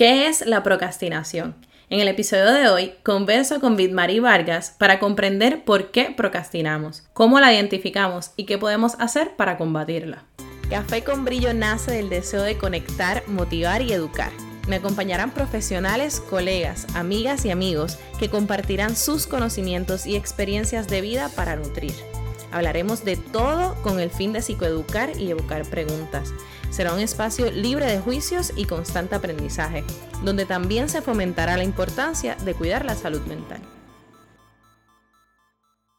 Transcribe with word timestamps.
¿Qué 0.00 0.28
es 0.28 0.46
la 0.46 0.62
procrastinación? 0.62 1.54
En 1.90 2.00
el 2.00 2.08
episodio 2.08 2.54
de 2.54 2.70
hoy 2.70 2.94
converso 3.02 3.60
con 3.60 3.76
Vidmarie 3.76 4.20
Vargas 4.20 4.74
para 4.78 4.98
comprender 4.98 5.62
por 5.62 5.90
qué 5.90 6.14
procrastinamos, 6.16 7.04
cómo 7.12 7.38
la 7.38 7.52
identificamos 7.52 8.30
y 8.34 8.46
qué 8.46 8.56
podemos 8.56 8.94
hacer 8.98 9.36
para 9.36 9.58
combatirla. 9.58 10.24
Café 10.70 11.04
con 11.04 11.26
Brillo 11.26 11.52
nace 11.52 11.92
del 11.92 12.08
deseo 12.08 12.40
de 12.44 12.56
conectar, 12.56 13.24
motivar 13.26 13.82
y 13.82 13.92
educar. 13.92 14.32
Me 14.66 14.76
acompañarán 14.76 15.32
profesionales, 15.32 16.20
colegas, 16.30 16.86
amigas 16.94 17.44
y 17.44 17.50
amigos 17.50 17.98
que 18.18 18.30
compartirán 18.30 18.96
sus 18.96 19.26
conocimientos 19.26 20.06
y 20.06 20.16
experiencias 20.16 20.88
de 20.88 21.02
vida 21.02 21.28
para 21.36 21.56
nutrir. 21.56 21.92
Hablaremos 22.52 23.04
de 23.04 23.18
todo 23.18 23.74
con 23.82 24.00
el 24.00 24.08
fin 24.08 24.32
de 24.32 24.40
psicoeducar 24.40 25.20
y 25.20 25.30
evocar 25.30 25.66
preguntas 25.66 26.32
Será 26.70 26.94
un 26.94 27.00
espacio 27.00 27.50
libre 27.50 27.84
de 27.86 27.98
juicios 27.98 28.52
y 28.56 28.64
constante 28.64 29.16
aprendizaje, 29.16 29.82
donde 30.22 30.46
también 30.46 30.88
se 30.88 31.02
fomentará 31.02 31.56
la 31.56 31.64
importancia 31.64 32.36
de 32.36 32.54
cuidar 32.54 32.84
la 32.84 32.94
salud 32.94 33.22
mental. 33.22 33.60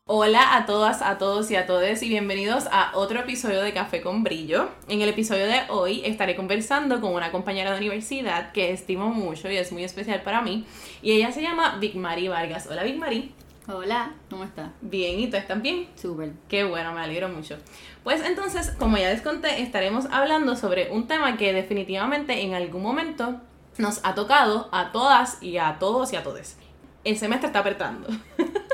Hola 0.06 0.56
a 0.56 0.66
todas, 0.66 1.02
a 1.02 1.18
todos 1.18 1.52
y 1.52 1.56
a 1.56 1.66
todos 1.66 2.02
y 2.04 2.10
bienvenidos 2.10 2.68
a 2.72 2.92
otro 2.96 3.20
episodio 3.20 3.62
de 3.62 3.74
Café 3.74 4.02
con 4.02 4.24
Brillo. 4.24 4.70
En 4.88 5.02
el 5.02 5.10
episodio 5.10 5.46
de 5.46 5.62
hoy 5.70 6.02
estaré 6.06 6.36
conversando 6.36 7.02
con 7.02 7.14
una 7.14 7.32
compañera 7.32 7.72
de 7.72 7.78
universidad 7.78 8.52
que 8.54 8.72
estimo 8.72 9.10
mucho 9.10 9.50
y 9.52 9.58
es 9.58 9.72
muy 9.72 9.84
especial 9.84 10.22
para 10.22 10.42
mí 10.42 10.66
y 11.02 11.12
ella 11.12 11.32
se 11.32 11.42
llama 11.42 11.78
Big 11.80 11.96
Marie 11.96 12.30
Vargas. 12.30 12.68
Hola 12.70 12.84
Big 12.84 12.98
Marie. 12.98 13.41
Hola, 13.68 14.14
¿cómo 14.28 14.44
estás? 14.44 14.72
Bien, 14.82 15.20
¿y 15.20 15.30
tú 15.30 15.38
estás 15.38 15.62
bien? 15.62 15.88
Súper. 15.96 16.32
Qué 16.50 16.64
bueno, 16.64 16.94
me 16.94 17.02
alegro 17.02 17.30
mucho. 17.30 17.58
Pues 18.04 18.26
entonces, 18.26 18.72
como 18.80 18.98
ya 18.98 19.12
les 19.12 19.22
conté, 19.22 19.62
estaremos 19.62 20.08
hablando 20.12 20.56
sobre 20.56 20.90
un 20.90 21.06
tema 21.06 21.38
que 21.38 21.54
definitivamente 21.54 22.42
en 22.42 22.56
algún 22.56 22.82
momento 22.82 23.40
nos 23.78 24.04
ha 24.04 24.16
tocado 24.16 24.68
a 24.72 24.92
todas 24.92 25.42
y 25.44 25.58
a 25.58 25.78
todos 25.78 26.12
y 26.12 26.16
a 26.16 26.24
todes. 26.24 26.58
El 27.04 27.18
semestre 27.18 27.48
está 27.48 27.60
apretando. 27.60 28.08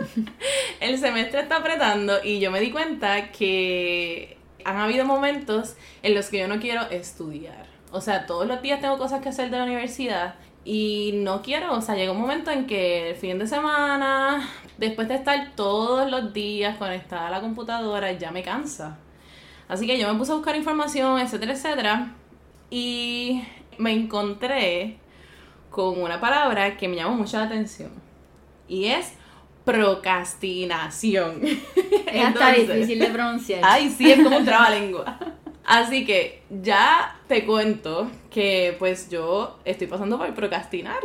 el 0.80 0.98
semestre 0.98 1.42
está 1.42 1.58
apretando 1.58 2.24
y 2.24 2.40
yo 2.40 2.50
me 2.50 2.62
di 2.62 2.72
cuenta 2.72 3.34
que 3.34 4.38
han 4.64 4.78
habido 4.78 5.04
momentos 5.04 5.76
en 6.02 6.16
los 6.16 6.30
que 6.30 6.40
yo 6.40 6.48
no 6.48 6.62
quiero 6.62 6.84
estudiar. 6.90 7.68
O 7.92 8.00
sea, 8.00 8.26
todos 8.26 8.48
los 8.48 8.62
días 8.62 8.80
tengo 8.80 8.98
cosas 8.98 9.22
que 9.22 9.30
hacer 9.30 9.50
de 9.50 9.58
la 9.58 9.66
universidad 9.66 10.36
y 10.64 11.12
no 11.16 11.42
quiero, 11.42 11.74
o 11.74 11.82
sea, 11.82 11.96
llega 11.96 12.12
un 12.12 12.20
momento 12.22 12.52
en 12.52 12.68
que 12.68 13.12
el 13.12 13.16
fin 13.16 13.38
de 13.40 13.48
semana, 13.48 14.50
después 14.78 15.08
de 15.08 15.16
estar 15.16 15.54
todos 15.56 16.10
los 16.10 16.34
días 16.34 16.78
conectada 16.78 17.28
a 17.28 17.32
la 17.32 17.42
computadora, 17.42 18.12
ya 18.14 18.32
me 18.32 18.44
cansa. 18.44 18.98
Así 19.68 19.86
que 19.86 20.00
yo 20.00 20.12
me 20.12 20.18
puse 20.18 20.32
a 20.32 20.36
buscar 20.36 20.56
información, 20.56 21.20
etcétera, 21.20 21.54
etcétera. 21.54 22.16
Y 22.70 23.44
me 23.78 23.92
encontré 23.92 24.98
con 25.70 26.02
una 26.02 26.20
palabra 26.20 26.78
que 26.78 26.88
me 26.88 26.96
llamó 26.96 27.16
mucho 27.16 27.38
la 27.38 27.44
atención. 27.44 27.92
Y 28.68 28.86
es 28.86 29.14
procrastinación. 29.66 31.42
Es 32.08 32.26
hasta 32.26 32.54
difícil 32.54 33.00
de 33.00 33.08
pronunciar. 33.08 33.60
Ay, 33.64 33.90
sí, 33.90 34.10
es 34.10 34.24
como 34.24 34.38
un 34.38 34.46
trabalengua. 34.46 35.20
Así 35.66 36.06
que 36.06 36.42
ya 36.50 37.20
te 37.28 37.46
cuento 37.46 38.10
que 38.32 38.78
pues 38.80 39.10
yo 39.10 39.60
estoy 39.66 39.88
pasando 39.88 40.18
por 40.18 40.34
procrastinar. 40.34 41.02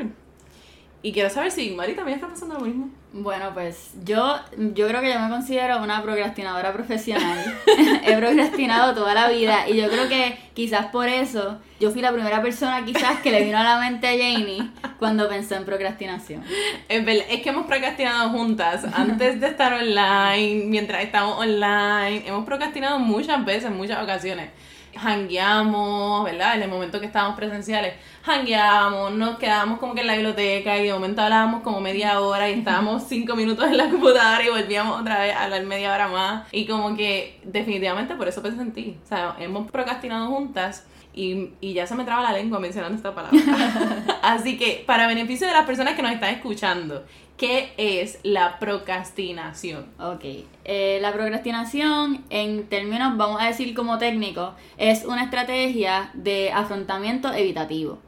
Y 1.03 1.13
quiero 1.13 1.29
saber 1.29 1.51
si 1.51 1.71
Mari 1.71 1.95
también 1.95 2.19
está 2.19 2.29
pasando 2.29 2.55
lo 2.55 2.61
mismo. 2.61 2.89
Bueno, 3.15 3.51
pues 3.53 3.91
yo, 4.05 4.37
yo 4.57 4.89
creo 4.89 5.03
que 5.03 5.13
yo 5.13 5.21
me 5.21 5.29
considero 5.29 5.83
una 5.83 6.03
procrastinadora 6.03 6.73
profesional. 6.73 7.61
He 8.07 8.17
procrastinado 8.17 8.95
toda 8.95 9.13
la 9.13 9.29
vida 9.29 9.69
y 9.69 9.77
yo 9.77 9.91
creo 9.91 10.09
que 10.09 10.39
quizás 10.55 10.87
por 10.87 11.09
eso 11.09 11.59
yo 11.79 11.91
fui 11.91 12.01
la 12.01 12.11
primera 12.11 12.41
persona 12.41 12.83
quizás 12.87 13.21
que 13.21 13.31
le 13.31 13.45
vino 13.45 13.59
a 13.59 13.65
la 13.65 13.79
mente 13.79 14.07
a 14.07 14.13
Janie 14.13 14.71
cuando 14.99 15.29
pensó 15.29 15.57
en 15.57 15.67
procrastinación. 15.67 16.43
Es, 16.89 17.05
que 17.43 17.49
hemos 17.51 17.67
procrastinado 17.67 18.31
juntas 18.31 18.87
antes 18.95 19.39
de 19.41 19.47
estar 19.47 19.75
online, 19.75 20.65
mientras 20.65 21.03
estamos 21.03 21.39
online. 21.39 22.27
Hemos 22.27 22.47
procrastinado 22.47 22.99
muchas 22.99 23.45
veces, 23.45 23.71
muchas 23.71 24.03
ocasiones 24.03 24.49
hangueamos, 24.97 26.25
¿verdad? 26.25 26.57
En 26.57 26.63
el 26.63 26.69
momento 26.69 27.01
que 27.01 27.07
estábamos 27.07 27.37
presenciales, 27.37 27.95
hangueamos, 28.25 29.13
nos 29.13 29.39
quedábamos 29.39 29.79
como 29.79 29.95
que 29.95 30.01
en 30.01 30.07
la 30.07 30.15
biblioteca 30.15 30.79
y 30.79 30.85
de 30.85 30.93
momento 30.93 31.23
hablábamos 31.23 31.63
como 31.63 31.81
media 31.81 32.21
hora 32.21 32.49
y 32.51 32.59
estábamos 32.59 33.05
cinco 33.09 33.37
minutos 33.37 33.67
en 33.67 33.77
la 33.77 33.89
computadora 33.91 34.45
y 34.45 34.51
volvíamos 34.51 35.01
otra 35.01 35.21
vez 35.21 35.35
a 35.35 35.45
hablar 35.45 35.65
media 35.65 35.93
hora 35.95 36.09
más. 36.09 36.49
Y 36.53 36.67
como 36.67 36.97
que 36.97 37.41
definitivamente 37.45 38.15
por 38.15 38.29
eso 38.29 38.43
pensé 38.43 38.63
en 38.63 38.73
ti. 38.73 38.99
O 39.05 39.07
sea, 39.07 39.37
hemos 39.39 39.71
procrastinado 39.71 40.29
juntas 40.29 40.87
y, 41.15 41.51
y, 41.61 41.75
ya 41.75 41.87
se 41.87 41.95
me 41.95 42.05
traba 42.05 42.23
la 42.23 42.33
lengua 42.33 42.59
mencionando 42.59 42.97
esta 42.97 43.15
palabra. 43.15 43.39
Así 44.23 44.57
que, 44.57 44.83
para 44.87 45.07
beneficio 45.07 45.47
de 45.47 45.53
las 45.53 45.67
personas 45.67 45.95
que 45.95 46.03
nos 46.03 46.13
están 46.13 46.35
escuchando, 46.35 47.05
¿qué 47.37 47.73
es 47.77 48.19
la 48.23 48.59
procrastinación? 48.59 49.87
Ok, 49.99 50.25
eh, 50.65 50.99
la 51.01 51.13
procrastinación, 51.13 52.25
en 52.31 52.69
términos, 52.69 53.17
vamos 53.17 53.41
a 53.41 53.47
decir 53.47 53.75
como 53.75 53.99
técnico, 53.99 54.55
es 54.77 55.05
una 55.05 55.25
estrategia 55.25 56.11
de 56.15 56.53
afrontamiento 56.53 57.33
evitativo. 57.33 57.99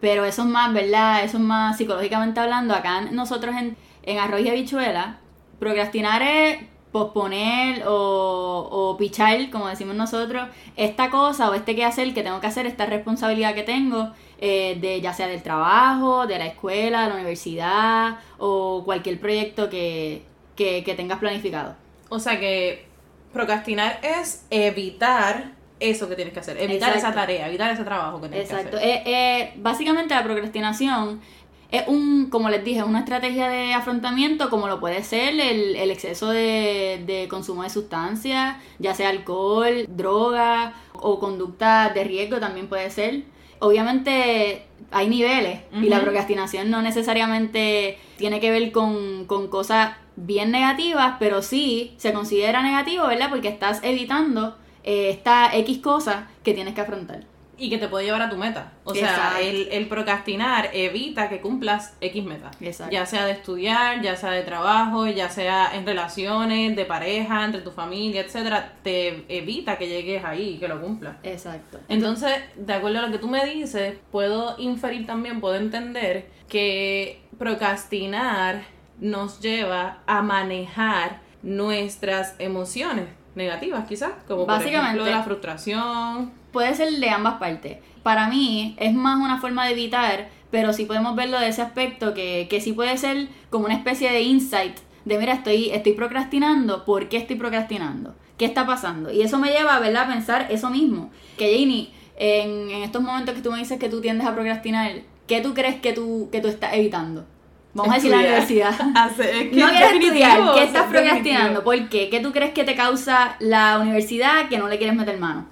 Pero 0.00 0.24
eso 0.24 0.42
es 0.42 0.48
más, 0.48 0.72
¿verdad? 0.72 1.24
Eso 1.24 1.36
es 1.36 1.42
más 1.42 1.76
psicológicamente 1.76 2.40
hablando. 2.40 2.74
Acá 2.74 3.02
nosotros 3.02 3.54
en, 3.56 3.76
en 4.02 4.18
Arroz 4.18 4.40
y 4.40 4.48
Habichuela, 4.48 5.18
procrastinar 5.58 6.22
es 6.22 6.58
posponer 6.92 7.84
o, 7.86 8.68
o 8.70 8.96
pichar, 8.96 9.50
como 9.50 9.68
decimos 9.68 9.94
nosotros, 9.94 10.48
esta 10.76 11.10
cosa 11.10 11.48
o 11.50 11.54
este 11.54 11.76
quehacer 11.76 12.12
que 12.12 12.22
tengo 12.22 12.40
que 12.40 12.46
hacer, 12.48 12.66
esta 12.66 12.86
responsabilidad 12.86 13.54
que 13.54 13.62
tengo, 13.62 14.10
eh, 14.38 14.76
de 14.80 15.00
ya 15.00 15.12
sea 15.12 15.28
del 15.28 15.42
trabajo, 15.42 16.26
de 16.26 16.38
la 16.38 16.46
escuela, 16.46 17.02
de 17.02 17.08
la 17.08 17.14
universidad 17.14 18.18
o 18.38 18.82
cualquier 18.84 19.20
proyecto 19.20 19.70
que, 19.70 20.24
que, 20.56 20.82
que 20.82 20.94
tengas 20.94 21.18
planificado. 21.18 21.76
O 22.08 22.18
sea 22.18 22.40
que 22.40 22.86
procrastinar 23.32 24.00
es 24.02 24.44
evitar 24.50 25.52
eso 25.78 26.08
que 26.08 26.14
tienes 26.14 26.34
que 26.34 26.40
hacer, 26.40 26.60
evitar 26.60 26.94
esa 26.96 27.12
tarea, 27.12 27.48
evitar 27.48 27.70
ese 27.70 27.84
trabajo 27.84 28.20
que 28.20 28.28
tienes 28.28 28.48
que 28.48 28.54
hacer. 28.54 28.66
Exacto. 28.66 28.86
Eh, 28.86 29.02
eh, 29.06 29.52
básicamente 29.56 30.14
la 30.14 30.22
procrastinación 30.22 31.20
es 31.70 31.86
un, 31.86 32.30
como 32.30 32.48
les 32.48 32.64
dije, 32.64 32.82
una 32.82 33.00
estrategia 33.00 33.48
de 33.48 33.74
afrontamiento 33.74 34.50
como 34.50 34.66
lo 34.68 34.80
puede 34.80 35.02
ser 35.04 35.38
el, 35.38 35.76
el 35.76 35.90
exceso 35.90 36.30
de, 36.30 37.02
de, 37.06 37.28
consumo 37.28 37.62
de 37.62 37.70
sustancias, 37.70 38.56
ya 38.78 38.94
sea 38.94 39.10
alcohol, 39.10 39.86
droga 39.88 40.74
o 40.94 41.20
conducta 41.20 41.90
de 41.90 42.04
riesgo 42.04 42.40
también 42.40 42.68
puede 42.68 42.90
ser. 42.90 43.22
Obviamente 43.60 44.66
hay 44.90 45.08
niveles 45.08 45.60
y 45.72 45.88
la 45.88 46.00
procrastinación 46.00 46.70
no 46.70 46.82
necesariamente 46.82 47.98
tiene 48.16 48.40
que 48.40 48.50
ver 48.50 48.72
con, 48.72 49.26
con 49.26 49.48
cosas 49.48 49.96
bien 50.16 50.50
negativas, 50.50 51.16
pero 51.20 51.42
sí 51.42 51.94
se 51.98 52.12
considera 52.12 52.62
negativo, 52.62 53.06
¿verdad? 53.06 53.28
Porque 53.30 53.48
estás 53.48 53.80
evitando 53.82 54.56
eh, 54.82 55.10
esta 55.10 55.54
X 55.54 55.78
cosa 55.78 56.28
que 56.42 56.54
tienes 56.54 56.74
que 56.74 56.80
afrontar 56.80 57.29
y 57.60 57.68
que 57.68 57.76
te 57.78 57.88
puede 57.88 58.06
llevar 58.06 58.22
a 58.22 58.30
tu 58.30 58.36
meta. 58.36 58.72
O 58.84 58.94
sea, 58.94 59.38
el, 59.40 59.68
el, 59.70 59.86
procrastinar 59.86 60.70
evita 60.72 61.28
que 61.28 61.40
cumplas 61.40 61.94
X 62.00 62.24
meta. 62.24 62.50
Ya 62.90 63.04
sea 63.04 63.26
de 63.26 63.32
estudiar, 63.32 64.00
ya 64.00 64.16
sea 64.16 64.30
de 64.30 64.42
trabajo, 64.42 65.06
ya 65.06 65.28
sea 65.28 65.76
en 65.76 65.84
relaciones, 65.84 66.74
de 66.74 66.84
pareja, 66.86 67.44
entre 67.44 67.60
tu 67.60 67.70
familia, 67.70 68.22
etcétera, 68.22 68.72
te 68.82 69.24
evita 69.28 69.76
que 69.76 69.88
llegues 69.88 70.24
ahí 70.24 70.54
y 70.54 70.58
que 70.58 70.68
lo 70.68 70.80
cumplas. 70.80 71.16
Exacto. 71.22 71.78
Entonces, 71.88 72.32
de 72.56 72.72
acuerdo 72.72 73.00
a 73.00 73.02
lo 73.02 73.12
que 73.12 73.18
tú 73.18 73.28
me 73.28 73.44
dices, 73.44 73.94
puedo 74.10 74.56
inferir 74.58 75.06
también, 75.06 75.40
puedo 75.40 75.56
entender 75.56 76.30
que 76.48 77.20
procrastinar 77.38 78.62
nos 78.98 79.40
lleva 79.40 79.98
a 80.06 80.22
manejar 80.22 81.20
nuestras 81.42 82.34
emociones 82.38 83.19
negativas 83.34 83.86
quizás, 83.88 84.12
como 84.26 84.46
por 84.46 84.62
ejemplo 84.62 85.04
la 85.04 85.22
frustración. 85.22 86.32
Puede 86.52 86.74
ser 86.74 86.90
de 86.90 87.10
ambas 87.10 87.34
partes. 87.34 87.78
Para 88.02 88.28
mí 88.28 88.74
es 88.78 88.92
más 88.92 89.20
una 89.20 89.40
forma 89.40 89.66
de 89.66 89.72
evitar, 89.72 90.28
pero 90.50 90.72
sí 90.72 90.84
podemos 90.84 91.14
verlo 91.14 91.38
de 91.38 91.48
ese 91.48 91.62
aspecto 91.62 92.12
que, 92.14 92.48
que 92.50 92.60
sí 92.60 92.72
puede 92.72 92.96
ser 92.96 93.28
como 93.50 93.66
una 93.66 93.74
especie 93.74 94.10
de 94.10 94.22
insight 94.22 94.78
de 95.04 95.18
mira, 95.18 95.32
estoy, 95.32 95.70
estoy 95.70 95.92
procrastinando, 95.92 96.84
¿por 96.84 97.08
qué 97.08 97.16
estoy 97.16 97.36
procrastinando? 97.36 98.14
¿Qué 98.36 98.44
está 98.44 98.66
pasando? 98.66 99.10
Y 99.10 99.22
eso 99.22 99.38
me 99.38 99.50
lleva, 99.50 99.78
¿verdad?, 99.80 100.04
a 100.04 100.12
pensar 100.12 100.46
eso 100.50 100.70
mismo. 100.70 101.10
Que 101.36 101.58
Janie, 101.58 101.90
en, 102.16 102.70
en 102.70 102.82
estos 102.82 103.02
momentos 103.02 103.34
que 103.34 103.42
tú 103.42 103.50
me 103.50 103.58
dices 103.58 103.78
que 103.78 103.88
tú 103.88 104.00
tiendes 104.00 104.26
a 104.26 104.34
procrastinar, 104.34 104.92
¿qué 105.26 105.40
tú 105.40 105.54
crees 105.54 105.80
que 105.80 105.92
tú, 105.92 106.28
que 106.30 106.40
tú 106.40 106.48
estás 106.48 106.74
evitando? 106.74 107.26
Vamos 107.72 107.92
a 107.92 107.96
decir 107.96 108.10
la 108.10 108.18
universidad. 108.18 108.78
no 108.82 109.68
quieres 109.68 109.92
estudiar, 109.92 110.54
¿qué 110.54 110.64
estás 110.64 110.86
procrastinando? 110.86 111.62
¿Por 111.62 111.88
qué? 111.88 112.10
¿Qué 112.10 112.20
tú 112.20 112.32
crees 112.32 112.52
que 112.52 112.64
te 112.64 112.74
causa 112.74 113.36
la 113.38 113.78
universidad 113.78 114.48
que 114.48 114.58
no 114.58 114.68
le 114.68 114.78
quieres 114.78 114.96
meter 114.96 115.18
mano? 115.18 115.46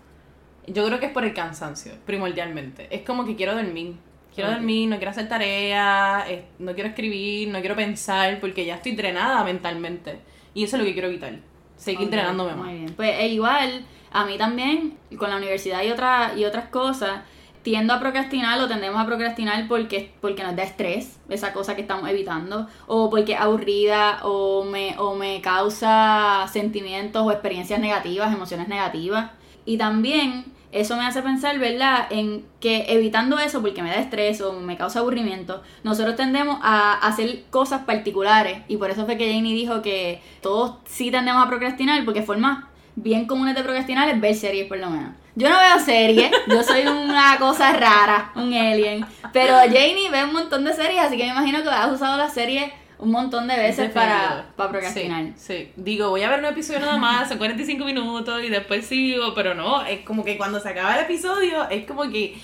Yo 0.66 0.84
creo 0.86 0.98
que 1.00 1.06
es 1.06 1.12
por 1.12 1.24
el 1.24 1.32
cansancio, 1.32 1.92
primordialmente. 2.04 2.88
Es 2.90 3.02
como 3.02 3.24
que 3.24 3.36
quiero 3.36 3.54
dormir. 3.54 3.96
Quiero 4.34 4.52
dormir, 4.52 4.88
no 4.88 4.96
quiero 4.96 5.10
hacer 5.10 5.28
tareas, 5.28 6.24
no 6.58 6.74
quiero 6.74 6.90
escribir, 6.90 7.48
no 7.48 7.58
quiero 7.60 7.74
pensar, 7.74 8.38
porque 8.38 8.64
ya 8.64 8.76
estoy 8.76 8.92
drenada 8.92 9.42
mentalmente. 9.42 10.20
Y 10.54 10.64
eso 10.64 10.76
es 10.76 10.80
lo 10.80 10.86
que 10.86 10.92
quiero 10.92 11.08
evitar. 11.08 11.38
Seguir 11.76 12.02
entrenándome 12.02 12.54
más. 12.54 12.66
Muy 12.66 12.74
bien. 12.74 12.92
Pues 12.94 13.18
e 13.18 13.28
igual, 13.28 13.84
a 14.12 14.24
mí 14.26 14.36
también, 14.38 14.96
con 15.16 15.30
la 15.30 15.36
universidad 15.36 15.82
y, 15.82 15.90
otra, 15.90 16.34
y 16.36 16.44
otras 16.44 16.68
cosas, 16.68 17.22
tiendo 17.68 17.92
a 17.92 18.00
procrastinar 18.00 18.58
o 18.60 18.66
tendemos 18.66 18.98
a 18.98 19.04
procrastinar 19.04 19.68
porque, 19.68 20.10
porque 20.22 20.42
nos 20.42 20.56
da 20.56 20.62
estrés, 20.62 21.18
esa 21.28 21.52
cosa 21.52 21.76
que 21.76 21.82
estamos 21.82 22.08
evitando, 22.08 22.66
o 22.86 23.10
porque 23.10 23.34
es 23.34 23.40
aburrida, 23.40 24.20
o 24.22 24.64
me, 24.64 24.98
o 24.98 25.14
me 25.14 25.42
causa 25.42 26.46
sentimientos 26.50 27.22
o 27.26 27.30
experiencias 27.30 27.78
negativas, 27.78 28.32
emociones 28.32 28.68
negativas. 28.68 29.32
Y 29.66 29.76
también 29.76 30.46
eso 30.72 30.96
me 30.96 31.04
hace 31.04 31.20
pensar, 31.20 31.58
¿verdad?, 31.58 32.06
en 32.08 32.46
que 32.58 32.86
evitando 32.88 33.38
eso, 33.38 33.60
porque 33.60 33.82
me 33.82 33.90
da 33.90 33.96
estrés 33.96 34.40
o 34.40 34.54
me 34.54 34.78
causa 34.78 35.00
aburrimiento, 35.00 35.62
nosotros 35.84 36.16
tendemos 36.16 36.58
a 36.62 36.94
hacer 36.94 37.44
cosas 37.50 37.82
particulares. 37.82 38.62
Y 38.68 38.78
por 38.78 38.90
eso 38.90 39.04
fue 39.04 39.18
que 39.18 39.30
Janie 39.30 39.52
dijo 39.52 39.82
que 39.82 40.22
todos 40.40 40.76
sí 40.86 41.10
tendemos 41.10 41.44
a 41.44 41.48
procrastinar, 41.48 42.02
porque 42.06 42.22
formas 42.22 42.64
bien 43.02 43.26
comunes 43.26 43.54
de 43.54 43.62
procrastinar 43.62 44.08
es 44.08 44.20
ver 44.20 44.34
series, 44.34 44.66
por 44.66 44.78
lo 44.78 44.90
menos. 44.90 45.10
Yo 45.34 45.48
no 45.48 45.56
veo 45.58 45.78
series, 45.78 46.30
yo 46.48 46.62
soy 46.62 46.82
una 46.86 47.36
cosa 47.38 47.72
rara, 47.72 48.32
un 48.34 48.52
alien. 48.52 49.06
Pero 49.32 49.54
Janie 49.56 50.10
ve 50.10 50.24
un 50.24 50.32
montón 50.32 50.64
de 50.64 50.72
series, 50.72 51.00
así 51.00 51.16
que 51.16 51.24
me 51.24 51.30
imagino 51.30 51.62
que 51.62 51.68
has 51.68 51.92
usado 51.92 52.16
la 52.16 52.28
serie 52.28 52.72
un 52.98 53.12
montón 53.12 53.46
de 53.46 53.56
veces 53.56 53.90
para, 53.90 54.46
para 54.56 54.70
procrastinar. 54.70 55.26
Sí, 55.36 55.70
digo, 55.76 56.10
voy 56.10 56.22
a 56.22 56.30
ver 56.30 56.40
un 56.40 56.46
episodio 56.46 56.80
nada 56.80 56.98
más, 56.98 57.28
son 57.28 57.38
45 57.38 57.84
minutos 57.84 58.42
y 58.42 58.48
después 58.48 58.86
sigo, 58.86 59.34
pero 59.34 59.54
no, 59.54 59.84
es 59.84 60.00
como 60.00 60.24
que 60.24 60.36
cuando 60.36 60.58
se 60.58 60.70
acaba 60.70 60.96
el 60.96 61.04
episodio, 61.04 61.68
es 61.70 61.86
como 61.86 62.10
que, 62.10 62.36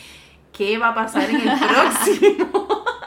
¿qué 0.53 0.79
va 0.79 0.91
a 0.91 0.95
pasar 0.95 1.29
en 1.29 1.37
el 1.37 1.59
próximo? 1.59 2.64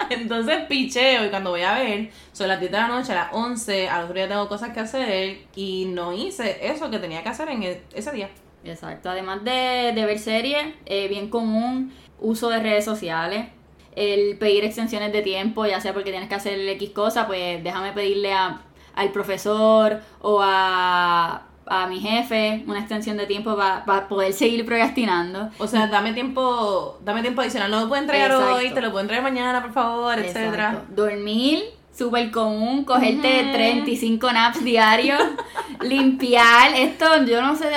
Entonces 0.09 0.65
picheo 0.67 1.25
y 1.25 1.29
cuando 1.29 1.51
voy 1.51 1.61
a 1.61 1.73
ver, 1.73 2.09
son 2.31 2.47
las 2.47 2.59
10 2.59 2.71
de 2.71 2.77
la 2.77 2.87
noche, 2.87 3.11
a 3.11 3.15
las 3.15 3.33
11, 3.33 3.89
al 3.89 4.03
otro 4.03 4.15
día 4.15 4.27
tengo 4.27 4.47
cosas 4.47 4.71
que 4.71 4.79
hacer 4.79 5.37
y 5.55 5.85
no 5.85 6.13
hice 6.13 6.57
eso 6.61 6.89
que 6.89 6.99
tenía 6.99 7.23
que 7.23 7.29
hacer 7.29 7.49
en 7.49 7.63
e, 7.63 7.81
ese 7.93 8.11
día. 8.11 8.29
Exacto, 8.63 9.09
además 9.09 9.43
de, 9.43 9.93
ver 9.95 10.19
series, 10.19 10.75
eh, 10.85 11.07
bien 11.07 11.29
común, 11.29 11.93
uso 12.19 12.49
de 12.49 12.59
redes 12.59 12.85
sociales, 12.85 13.47
el 13.95 14.37
pedir 14.37 14.63
extensiones 14.63 15.11
de 15.13 15.21
tiempo, 15.21 15.65
ya 15.65 15.79
sea 15.79 15.93
porque 15.93 16.11
tienes 16.11 16.29
que 16.29 16.35
hacer 16.35 16.59
X 16.59 16.91
cosa, 16.91 17.27
pues 17.27 17.63
déjame 17.63 17.93
pedirle 17.93 18.33
a, 18.33 18.61
al 18.93 19.11
profesor 19.11 20.01
o 20.21 20.39
a, 20.41 21.46
a 21.69 21.87
mi 21.87 21.99
jefe 21.99 22.63
una 22.67 22.79
extensión 22.79 23.17
de 23.17 23.25
tiempo 23.25 23.55
para 23.55 24.07
poder 24.07 24.33
seguir 24.33 24.65
procrastinando. 24.65 25.49
O 25.57 25.67
sea, 25.67 25.87
dame 25.87 26.13
tiempo, 26.13 26.99
dame 27.03 27.21
tiempo 27.21 27.41
adicional, 27.41 27.71
no 27.71 27.81
lo 27.81 27.87
puedo 27.87 28.01
entregar 28.01 28.31
hoy, 28.31 28.71
te 28.71 28.81
lo 28.81 28.91
puedo 28.91 29.01
entregar 29.01 29.23
mañana, 29.23 29.61
por 29.61 29.73
favor, 29.73 30.19
etcétera. 30.19 30.83
Dormir, 30.89 31.63
súper 31.97 32.29
común, 32.31 32.83
cogerte 32.83 33.49
35 33.51 34.31
naps 34.31 34.63
diarios, 34.63 35.19
limpiar, 35.81 36.73
esto 36.75 37.25
yo 37.25 37.41
no 37.41 37.55
sé, 37.55 37.71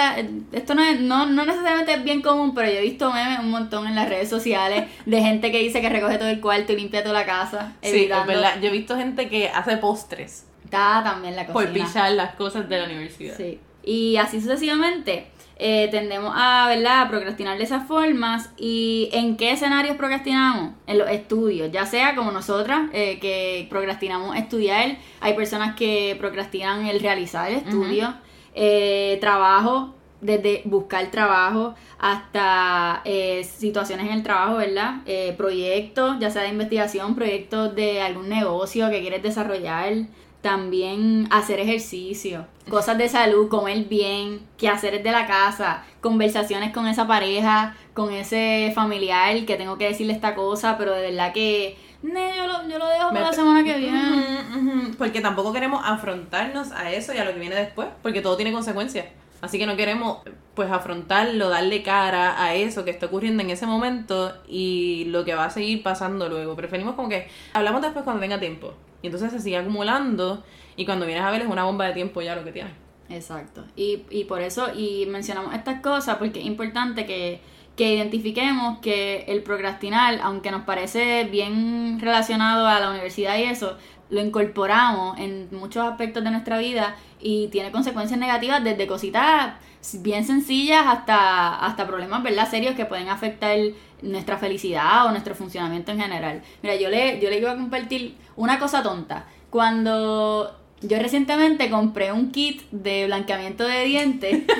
esto 0.52 0.74
no, 0.74 0.82
es, 0.82 1.00
no, 1.00 1.26
no 1.26 1.46
necesariamente 1.46 1.94
es 1.94 2.04
bien 2.04 2.20
común, 2.20 2.54
pero 2.54 2.70
yo 2.70 2.78
he 2.78 2.82
visto 2.82 3.10
memes 3.10 3.38
un 3.38 3.50
montón 3.50 3.86
en 3.86 3.94
las 3.94 4.08
redes 4.08 4.28
sociales 4.28 4.88
de 5.06 5.20
gente 5.22 5.50
que 5.50 5.58
dice 5.58 5.80
que 5.80 5.88
recoge 5.88 6.18
todo 6.18 6.28
el 6.28 6.40
cuarto 6.40 6.72
y 6.72 6.76
limpia 6.76 7.02
toda 7.02 7.14
la 7.14 7.26
casa. 7.26 7.72
Sí, 7.82 8.08
es 8.10 8.26
verdad, 8.26 8.60
yo 8.60 8.68
he 8.68 8.72
visto 8.72 8.96
gente 8.96 9.28
que 9.28 9.48
hace 9.48 9.78
postres. 9.78 10.46
Está 10.64 11.00
también 11.02 11.34
la 11.34 11.46
cocina. 11.46 11.72
Por 11.72 11.72
pillar 11.72 12.12
las 12.12 12.34
cosas 12.36 12.68
de 12.68 12.78
la 12.78 12.84
universidad. 12.84 13.36
Sí. 13.36 13.58
Y 13.90 14.18
así 14.18 14.40
sucesivamente. 14.40 15.26
Eh, 15.56 15.88
tendemos 15.90 16.32
a, 16.36 16.68
¿verdad? 16.68 17.02
a 17.02 17.08
procrastinar 17.08 17.58
de 17.58 17.64
esas 17.64 17.88
formas. 17.88 18.50
¿Y 18.56 19.08
en 19.12 19.36
qué 19.36 19.50
escenarios 19.50 19.96
procrastinamos? 19.96 20.74
En 20.86 20.96
los 20.96 21.10
estudios, 21.10 21.72
ya 21.72 21.84
sea 21.86 22.14
como 22.14 22.30
nosotras, 22.30 22.88
eh, 22.92 23.18
que 23.18 23.66
procrastinamos 23.68 24.36
estudiar, 24.36 24.96
hay 25.20 25.34
personas 25.34 25.74
que 25.74 26.16
procrastinan 26.20 26.86
el 26.86 27.00
realizar 27.00 27.50
el 27.50 27.56
estudio, 27.56 28.14
eh, 28.54 29.18
trabajo, 29.20 29.96
desde 30.20 30.62
buscar 30.66 31.10
trabajo 31.10 31.74
hasta 31.98 33.02
situaciones 33.42 34.06
en 34.06 34.12
el 34.12 34.22
trabajo, 34.22 34.58
¿verdad? 34.58 35.00
proyectos, 35.36 36.16
ya 36.20 36.30
sea 36.30 36.42
de 36.42 36.50
investigación, 36.50 37.16
proyectos 37.16 37.74
de 37.74 38.02
algún 38.02 38.28
negocio 38.28 38.88
que 38.88 39.00
quieres 39.00 39.22
desarrollar, 39.22 39.94
también 40.42 41.28
hacer 41.30 41.60
ejercicio, 41.60 42.46
cosas 42.68 42.96
de 42.98 43.08
salud, 43.08 43.48
comer 43.48 43.84
bien, 43.84 44.40
quehaceres 44.56 45.02
de 45.02 45.10
la 45.10 45.26
casa, 45.26 45.84
conversaciones 46.00 46.72
con 46.72 46.86
esa 46.86 47.06
pareja, 47.06 47.76
con 47.94 48.12
ese 48.12 48.72
familiar 48.74 49.44
que 49.44 49.56
tengo 49.56 49.76
que 49.76 49.88
decirle 49.88 50.12
esta 50.12 50.34
cosa, 50.34 50.78
pero 50.78 50.94
de 50.94 51.10
verdad 51.10 51.32
que 51.32 51.76
yo, 52.02 52.10
lo, 52.46 52.68
yo 52.68 52.78
lo 52.78 52.86
dejo 52.86 53.08
para 53.08 53.26
la 53.26 53.32
semana 53.32 53.62
que 53.62 53.76
viene. 53.76 54.94
Porque 54.96 55.20
tampoco 55.20 55.52
queremos 55.52 55.82
afrontarnos 55.84 56.72
a 56.72 56.90
eso 56.90 57.12
y 57.12 57.18
a 57.18 57.24
lo 57.24 57.32
que 57.32 57.40
viene 57.40 57.56
después, 57.56 57.88
porque 58.02 58.22
todo 58.22 58.36
tiene 58.36 58.52
consecuencias. 58.52 59.06
Así 59.42 59.58
que 59.58 59.66
no 59.66 59.76
queremos 59.76 60.18
pues 60.54 60.70
afrontarlo, 60.70 61.48
darle 61.48 61.82
cara 61.82 62.42
a 62.42 62.54
eso 62.54 62.84
que 62.84 62.90
está 62.90 63.06
ocurriendo 63.06 63.42
en 63.42 63.50
ese 63.50 63.66
momento 63.66 64.34
y 64.46 65.04
lo 65.06 65.24
que 65.24 65.34
va 65.34 65.46
a 65.46 65.50
seguir 65.50 65.82
pasando 65.82 66.28
luego. 66.28 66.56
Preferimos 66.56 66.94
como 66.94 67.08
que 67.08 67.28
hablamos 67.54 67.80
después 67.80 68.04
cuando 68.04 68.20
tenga 68.20 68.38
tiempo. 68.38 68.74
Y 69.02 69.06
entonces 69.06 69.32
se 69.32 69.40
sigue 69.40 69.56
acumulando 69.56 70.44
y 70.76 70.84
cuando 70.84 71.06
vienes 71.06 71.24
a 71.24 71.30
ver 71.30 71.42
es 71.42 71.48
una 71.48 71.64
bomba 71.64 71.86
de 71.86 71.94
tiempo 71.94 72.22
ya 72.22 72.36
lo 72.36 72.44
que 72.44 72.52
tienes. 72.52 72.72
Exacto. 73.08 73.64
Y, 73.76 74.04
y 74.10 74.24
por 74.24 74.40
eso, 74.40 74.68
y 74.74 75.06
mencionamos 75.06 75.54
estas 75.54 75.80
cosas 75.80 76.16
porque 76.18 76.40
es 76.40 76.46
importante 76.46 77.06
que, 77.06 77.40
que 77.76 77.94
identifiquemos 77.94 78.78
que 78.80 79.24
el 79.26 79.42
procrastinar, 79.42 80.20
aunque 80.22 80.50
nos 80.50 80.62
parece 80.62 81.24
bien 81.24 81.98
relacionado 82.00 82.66
a 82.66 82.78
la 82.78 82.90
universidad 82.90 83.36
y 83.38 83.44
eso, 83.44 83.76
lo 84.10 84.20
incorporamos 84.20 85.18
en 85.18 85.48
muchos 85.52 85.84
aspectos 85.84 86.22
de 86.22 86.30
nuestra 86.30 86.58
vida 86.58 86.96
y 87.20 87.48
tiene 87.48 87.70
consecuencias 87.70 88.18
negativas 88.18 88.62
desde 88.62 88.86
cositas 88.86 89.54
bien 90.00 90.24
sencillas 90.24 90.84
hasta, 90.86 91.56
hasta 91.64 91.86
problemas 91.86 92.22
¿verdad? 92.22 92.50
serios 92.50 92.74
que 92.74 92.84
pueden 92.84 93.08
afectar 93.08 93.56
nuestra 94.02 94.38
felicidad 94.38 95.06
o 95.06 95.10
nuestro 95.10 95.34
funcionamiento 95.34 95.92
en 95.92 96.00
general. 96.00 96.42
Mira, 96.62 96.76
yo 96.76 96.88
le, 96.88 97.20
yo 97.20 97.30
le 97.30 97.38
iba 97.38 97.52
a 97.52 97.56
compartir 97.56 98.16
una 98.36 98.58
cosa 98.58 98.82
tonta. 98.82 99.26
Cuando 99.50 100.56
yo 100.82 100.98
recientemente 100.98 101.68
compré 101.70 102.12
un 102.12 102.30
kit 102.30 102.62
de 102.70 103.06
blanqueamiento 103.06 103.64
de 103.64 103.84
dientes. 103.84 104.42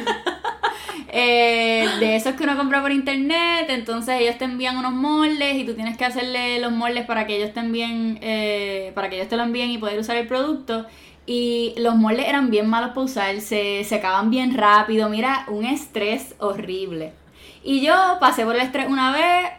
Eh, 1.12 1.88
de 1.98 2.14
esos 2.14 2.34
que 2.34 2.44
uno 2.44 2.56
compra 2.56 2.80
por 2.82 2.92
internet, 2.92 3.66
entonces 3.68 4.20
ellos 4.20 4.38
te 4.38 4.44
envían 4.44 4.76
unos 4.76 4.92
moldes 4.92 5.56
y 5.56 5.64
tú 5.64 5.74
tienes 5.74 5.96
que 5.96 6.04
hacerle 6.04 6.60
los 6.60 6.70
moldes 6.70 7.04
para 7.04 7.26
que 7.26 7.36
ellos 7.36 7.52
te 7.52 7.58
envíen, 7.58 8.18
eh, 8.22 8.92
para 8.94 9.10
que 9.10 9.16
ellos 9.16 9.28
te 9.28 9.36
lo 9.36 9.42
envíen 9.42 9.70
y 9.70 9.78
poder 9.78 9.98
usar 9.98 10.16
el 10.16 10.28
producto. 10.28 10.86
Y 11.30 11.74
los 11.76 11.94
moldes 11.94 12.26
eran 12.26 12.50
bien 12.50 12.68
malos 12.68 12.88
para 12.88 13.02
usar, 13.02 13.40
se 13.40 13.84
secaban 13.84 14.32
bien 14.32 14.52
rápido, 14.56 15.08
mira, 15.08 15.44
un 15.46 15.64
estrés 15.64 16.34
horrible. 16.40 17.12
Y 17.62 17.82
yo 17.82 17.94
pasé 18.18 18.44
por 18.44 18.56
el 18.56 18.62
estrés 18.62 18.88
una 18.88 19.12
vez, 19.12 19.52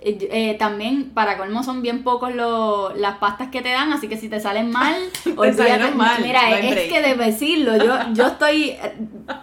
eh, 0.00 0.56
también 0.58 1.10
para 1.10 1.36
colmo 1.36 1.62
son 1.62 1.82
bien 1.82 2.02
pocos 2.02 2.32
las 2.34 3.18
pastas 3.18 3.48
que 3.48 3.60
te 3.60 3.68
dan, 3.68 3.92
así 3.92 4.08
que 4.08 4.16
si 4.16 4.30
te 4.30 4.40
salen 4.40 4.70
mal, 4.70 4.94
olvídate. 5.36 5.90
Mal, 5.90 6.22
mira, 6.22 6.58
es, 6.60 6.90
que 6.90 7.02
de 7.02 7.14
decirlo, 7.14 7.76
yo, 7.76 7.98
yo 8.14 8.28
estoy 8.28 8.70
eh, 8.70 8.96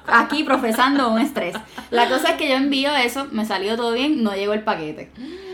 aquí 0.07 0.43
profesando 0.43 1.12
un 1.12 1.21
estrés. 1.21 1.55
La 1.91 2.10
cosa 2.10 2.31
es 2.31 2.38
que 2.38 2.50
yo 2.50 2.55
envío 2.55 2.95
eso, 2.95 3.27
me 3.31 3.45
salió 3.45 3.75
todo 3.75 3.91
bien, 3.91 4.24
no 4.24 4.33
llegó 4.33 4.53
el 4.53 4.63
paquete. 4.63 5.12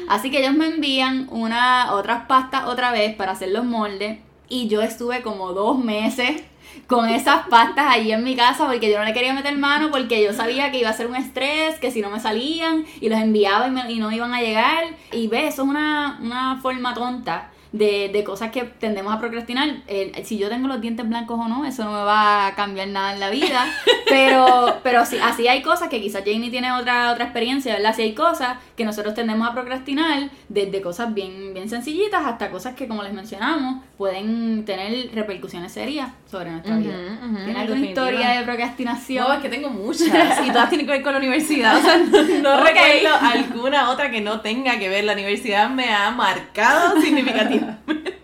Así 0.08 0.32
que 0.32 0.40
ellos 0.40 0.56
me 0.56 0.68
envían 0.68 1.28
una, 1.30 1.92
otras 1.92 2.26
pastas 2.28 2.68
otra 2.68 2.94
vez 2.94 3.14
para 3.16 3.34
hacer 3.34 3.50
los 3.50 3.66
moldes 3.66 4.20
y 4.52 4.68
yo 4.68 4.82
estuve 4.82 5.22
como 5.22 5.54
dos 5.54 5.80
meses 5.80 6.44
con 6.88 7.08
esas 7.08 7.48
pastas 7.48 7.86
allí 7.90 8.12
en 8.12 8.24
mi 8.24 8.36
casa 8.36 8.68
porque 8.68 8.92
yo 8.92 9.00
no 9.00 9.06
le 9.06 9.14
quería 9.14 9.34
meter 9.34 9.58
mano 9.58 9.92
porque 9.92 10.22
yo 10.22 10.34
sabía 10.34 10.72
que 10.72 10.80
iba 10.80 10.90
a 10.90 10.94
ser 10.94 11.08
un 11.08 11.16
estrés, 11.16 11.80
que 11.80 11.90
si 11.90 12.02
no 12.02 12.10
me 12.10 12.20
salían 12.20 12.86
y 13.00 13.08
los 13.08 13.18
enviaba 13.18 13.70
y, 13.70 13.94
y 13.94 14.00
no 14.00 14.12
iban 14.12 14.34
a 14.34 14.42
llegar. 14.42 14.84
Y 15.14 15.28
ve, 15.28 15.48
eso 15.48 15.64
es 15.64 15.70
una, 15.70 16.20
una 16.22 16.60
forma 16.62 16.94
tonta 16.94 17.51
de, 17.72 18.10
de 18.10 18.24
cosas 18.24 18.52
que 18.52 18.64
tendemos 18.64 19.14
a 19.14 19.20
procrastinar. 19.20 19.84
si 20.24 20.38
yo 20.38 20.50
tengo 20.50 20.68
los 20.68 20.82
dientes 20.82 21.08
blancos 21.08 21.40
o 21.40 21.48
no, 21.48 21.66
eso 21.66 21.84
no 21.84 21.92
me 21.92 22.04
va 22.04 22.48
a 22.48 22.56
cambiar 22.56 22.90
nada 22.90 23.14
en 23.14 23.20
la 23.20 23.30
vida. 23.30 23.66
Pero, 24.10 24.82
pero 24.84 25.06
sí, 25.06 25.18
así 25.24 25.48
hay 25.48 25.62
cosas 25.62 25.88
que 25.88 26.02
quizás 26.02 26.24
Jamie 26.26 26.52
tiene 26.52 26.70
otra, 26.74 27.14
otra 27.14 27.24
experiencia, 27.24 27.76
¿verdad? 27.76 27.96
Si 27.96 28.02
hay 28.02 28.14
cosas 28.14 28.58
que 28.76 28.84
nosotros 28.84 29.14
tendemos 29.14 29.48
a 29.50 29.54
procrastinar, 29.54 30.30
desde 30.50 30.82
cosas 30.82 31.14
bien, 31.14 31.54
bien 31.54 31.70
sencillitas 31.70 32.26
hasta 32.26 32.52
cosas 32.52 32.76
que, 32.76 32.90
como 32.90 33.04
les 33.04 33.14
mencionamos, 33.14 33.86
pueden 33.98 34.66
tener 34.66 35.16
repercusiones 35.16 35.72
serias 35.72 36.12
sobre 36.32 36.50
nuestra 36.50 36.78
vida. 36.78 36.96
¿Tiene 37.44 37.60
alguna 37.60 37.80
historia 37.82 38.30
de 38.30 38.44
procrastinación? 38.46 39.28
No, 39.28 39.34
es 39.34 39.42
que 39.42 39.50
tengo 39.50 39.70
muchas. 39.70 40.08
y 40.08 40.50
todas 40.50 40.70
tienen 40.70 40.88
que 40.88 40.94
ver 40.94 41.04
con 41.04 41.12
la 41.12 41.20
universidad. 41.20 41.78
O 41.78 41.82
sea, 41.82 41.98
no, 42.42 42.64
recuerdo 42.64 43.10
alguna 43.22 43.90
otra 43.90 44.10
que 44.10 44.22
no 44.22 44.40
tenga 44.40 44.80
que 44.80 44.88
ver. 44.88 45.04
La 45.04 45.14
universidad 45.14 45.70
me 45.70 45.94
ha 45.94 46.10
marcado 46.12 47.00
significativamente 47.02 48.22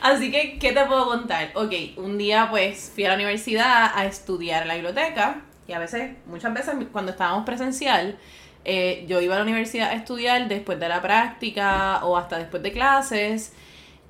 Así 0.00 0.32
que, 0.32 0.58
¿qué 0.58 0.72
te 0.72 0.84
puedo 0.84 1.06
contar? 1.06 1.52
Ok, 1.54 1.72
un 1.96 2.18
día 2.18 2.48
pues 2.50 2.90
fui 2.92 3.04
a 3.04 3.10
la 3.10 3.14
universidad 3.14 3.92
a 3.94 4.04
estudiar 4.04 4.62
en 4.62 4.68
la 4.68 4.74
biblioteca 4.74 5.42
y 5.68 5.74
a 5.74 5.78
veces, 5.78 6.16
muchas 6.26 6.52
veces 6.52 6.74
cuando 6.90 7.12
estábamos 7.12 7.44
presencial, 7.44 8.18
eh, 8.64 9.04
yo 9.06 9.20
iba 9.20 9.36
a 9.36 9.38
la 9.38 9.44
universidad 9.44 9.90
a 9.90 9.94
estudiar 9.94 10.48
después 10.48 10.80
de 10.80 10.88
la 10.88 11.00
práctica 11.00 12.04
o 12.04 12.16
hasta 12.16 12.38
después 12.38 12.64
de 12.64 12.72
clases 12.72 13.52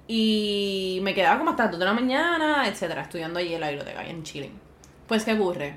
y 0.08 1.00
me 1.02 1.14
quedaba 1.14 1.38
como 1.38 1.50
hasta 1.50 1.64
las 1.64 1.72
2 1.72 1.80
de 1.80 1.86
la 1.86 1.92
mañana, 1.92 2.68
etcétera, 2.68 3.02
estudiando 3.02 3.38
allí 3.38 3.54
en 3.54 3.60
la 3.60 3.68
biblioteca, 3.68 4.04
en 4.06 4.22
Chile. 4.22 4.50
Pues, 5.06 5.24
¿qué 5.24 5.34
ocurre? 5.34 5.76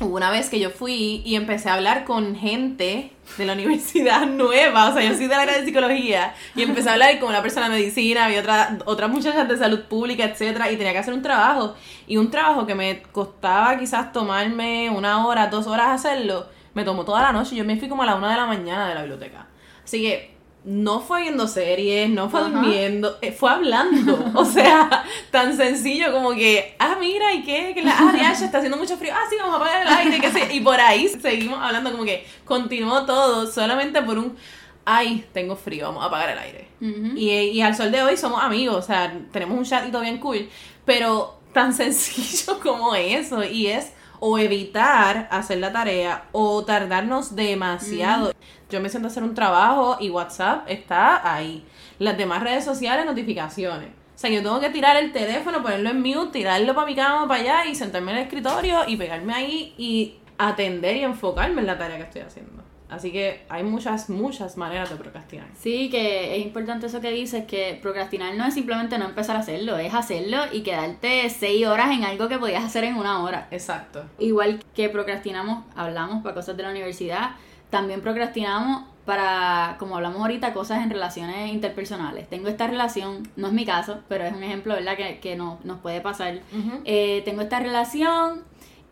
Hubo 0.00 0.14
una 0.14 0.30
vez 0.30 0.48
que 0.48 0.60
yo 0.60 0.70
fui 0.70 1.22
y 1.24 1.34
empecé 1.34 1.68
a 1.68 1.74
hablar 1.74 2.04
con 2.04 2.36
gente 2.36 3.12
de 3.36 3.44
la 3.44 3.52
universidad 3.54 4.26
nueva, 4.26 4.90
o 4.90 4.92
sea, 4.92 5.02
yo 5.02 5.14
soy 5.14 5.26
de 5.26 5.34
la 5.34 5.42
área 5.42 5.58
de 5.58 5.64
psicología, 5.64 6.34
y 6.54 6.62
empecé 6.62 6.88
a 6.88 6.92
hablar 6.92 7.18
con 7.18 7.30
una 7.30 7.42
persona 7.42 7.68
de 7.68 7.78
medicina, 7.78 8.26
había 8.26 8.40
otra, 8.40 8.78
otras 8.84 9.10
muchachas 9.10 9.48
de 9.48 9.56
salud 9.56 9.82
pública, 9.88 10.24
etcétera, 10.24 10.70
y 10.70 10.76
tenía 10.76 10.92
que 10.92 10.98
hacer 10.98 11.14
un 11.14 11.22
trabajo, 11.22 11.74
y 12.06 12.16
un 12.16 12.30
trabajo 12.30 12.64
que 12.64 12.76
me 12.76 13.02
costaba 13.02 13.76
quizás 13.76 14.12
tomarme 14.12 14.88
una 14.88 15.26
hora, 15.26 15.48
dos 15.48 15.66
horas 15.66 15.88
hacerlo, 15.88 16.46
me 16.74 16.84
tomó 16.84 17.04
toda 17.04 17.22
la 17.22 17.32
noche, 17.32 17.56
yo 17.56 17.64
me 17.64 17.76
fui 17.76 17.88
como 17.88 18.04
a 18.04 18.06
la 18.06 18.14
una 18.14 18.30
de 18.30 18.36
la 18.36 18.46
mañana 18.46 18.88
de 18.88 18.94
la 18.94 19.00
biblioteca. 19.00 19.48
Así 19.82 20.00
que 20.00 20.37
no 20.68 21.00
fue 21.00 21.22
viendo 21.22 21.48
series, 21.48 22.10
no 22.10 22.28
fue 22.28 22.42
durmiendo, 22.42 23.16
eh, 23.22 23.32
fue 23.32 23.50
hablando. 23.50 24.18
O 24.34 24.44
sea, 24.44 25.04
tan 25.30 25.56
sencillo 25.56 26.12
como 26.12 26.32
que, 26.32 26.76
ah, 26.78 26.96
mira, 27.00 27.32
¿y 27.32 27.42
qué? 27.42 27.72
Que 27.74 27.82
la, 27.82 27.96
ah, 27.98 28.12
ya, 28.14 28.32
está 28.32 28.58
haciendo 28.58 28.76
mucho 28.76 28.98
frío. 28.98 29.14
Ah, 29.14 29.24
sí, 29.30 29.36
vamos 29.40 29.54
a 29.54 29.56
apagar 29.56 29.82
el 29.82 29.88
aire. 29.88 30.54
Y 30.54 30.60
por 30.60 30.78
ahí 30.78 31.08
seguimos 31.08 31.58
hablando 31.60 31.90
como 31.90 32.04
que 32.04 32.26
continuó 32.44 33.06
todo 33.06 33.50
solamente 33.50 34.02
por 34.02 34.18
un, 34.18 34.36
ay, 34.84 35.24
tengo 35.32 35.56
frío, 35.56 35.86
vamos 35.86 36.04
a 36.04 36.06
apagar 36.08 36.30
el 36.30 36.38
aire. 36.38 36.68
y, 37.16 37.30
y 37.30 37.62
al 37.62 37.74
sol 37.74 37.90
de 37.90 38.02
hoy 38.02 38.18
somos 38.18 38.42
amigos, 38.42 38.76
o 38.76 38.82
sea, 38.82 39.18
tenemos 39.32 39.56
un 39.56 39.64
chatito 39.64 40.00
bien 40.00 40.18
cool, 40.18 40.50
pero 40.84 41.40
tan 41.54 41.72
sencillo 41.82 42.60
como 42.60 42.94
eso. 42.94 43.42
Y 43.42 43.68
es 43.68 43.92
o 44.20 44.38
evitar 44.38 45.28
hacer 45.30 45.58
la 45.58 45.72
tarea 45.72 46.24
o 46.32 46.64
tardarnos 46.64 47.34
demasiado. 47.36 48.32
Yo 48.70 48.80
me 48.80 48.88
siento 48.88 49.08
a 49.08 49.10
hacer 49.10 49.22
un 49.22 49.34
trabajo 49.34 49.96
y 50.00 50.10
WhatsApp 50.10 50.68
está 50.68 51.32
ahí. 51.32 51.64
Las 51.98 52.18
demás 52.18 52.42
redes 52.42 52.64
sociales, 52.64 53.06
notificaciones. 53.06 53.88
O 53.88 54.20
sea, 54.20 54.30
yo 54.30 54.42
tengo 54.42 54.58
que 54.58 54.70
tirar 54.70 54.96
el 54.96 55.12
teléfono, 55.12 55.62
ponerlo 55.62 55.90
en 55.90 56.02
mute, 56.02 56.38
tirarlo 56.38 56.74
para 56.74 56.86
mi 56.86 56.96
cama, 56.96 57.28
para 57.28 57.40
allá 57.40 57.66
y 57.66 57.74
sentarme 57.74 58.10
en 58.10 58.18
el 58.18 58.24
escritorio 58.24 58.80
y 58.86 58.96
pegarme 58.96 59.32
ahí 59.32 59.74
y 59.78 60.16
atender 60.38 60.96
y 60.96 61.04
enfocarme 61.04 61.60
en 61.60 61.66
la 61.68 61.78
tarea 61.78 61.98
que 61.98 62.02
estoy 62.04 62.22
haciendo. 62.22 62.67
Así 62.88 63.12
que 63.12 63.42
hay 63.48 63.62
muchas, 63.64 64.08
muchas 64.08 64.56
maneras 64.56 64.90
de 64.90 64.96
procrastinar. 64.96 65.46
Sí, 65.58 65.90
que 65.90 66.36
es 66.36 66.44
importante 66.44 66.86
eso 66.86 67.00
que 67.00 67.10
dices, 67.10 67.44
que 67.44 67.78
procrastinar 67.82 68.34
no 68.34 68.46
es 68.46 68.54
simplemente 68.54 68.98
no 68.98 69.06
empezar 69.06 69.36
a 69.36 69.40
hacerlo, 69.40 69.76
es 69.76 69.92
hacerlo 69.92 70.38
y 70.52 70.62
quedarte 70.62 71.28
seis 71.30 71.66
horas 71.66 71.90
en 71.90 72.04
algo 72.04 72.28
que 72.28 72.38
podías 72.38 72.64
hacer 72.64 72.84
en 72.84 72.96
una 72.96 73.22
hora. 73.22 73.48
Exacto. 73.50 74.04
Igual 74.18 74.60
que 74.74 74.88
procrastinamos, 74.88 75.64
hablamos 75.76 76.22
para 76.22 76.34
cosas 76.34 76.56
de 76.56 76.62
la 76.62 76.70
universidad, 76.70 77.32
también 77.70 78.00
procrastinamos 78.00 78.84
para, 79.04 79.76
como 79.78 79.96
hablamos 79.96 80.20
ahorita, 80.20 80.52
cosas 80.52 80.82
en 80.82 80.90
relaciones 80.90 81.50
interpersonales. 81.50 82.28
Tengo 82.28 82.48
esta 82.48 82.66
relación, 82.66 83.26
no 83.36 83.46
es 83.46 83.52
mi 83.54 83.64
caso, 83.64 84.00
pero 84.06 84.24
es 84.24 84.34
un 84.34 84.42
ejemplo, 84.42 84.74
¿verdad?, 84.74 84.96
que, 84.98 85.18
que 85.18 85.34
no, 85.34 85.58
nos 85.64 85.78
puede 85.80 86.02
pasar. 86.02 86.40
Eh, 86.84 87.22
tengo 87.24 87.40
esta 87.40 87.58
relación 87.58 88.42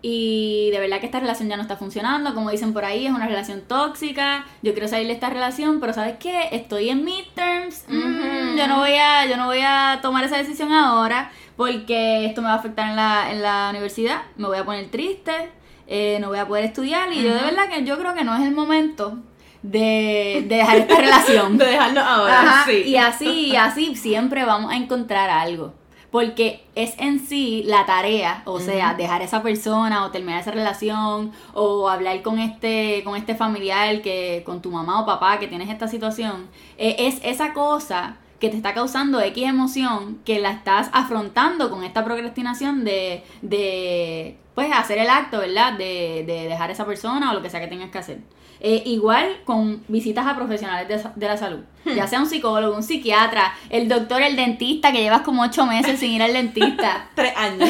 y 0.03 0.71
de 0.71 0.79
verdad 0.79 1.01
que 1.01 1.07
esta 1.07 1.21
relación 1.21 1.49
ya 1.49 1.57
no 1.57 1.63
está 1.63 1.77
funcionando, 1.77 2.35
como 2.35 2.51
dicen 2.51 2.73
por 2.73 2.85
ahí, 2.85 3.07
es 3.07 3.13
una 3.13 3.27
relación 3.27 3.63
tóxica, 3.63 4.45
yo 4.63 4.73
quiero 4.73 4.89
salir 4.89 5.07
de 5.07 5.15
esta 5.15 5.31
relación, 5.31 5.81
pero 5.81 5.93
¿sabes 5.93 6.17
qué? 6.19 6.49
Estoy 6.53 6.91
en 6.91 7.05
midterms, 7.05 7.85
mm, 7.89 8.57
yo, 8.57 8.69
no 8.69 8.79
voy 8.79 8.95
a, 8.95 9.27
yo 9.27 9.37
no 9.37 9.47
voy 9.47 9.61
a 9.63 10.01
tomar 10.03 10.25
esa 10.25 10.37
decisión 10.37 10.73
ahora 10.73 11.31
porque 11.57 12.27
esto 12.27 12.43
me 12.43 12.49
va 12.49 12.55
a 12.55 12.59
afectar 12.59 12.91
en 12.91 12.97
la, 12.97 13.33
en 13.33 13.43
la 13.43 13.69
universidad, 13.71 14.23
me 14.37 14.47
voy 14.47 14.59
a 14.59 14.65
poner 14.65 14.91
triste, 14.91 15.51
eh, 15.87 16.19
no 16.21 16.29
voy 16.29 16.39
a 16.39 16.47
poder 16.47 16.67
estudiar 16.67 17.11
y 17.13 17.23
yo 17.23 17.35
de 17.35 17.43
verdad 17.43 17.69
que 17.69 17.85
yo 17.85 17.99
creo 17.99 18.15
que 18.15 18.23
no 18.23 18.37
es 18.37 18.43
el 18.43 18.53
momento 18.55 19.19
de, 19.63 20.45
de 20.47 20.57
dejar 20.57 20.77
esta 20.77 20.97
relación. 21.01 21.57
de 21.57 21.65
dejarlo 21.65 22.01
ahora, 22.03 22.65
sí. 22.67 22.83
Y 22.87 22.97
así, 22.97 23.47
y 23.47 23.57
así 23.57 23.97
siempre 23.97 24.45
vamos 24.45 24.71
a 24.71 24.77
encontrar 24.77 25.31
algo 25.31 25.73
porque 26.17 26.63
es 26.75 26.95
en 26.97 27.21
sí 27.21 27.63
la 27.67 27.85
tarea, 27.85 28.41
o 28.47 28.59
sea, 28.59 28.95
dejar 28.95 29.21
a 29.21 29.25
esa 29.27 29.43
persona 29.43 30.03
o 30.07 30.11
terminar 30.11 30.41
esa 30.41 30.51
relación 30.51 31.31
o 31.53 31.91
hablar 31.91 32.23
con 32.23 32.39
este 32.39 33.03
con 33.05 33.17
este 33.17 33.35
familiar 33.35 34.01
que 34.01 34.43
con 34.47 34.63
tu 34.63 34.71
mamá 34.71 35.03
o 35.03 35.05
papá 35.05 35.39
que 35.39 35.47
tienes 35.47 35.69
esta 35.69 35.89
situación, 35.89 36.47
eh, 36.79 36.97
es 37.01 37.21
esa 37.23 37.53
cosa 37.53 38.17
que 38.41 38.49
te 38.49 38.57
está 38.57 38.73
causando 38.73 39.21
X 39.21 39.45
emoción 39.47 40.19
que 40.25 40.39
la 40.39 40.53
estás 40.53 40.89
afrontando 40.95 41.69
con 41.69 41.85
esta 41.85 42.03
procrastinación 42.03 42.83
de, 42.83 43.23
de 43.43 44.39
pues 44.57 44.73
hacer 44.73 44.99
el 44.99 45.09
acto, 45.09 45.39
¿verdad? 45.39 45.75
De, 45.75 46.25
de 46.27 46.49
dejar 46.49 46.71
a 46.71 46.73
esa 46.73 46.85
persona 46.85 47.31
o 47.31 47.35
lo 47.35 47.43
que 47.43 47.51
sea 47.51 47.61
que 47.61 47.69
tengas 47.69 47.91
que 47.91 47.99
hacer. 47.99 48.19
Eh, 48.61 48.83
igual 48.87 49.43
con 49.45 49.83
visitas 49.87 50.27
a 50.27 50.35
profesionales 50.35 50.89
de, 51.15 51.27
la 51.27 51.37
salud, 51.37 51.61
ya 51.85 52.05
hmm. 52.05 52.09
sea 52.09 52.21
un 52.21 52.27
psicólogo, 52.27 52.75
un 52.75 52.83
psiquiatra, 52.83 53.55
el 53.69 53.87
doctor, 53.87 54.23
el 54.23 54.35
dentista, 54.35 54.93
que 54.93 55.03
llevas 55.03 55.21
como 55.21 55.43
ocho 55.43 55.67
meses 55.67 56.01
sin 56.01 56.13
ir 56.13 56.23
al 56.23 56.33
dentista. 56.33 57.11
Tres 57.15 57.37
años. 57.37 57.69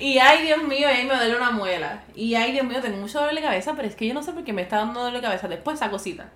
y 0.00 0.18
ay, 0.18 0.42
Dios 0.42 0.64
mío, 0.64 0.88
ahí 0.88 1.06
me 1.06 1.14
duele 1.14 1.36
una 1.36 1.52
muela. 1.52 2.02
Y 2.16 2.34
ay, 2.34 2.52
Dios 2.52 2.66
mío, 2.66 2.80
tengo 2.82 2.96
mucho 2.96 3.20
dolor 3.20 3.34
de 3.34 3.40
cabeza, 3.40 3.74
pero 3.76 3.86
es 3.86 3.94
que 3.94 4.08
yo 4.08 4.14
no 4.14 4.22
sé 4.22 4.32
por 4.32 4.42
qué 4.42 4.52
me 4.52 4.62
está 4.62 4.78
dando 4.78 5.00
dolor 5.00 5.14
de 5.14 5.22
cabeza 5.22 5.46
después 5.46 5.76
esa 5.76 5.90
cosita. 5.90 6.30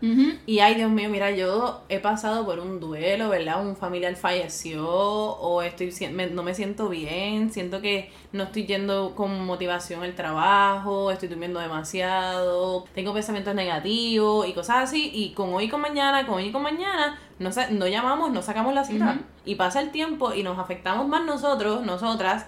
Y 0.47 0.61
ay, 0.61 0.77
Dios 0.77 0.91
mío, 0.91 1.09
mira, 1.11 1.33
yo 1.33 1.83
he 1.89 1.99
pasado 1.99 2.45
por 2.45 2.61
un 2.61 2.79
duelo, 2.79 3.29
¿verdad? 3.29 3.67
Un 3.67 3.77
familiar 3.77 4.15
falleció 4.15 4.87
o 4.89 5.63
estoy 5.63 5.91
no 6.33 6.43
me 6.45 6.55
siento 6.55 6.89
bien, 6.89 7.53
siento 7.53 7.81
que 7.81 8.13
no 8.33 8.45
estoy 8.45 8.67
yendo 8.67 9.00
con 9.17 9.45
motivación 9.47 10.03
al 10.03 10.15
trabajo, 10.15 11.11
estoy 11.11 11.29
durmiendo 11.29 11.61
demasiado, 11.61 12.85
tengo 12.95 13.13
pensamientos 13.13 13.55
negativos 13.55 14.47
y 14.47 14.53
cosas 14.53 14.85
así. 14.85 15.11
Y 15.13 15.33
con 15.33 15.53
hoy 15.53 15.65
y 15.65 15.69
con 15.69 15.81
mañana, 15.81 16.27
con 16.27 16.37
hoy 16.37 16.47
y 16.47 16.53
con 16.53 16.63
mañana, 16.63 17.19
no, 17.39 17.51
no 17.71 17.87
llamamos, 17.87 18.31
no 18.31 18.43
sacamos 18.43 18.75
la 18.75 18.85
cita. 18.85 19.19
Y 19.45 19.57
pasa 19.57 19.81
el 19.81 19.91
tiempo 19.91 20.35
y 20.35 20.43
nos 20.43 20.59
afectamos 20.59 21.09
más 21.09 21.25
nosotros, 21.25 21.83
nosotras 21.83 22.47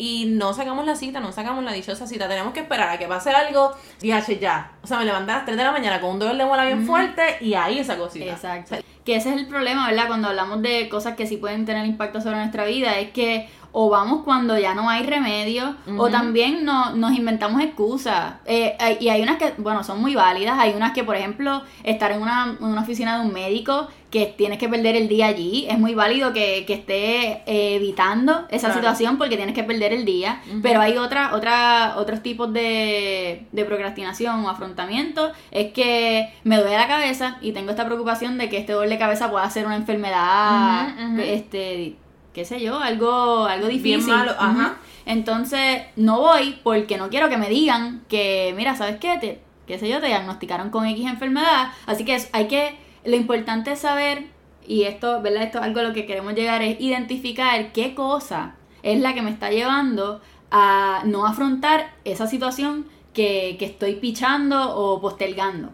y 0.00 0.24
no 0.24 0.54
sacamos 0.54 0.86
la 0.86 0.96
cita, 0.96 1.20
no 1.20 1.30
sacamos 1.30 1.62
la 1.62 1.72
dichosa 1.72 2.06
cita. 2.06 2.26
Tenemos 2.26 2.54
que 2.54 2.60
esperar 2.60 2.88
a 2.88 2.98
que 2.98 3.06
pase 3.06 3.28
algo 3.28 3.72
y 4.00 4.08
ya. 4.08 4.72
O 4.82 4.86
sea, 4.86 4.98
me 4.98 5.04
levanté 5.04 5.32
a 5.32 5.36
las 5.36 5.44
3 5.44 5.58
de 5.58 5.62
la 5.62 5.72
mañana 5.72 6.00
con 6.00 6.12
un 6.12 6.18
dolor 6.18 6.38
de 6.38 6.44
bola 6.44 6.64
bien 6.64 6.86
fuerte 6.86 7.36
y 7.42 7.52
ahí 7.52 7.78
esa 7.78 7.98
cosita. 7.98 8.32
Exacto. 8.32 8.76
que 9.04 9.16
ese 9.16 9.28
es 9.28 9.36
el 9.36 9.46
problema, 9.46 9.86
¿verdad? 9.90 10.06
Cuando 10.06 10.28
hablamos 10.28 10.62
de 10.62 10.88
cosas 10.88 11.16
que 11.16 11.26
sí 11.26 11.36
pueden 11.36 11.66
tener 11.66 11.84
impacto 11.84 12.22
sobre 12.22 12.36
nuestra 12.36 12.64
vida, 12.64 12.98
es 12.98 13.10
que 13.10 13.50
o 13.72 13.88
vamos 13.88 14.22
cuando 14.24 14.58
ya 14.58 14.74
no 14.74 14.88
hay 14.88 15.04
remedio, 15.04 15.76
o 15.96 16.08
también 16.08 16.64
no, 16.64 16.94
nos 16.94 17.12
inventamos 17.12 17.62
excusas. 17.62 18.34
Eh, 18.44 18.76
y 19.00 19.08
hay 19.08 19.22
unas 19.22 19.38
que, 19.38 19.54
bueno, 19.58 19.84
son 19.84 20.00
muy 20.00 20.14
válidas, 20.14 20.58
hay 20.58 20.72
unas 20.74 20.92
que, 20.92 21.04
por 21.04 21.16
ejemplo, 21.16 21.62
estar 21.84 22.10
en 22.10 22.22
una, 22.22 22.56
oficina 22.80 23.18
de 23.18 23.26
un 23.26 23.32
médico 23.32 23.88
que 24.10 24.26
tienes 24.26 24.58
que 24.58 24.68
perder 24.68 24.96
el 24.96 25.06
día 25.06 25.26
allí, 25.26 25.66
es 25.70 25.78
muy 25.78 25.94
válido 25.94 26.32
que, 26.32 26.64
que 26.66 26.74
esté 26.74 27.42
eh, 27.46 27.76
evitando 27.76 28.46
esa 28.50 28.74
situación 28.74 29.18
porque 29.18 29.36
tienes 29.36 29.54
que 29.54 29.62
perder 29.62 29.92
el 29.92 30.04
día, 30.04 30.40
pero 30.62 30.80
hay 30.80 30.96
otra, 30.96 31.32
otra, 31.36 31.94
otros 31.96 32.20
tipos 32.20 32.52
de, 32.52 33.46
de 33.52 33.64
procrastinación 33.64 34.44
o 34.44 34.50
afrontamiento, 34.50 35.30
es 35.52 35.72
que 35.72 36.32
me 36.42 36.56
duele 36.56 36.76
la 36.76 36.88
cabeza 36.88 37.38
y 37.40 37.52
tengo 37.52 37.70
esta 37.70 37.86
preocupación 37.86 38.36
de 38.36 38.48
que 38.48 38.58
este 38.58 38.72
dolor 38.72 38.88
de 38.88 38.98
cabeza 38.98 39.30
pueda 39.30 39.48
ser 39.48 39.66
una 39.66 39.76
enfermedad, 39.76 40.88
este 41.20 41.96
qué 42.32 42.44
sé 42.44 42.60
yo, 42.60 42.78
algo, 42.78 43.44
algo 43.46 43.68
difícil. 43.68 44.12
malo, 44.12 44.32
ajá. 44.38 44.76
Entonces, 45.06 45.82
no 45.96 46.20
voy 46.20 46.58
porque 46.62 46.96
no 46.96 47.08
quiero 47.08 47.28
que 47.28 47.36
me 47.36 47.48
digan 47.48 48.02
que, 48.08 48.52
mira, 48.56 48.76
¿sabes 48.76 48.98
qué? 48.98 49.18
Te, 49.18 49.40
qué 49.66 49.78
sé 49.78 49.88
yo, 49.88 50.00
te 50.00 50.06
diagnosticaron 50.06 50.70
con 50.70 50.86
X 50.86 51.06
enfermedad. 51.06 51.72
Así 51.86 52.04
que 52.04 52.18
hay 52.32 52.48
que, 52.48 52.78
lo 53.04 53.16
importante 53.16 53.72
es 53.72 53.80
saber, 53.80 54.28
y 54.66 54.82
esto, 54.82 55.20
¿verdad? 55.22 55.42
Esto 55.42 55.58
es 55.58 55.64
algo 55.64 55.80
a 55.80 55.82
lo 55.84 55.92
que 55.92 56.06
queremos 56.06 56.34
llegar, 56.34 56.62
es 56.62 56.80
identificar 56.80 57.72
qué 57.72 57.94
cosa 57.94 58.54
es 58.82 59.00
la 59.00 59.14
que 59.14 59.22
me 59.22 59.30
está 59.30 59.50
llevando 59.50 60.20
a 60.50 61.02
no 61.04 61.26
afrontar 61.26 61.92
esa 62.04 62.26
situación 62.26 62.86
que, 63.12 63.56
que 63.58 63.64
estoy 63.64 63.96
pichando 63.96 64.76
o 64.76 65.00
postergando. 65.00 65.70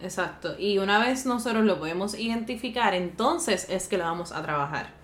Exacto. 0.00 0.56
Y 0.58 0.78
una 0.78 0.98
vez 0.98 1.26
nosotros 1.26 1.64
lo 1.64 1.78
podemos 1.78 2.18
identificar, 2.18 2.94
entonces 2.94 3.66
es 3.70 3.88
que 3.88 3.98
lo 3.98 4.04
vamos 4.04 4.32
a 4.32 4.42
trabajar. 4.42 4.95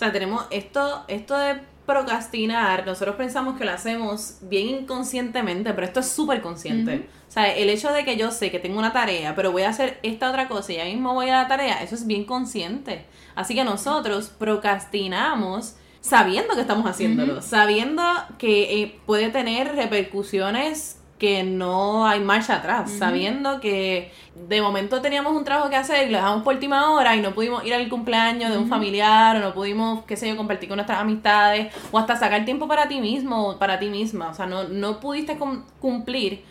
O 0.00 0.02
sea, 0.02 0.12
tenemos 0.12 0.46
esto, 0.48 1.04
esto 1.08 1.36
de 1.36 1.60
procrastinar, 1.84 2.86
nosotros 2.86 3.16
pensamos 3.16 3.58
que 3.58 3.66
lo 3.66 3.72
hacemos 3.72 4.38
bien 4.40 4.68
inconscientemente, 4.68 5.74
pero 5.74 5.86
esto 5.86 6.00
es 6.00 6.08
súper 6.08 6.40
consciente. 6.40 7.06
O 7.28 7.30
sea, 7.30 7.54
el 7.54 7.68
hecho 7.68 7.92
de 7.92 8.02
que 8.06 8.16
yo 8.16 8.30
sé 8.30 8.50
que 8.50 8.58
tengo 8.58 8.78
una 8.78 8.94
tarea, 8.94 9.34
pero 9.34 9.52
voy 9.52 9.64
a 9.64 9.68
hacer 9.68 9.98
esta 10.02 10.30
otra 10.30 10.48
cosa 10.48 10.72
y 10.72 10.76
ya 10.76 10.86
mismo 10.86 11.12
voy 11.12 11.28
a 11.28 11.42
la 11.42 11.48
tarea, 11.48 11.82
eso 11.82 11.96
es 11.96 12.06
bien 12.06 12.24
consciente. 12.24 13.04
Así 13.34 13.54
que 13.54 13.62
nosotros 13.62 14.30
procrastinamos 14.30 15.76
sabiendo 16.00 16.54
que 16.54 16.62
estamos 16.62 16.88
haciéndolo, 16.88 17.42
sabiendo 17.42 18.02
que 18.38 18.80
eh, 18.80 19.00
puede 19.04 19.28
tener 19.28 19.76
repercusiones 19.76 20.99
que 21.20 21.44
no 21.44 22.06
hay 22.06 22.18
marcha 22.20 22.56
atrás, 22.56 22.90
sabiendo 22.90 23.60
que 23.60 24.10
de 24.48 24.62
momento 24.62 25.02
teníamos 25.02 25.36
un 25.36 25.44
trabajo 25.44 25.68
que 25.68 25.76
hacer 25.76 26.08
y 26.08 26.10
lo 26.10 26.16
dejamos 26.16 26.42
por 26.42 26.54
última 26.54 26.92
hora 26.92 27.14
y 27.14 27.20
no 27.20 27.34
pudimos 27.34 27.62
ir 27.66 27.74
al 27.74 27.86
cumpleaños 27.90 28.50
de 28.50 28.56
un 28.56 28.68
familiar 28.68 29.36
o 29.36 29.40
no 29.40 29.52
pudimos, 29.52 30.02
qué 30.06 30.16
sé 30.16 30.30
yo, 30.30 30.36
compartir 30.38 30.70
con 30.70 30.76
nuestras 30.76 30.98
amistades 30.98 31.74
o 31.92 31.98
hasta 31.98 32.16
sacar 32.16 32.46
tiempo 32.46 32.66
para 32.66 32.88
ti 32.88 33.02
mismo 33.02 33.58
para 33.58 33.78
ti 33.78 33.90
misma. 33.90 34.30
O 34.30 34.34
sea, 34.34 34.46
no, 34.46 34.64
no 34.64 34.98
pudiste 34.98 35.36
cumplir 35.78 36.42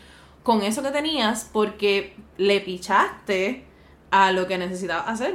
con 0.44 0.62
eso 0.62 0.84
que 0.84 0.92
tenías 0.92 1.50
porque 1.52 2.14
le 2.38 2.60
pichaste 2.60 3.66
a 4.12 4.32
lo 4.32 4.46
que 4.46 4.60
necesitabas 4.60 5.08
hacer. 5.08 5.34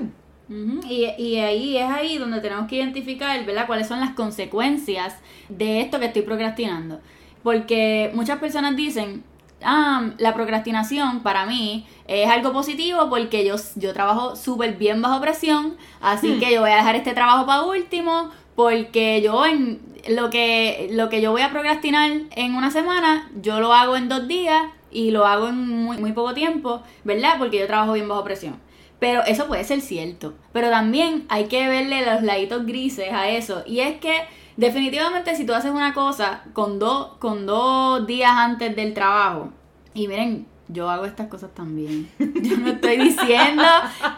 y, 0.49 1.07
y, 1.19 1.39
ahí 1.39 1.77
es 1.77 1.91
ahí 1.91 2.19
donde 2.19 2.41
tenemos 2.41 2.69
que 2.69 2.77
identificar, 2.77 3.45
¿verdad? 3.45 3.67
Cuáles 3.67 3.89
son 3.89 3.99
las 3.99 4.11
consecuencias 4.11 5.17
de 5.49 5.81
esto 5.81 5.99
que 5.99 6.07
estoy 6.07 6.23
procrastinando 6.23 7.01
Porque 7.45 8.11
muchas 8.15 8.41
personas 8.41 8.75
dicen, 8.75 9.23
ah, 9.63 10.11
la 10.19 10.35
procrastinación 10.35 11.21
para 11.21 11.47
mí 11.47 11.87
es 12.09 12.29
algo 12.29 12.53
positivo 12.53 13.09
porque 13.09 13.45
yo, 13.45 13.55
yo 13.77 13.93
trabajo 13.93 14.35
súper 14.35 14.77
bien 14.77 15.01
bajo 15.01 15.21
presión, 15.21 15.77
así 16.01 16.33
Hmm. 16.33 16.41
que 16.41 16.53
yo 16.53 16.63
voy 16.63 16.71
a 16.73 16.77
dejar 16.77 16.97
este 16.97 17.13
trabajo 17.13 17.47
para 17.47 17.63
último 17.63 18.31
porque 18.57 19.23
yo 19.23 19.47
en 19.47 19.81
lo 20.09 20.31
que, 20.31 20.89
lo 20.93 21.09
que 21.09 21.21
yo 21.21 21.31
voy 21.31 21.43
a 21.43 21.51
procrastinar 21.51 22.11
en 22.35 22.55
una 22.57 22.71
semana, 22.71 23.31
yo 23.41 23.61
lo 23.61 23.73
hago 23.73 23.97
en 23.97 24.09
dos 24.09 24.27
días 24.27 24.63
y 24.91 25.11
lo 25.11 25.27
hago 25.27 25.49
en 25.49 25.69
muy, 25.69 25.99
muy 25.99 26.13
poco 26.13 26.35
tiempo, 26.35 26.83
¿verdad? 27.05 27.37
Porque 27.39 27.59
yo 27.59 27.67
trabajo 27.67 27.93
bien 27.95 28.09
bajo 28.09 28.25
presión. 28.25 28.61
Pero 29.01 29.23
eso 29.25 29.47
puede 29.49 29.65
ser 29.65 29.81
cierto. 29.81 30.35
Pero 30.53 30.71
también 30.71 31.25
hay 31.29 31.47
que 31.47 31.69
verle 31.69 32.07
los 32.07 32.23
laditos 32.23 32.65
grises 32.65 33.13
a 33.13 33.29
eso. 33.29 33.63
Y 33.67 33.81
es 33.81 33.97
que 33.99 34.23
definitivamente 34.57 35.35
si 35.37 35.45
tú 35.45 35.55
haces 35.55 35.71
una 35.73 35.95
cosa 35.95 36.45
con 36.53 36.79
dos, 36.79 37.17
con 37.19 37.47
dos 37.47 38.07
días 38.07 38.33
antes 38.33 38.75
del 38.77 38.95
trabajo, 38.95 39.51
y 39.95 40.09
miren, 40.09 40.47
yo 40.69 40.89
hago 40.89 41.05
estas 41.05 41.29
cosas 41.29 41.51
también. 41.55 42.09
Yo 42.19 42.57
no 42.57 42.71
estoy 42.71 42.97
diciendo 42.97 43.65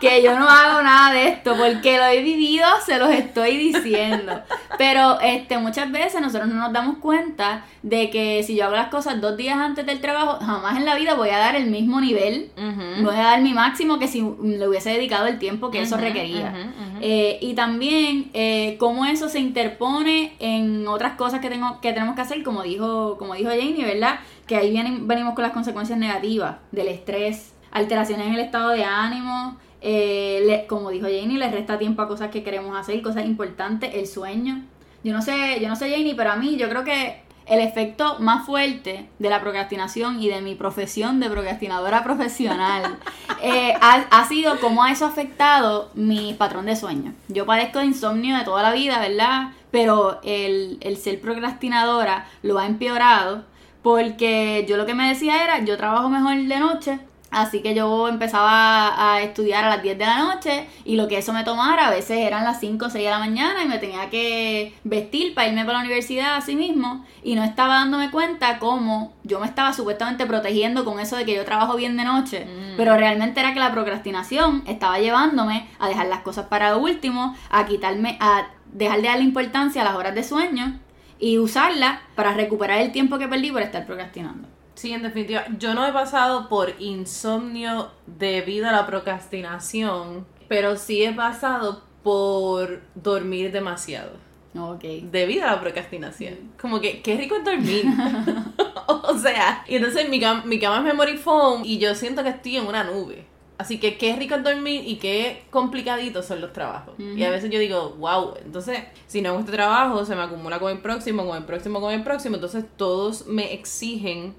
que 0.00 0.22
yo 0.22 0.38
no 0.38 0.48
hago 0.48 0.82
nada 0.82 1.12
de 1.12 1.28
esto, 1.28 1.56
porque 1.56 1.96
lo 1.98 2.04
he 2.04 2.22
vivido, 2.22 2.66
se 2.84 2.98
los 2.98 3.10
estoy 3.10 3.56
diciendo. 3.56 4.40
Pero 4.78 5.20
este, 5.20 5.58
muchas 5.58 5.90
veces 5.90 6.20
nosotros 6.20 6.48
no 6.48 6.56
nos 6.56 6.72
damos 6.72 6.98
cuenta 6.98 7.64
de 7.82 8.10
que 8.10 8.42
si 8.42 8.56
yo 8.56 8.64
hago 8.66 8.76
las 8.76 8.88
cosas 8.88 9.20
dos 9.20 9.36
días 9.36 9.56
antes 9.58 9.86
del 9.86 10.00
trabajo, 10.00 10.38
jamás 10.44 10.76
en 10.76 10.84
la 10.84 10.94
vida 10.96 11.14
voy 11.14 11.30
a 11.30 11.38
dar 11.38 11.56
el 11.56 11.70
mismo 11.70 12.00
nivel 12.00 12.50
Ujú. 12.56 13.04
voy 13.04 13.14
a 13.14 13.22
dar 13.22 13.42
mi 13.42 13.52
máximo 13.52 13.98
que 13.98 14.08
si 14.08 14.20
le 14.42 14.68
hubiese 14.68 14.90
dedicado 14.90 15.26
el 15.26 15.38
tiempo 15.38 15.70
que 15.70 15.82
eso 15.82 15.96
requería. 15.96 16.72
Eh, 17.00 17.38
y 17.42 17.54
también 17.54 18.30
eh, 18.32 18.76
cómo 18.78 19.04
eso 19.04 19.28
se 19.28 19.38
interpone 19.38 20.34
en 20.38 20.88
otras 20.88 21.12
cosas 21.14 21.40
que, 21.40 21.48
tengo, 21.50 21.80
que 21.80 21.92
tenemos 21.92 22.14
que 22.14 22.22
hacer, 22.22 22.42
como 22.42 22.62
dijo, 22.62 23.16
como 23.18 23.34
dijo 23.34 23.50
Janie, 23.50 23.84
¿verdad? 23.84 24.20
Que 24.46 24.56
ahí 24.56 24.70
vienen, 24.70 25.08
venimos 25.08 25.34
con 25.34 25.42
las 25.42 25.52
consecuencias 25.52 25.98
negativas 25.98 26.56
del 26.72 26.88
estrés, 26.88 27.54
alteraciones 27.72 28.26
en 28.28 28.34
el 28.34 28.40
estado 28.40 28.70
de 28.70 28.84
ánimo. 28.84 29.58
eh, 29.82 30.42
le- 30.46 30.66
como 30.66 30.90
dijo 30.90 31.06
Janie, 31.06 31.38
le 31.38 31.50
resta 31.50 31.78
tiempo 31.78 32.02
a 32.02 32.08
cosas 32.08 32.30
que 32.30 32.42
queremos 32.42 32.76
hacer, 32.76 33.00
cosas 33.02 33.24
importantes, 33.26 33.94
el 33.94 34.06
sueño. 34.08 34.62
Yo 35.04 35.12
no 35.12 35.22
sé, 35.22 35.58
yo 35.60 35.68
no 35.68 35.76
sé 35.76 35.90
Janie, 35.90 36.14
pero 36.16 36.32
a 36.32 36.36
mí 36.36 36.56
yo 36.56 36.68
creo 36.68 36.82
que 36.82 37.20
el 37.46 37.60
efecto 37.60 38.16
más 38.18 38.44
fuerte 38.46 39.08
de 39.20 39.28
la 39.30 39.40
procrastinación 39.40 40.20
y 40.20 40.28
de 40.28 40.40
mi 40.40 40.56
profesión 40.56 41.20
de 41.20 41.30
procrastinadora 41.30 42.02
profesional 42.02 42.98
eh, 43.42 43.74
ha, 43.80 44.06
ha 44.10 44.26
sido 44.26 44.58
cómo 44.58 44.82
a 44.82 44.90
eso 44.90 45.04
ha 45.04 45.08
afectado 45.10 45.90
mi 45.94 46.34
patrón 46.34 46.66
de 46.66 46.74
sueño. 46.74 47.12
Yo 47.28 47.46
padezco 47.46 47.78
de 47.78 47.84
insomnio 47.86 48.36
de 48.36 48.44
toda 48.44 48.62
la 48.62 48.72
vida, 48.72 48.98
¿verdad? 48.98 49.50
Pero 49.70 50.18
el, 50.24 50.78
el 50.80 50.96
ser 50.96 51.20
procrastinadora 51.20 52.26
lo 52.42 52.58
ha 52.58 52.66
empeorado 52.66 53.44
porque 53.86 54.66
yo 54.68 54.76
lo 54.76 54.84
que 54.84 54.94
me 54.94 55.06
decía 55.06 55.44
era, 55.44 55.60
yo 55.64 55.76
trabajo 55.76 56.08
mejor 56.08 56.34
de 56.36 56.58
noche, 56.58 56.98
así 57.30 57.62
que 57.62 57.72
yo 57.72 58.08
empezaba 58.08 59.12
a 59.12 59.20
estudiar 59.22 59.62
a 59.64 59.68
las 59.68 59.80
10 59.80 59.96
de 59.96 60.04
la 60.04 60.18
noche 60.18 60.66
y 60.84 60.96
lo 60.96 61.06
que 61.06 61.18
eso 61.18 61.32
me 61.32 61.44
tomara 61.44 61.86
a 61.86 61.90
veces 61.90 62.18
eran 62.18 62.42
las 62.42 62.58
5 62.58 62.84
o 62.84 62.90
6 62.90 63.04
de 63.04 63.10
la 63.12 63.20
mañana 63.20 63.62
y 63.62 63.68
me 63.68 63.78
tenía 63.78 64.10
que 64.10 64.74
vestir 64.82 65.34
para 65.34 65.46
irme 65.46 65.64
para 65.64 65.78
la 65.78 65.84
universidad 65.84 66.34
así 66.34 66.56
mismo 66.56 67.06
y 67.22 67.36
no 67.36 67.44
estaba 67.44 67.74
dándome 67.74 68.10
cuenta 68.10 68.58
cómo 68.58 69.12
yo 69.22 69.38
me 69.38 69.46
estaba 69.46 69.72
supuestamente 69.72 70.26
protegiendo 70.26 70.84
con 70.84 70.98
eso 70.98 71.14
de 71.14 71.24
que 71.24 71.36
yo 71.36 71.44
trabajo 71.44 71.76
bien 71.76 71.96
de 71.96 72.02
noche, 72.02 72.44
Mm. 72.44 72.76
pero 72.76 72.96
realmente 72.96 73.38
era 73.38 73.54
que 73.54 73.60
la 73.60 73.70
procrastinación 73.70 74.64
estaba 74.66 74.98
llevándome 74.98 75.68
a 75.78 75.86
dejar 75.86 76.08
las 76.08 76.22
cosas 76.22 76.46
para 76.46 76.70
lo 76.72 76.78
último, 76.80 77.36
a 77.50 77.66
quitarme, 77.66 78.16
a 78.18 78.48
dejar 78.72 79.00
de 79.00 79.06
darle 79.06 79.22
importancia 79.22 79.82
a 79.82 79.84
las 79.84 79.94
horas 79.94 80.16
de 80.16 80.24
sueño 80.24 80.80
y 81.18 81.38
usarla 81.38 82.02
para 82.14 82.34
recuperar 82.34 82.80
el 82.80 82.92
tiempo 82.92 83.18
que 83.18 83.28
perdí 83.28 83.50
por 83.50 83.62
estar 83.62 83.86
procrastinando. 83.86 84.48
Sí, 84.74 84.92
en 84.92 85.02
definitiva, 85.02 85.44
yo 85.58 85.72
no 85.74 85.86
he 85.86 85.92
pasado 85.92 86.48
por 86.50 86.74
insomnio 86.80 87.90
debido 88.06 88.68
a 88.68 88.72
la 88.72 88.86
procrastinación, 88.86 90.26
pero 90.48 90.76
sí 90.76 91.02
he 91.04 91.12
pasado 91.12 91.82
por 92.02 92.82
dormir 92.94 93.50
demasiado 93.52 94.12
Ok. 94.58 94.84
debido 95.10 95.44
a 95.44 95.52
la 95.52 95.60
procrastinación. 95.60 96.34
Como 96.60 96.80
que, 96.80 97.02
qué 97.02 97.16
rico 97.16 97.36
es 97.36 97.44
dormir. 97.44 97.86
o 98.86 99.18
sea, 99.18 99.64
y 99.68 99.76
entonces 99.76 100.08
mi, 100.08 100.20
cam- 100.20 100.44
mi 100.44 100.58
cama 100.58 100.78
es 100.78 100.84
memory 100.84 101.16
foam 101.16 101.62
y 101.64 101.78
yo 101.78 101.94
siento 101.94 102.22
que 102.22 102.30
estoy 102.30 102.56
en 102.58 102.66
una 102.66 102.84
nube. 102.84 103.26
Así 103.58 103.78
que 103.78 103.96
qué 103.96 104.14
rico 104.16 104.34
es 104.34 104.44
dormir 104.44 104.82
y 104.86 104.96
qué 104.96 105.44
complicaditos 105.50 106.26
son 106.26 106.42
los 106.42 106.52
trabajos. 106.52 106.94
Y 106.98 107.22
a 107.24 107.30
veces 107.30 107.50
yo 107.50 107.58
digo, 107.58 107.96
wow, 107.98 108.34
entonces 108.44 108.80
si 109.06 109.22
no 109.22 109.30
hago 109.30 109.40
este 109.40 109.52
trabajo 109.52 110.04
se 110.04 110.14
me 110.14 110.22
acumula 110.22 110.58
con 110.58 110.70
el 110.70 110.78
próximo, 110.78 111.26
con 111.26 111.36
el 111.38 111.44
próximo, 111.44 111.80
con 111.80 111.94
el 111.94 112.02
próximo. 112.02 112.34
Entonces 112.34 112.64
todos 112.76 113.26
me 113.26 113.54
exigen 113.54 114.34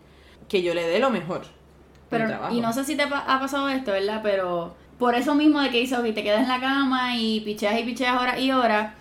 que 0.47 0.61
yo 0.61 0.73
le 0.73 0.87
dé 0.87 0.99
lo 0.99 1.09
mejor. 1.09 1.41
Pero, 2.09 2.27
trabajo. 2.27 2.55
y 2.55 2.61
no 2.61 2.71
sé 2.73 2.83
si 2.83 2.95
te 2.95 3.03
ha 3.03 3.39
pasado 3.39 3.67
esto, 3.69 3.91
¿verdad? 3.91 4.21
Pero 4.23 4.75
por 4.97 5.15
eso 5.15 5.35
mismo 5.35 5.61
de 5.61 5.69
que 5.69 5.79
dices, 5.79 5.97
ok, 5.97 6.05
te 6.13 6.23
quedas 6.23 6.41
en 6.41 6.47
la 6.47 6.59
cama 6.59 7.17
y 7.17 7.41
picheas 7.41 7.79
y 7.79 7.83
picheas 7.83 8.21
horas 8.21 8.39
y 8.39 8.51
horas, 8.51 8.93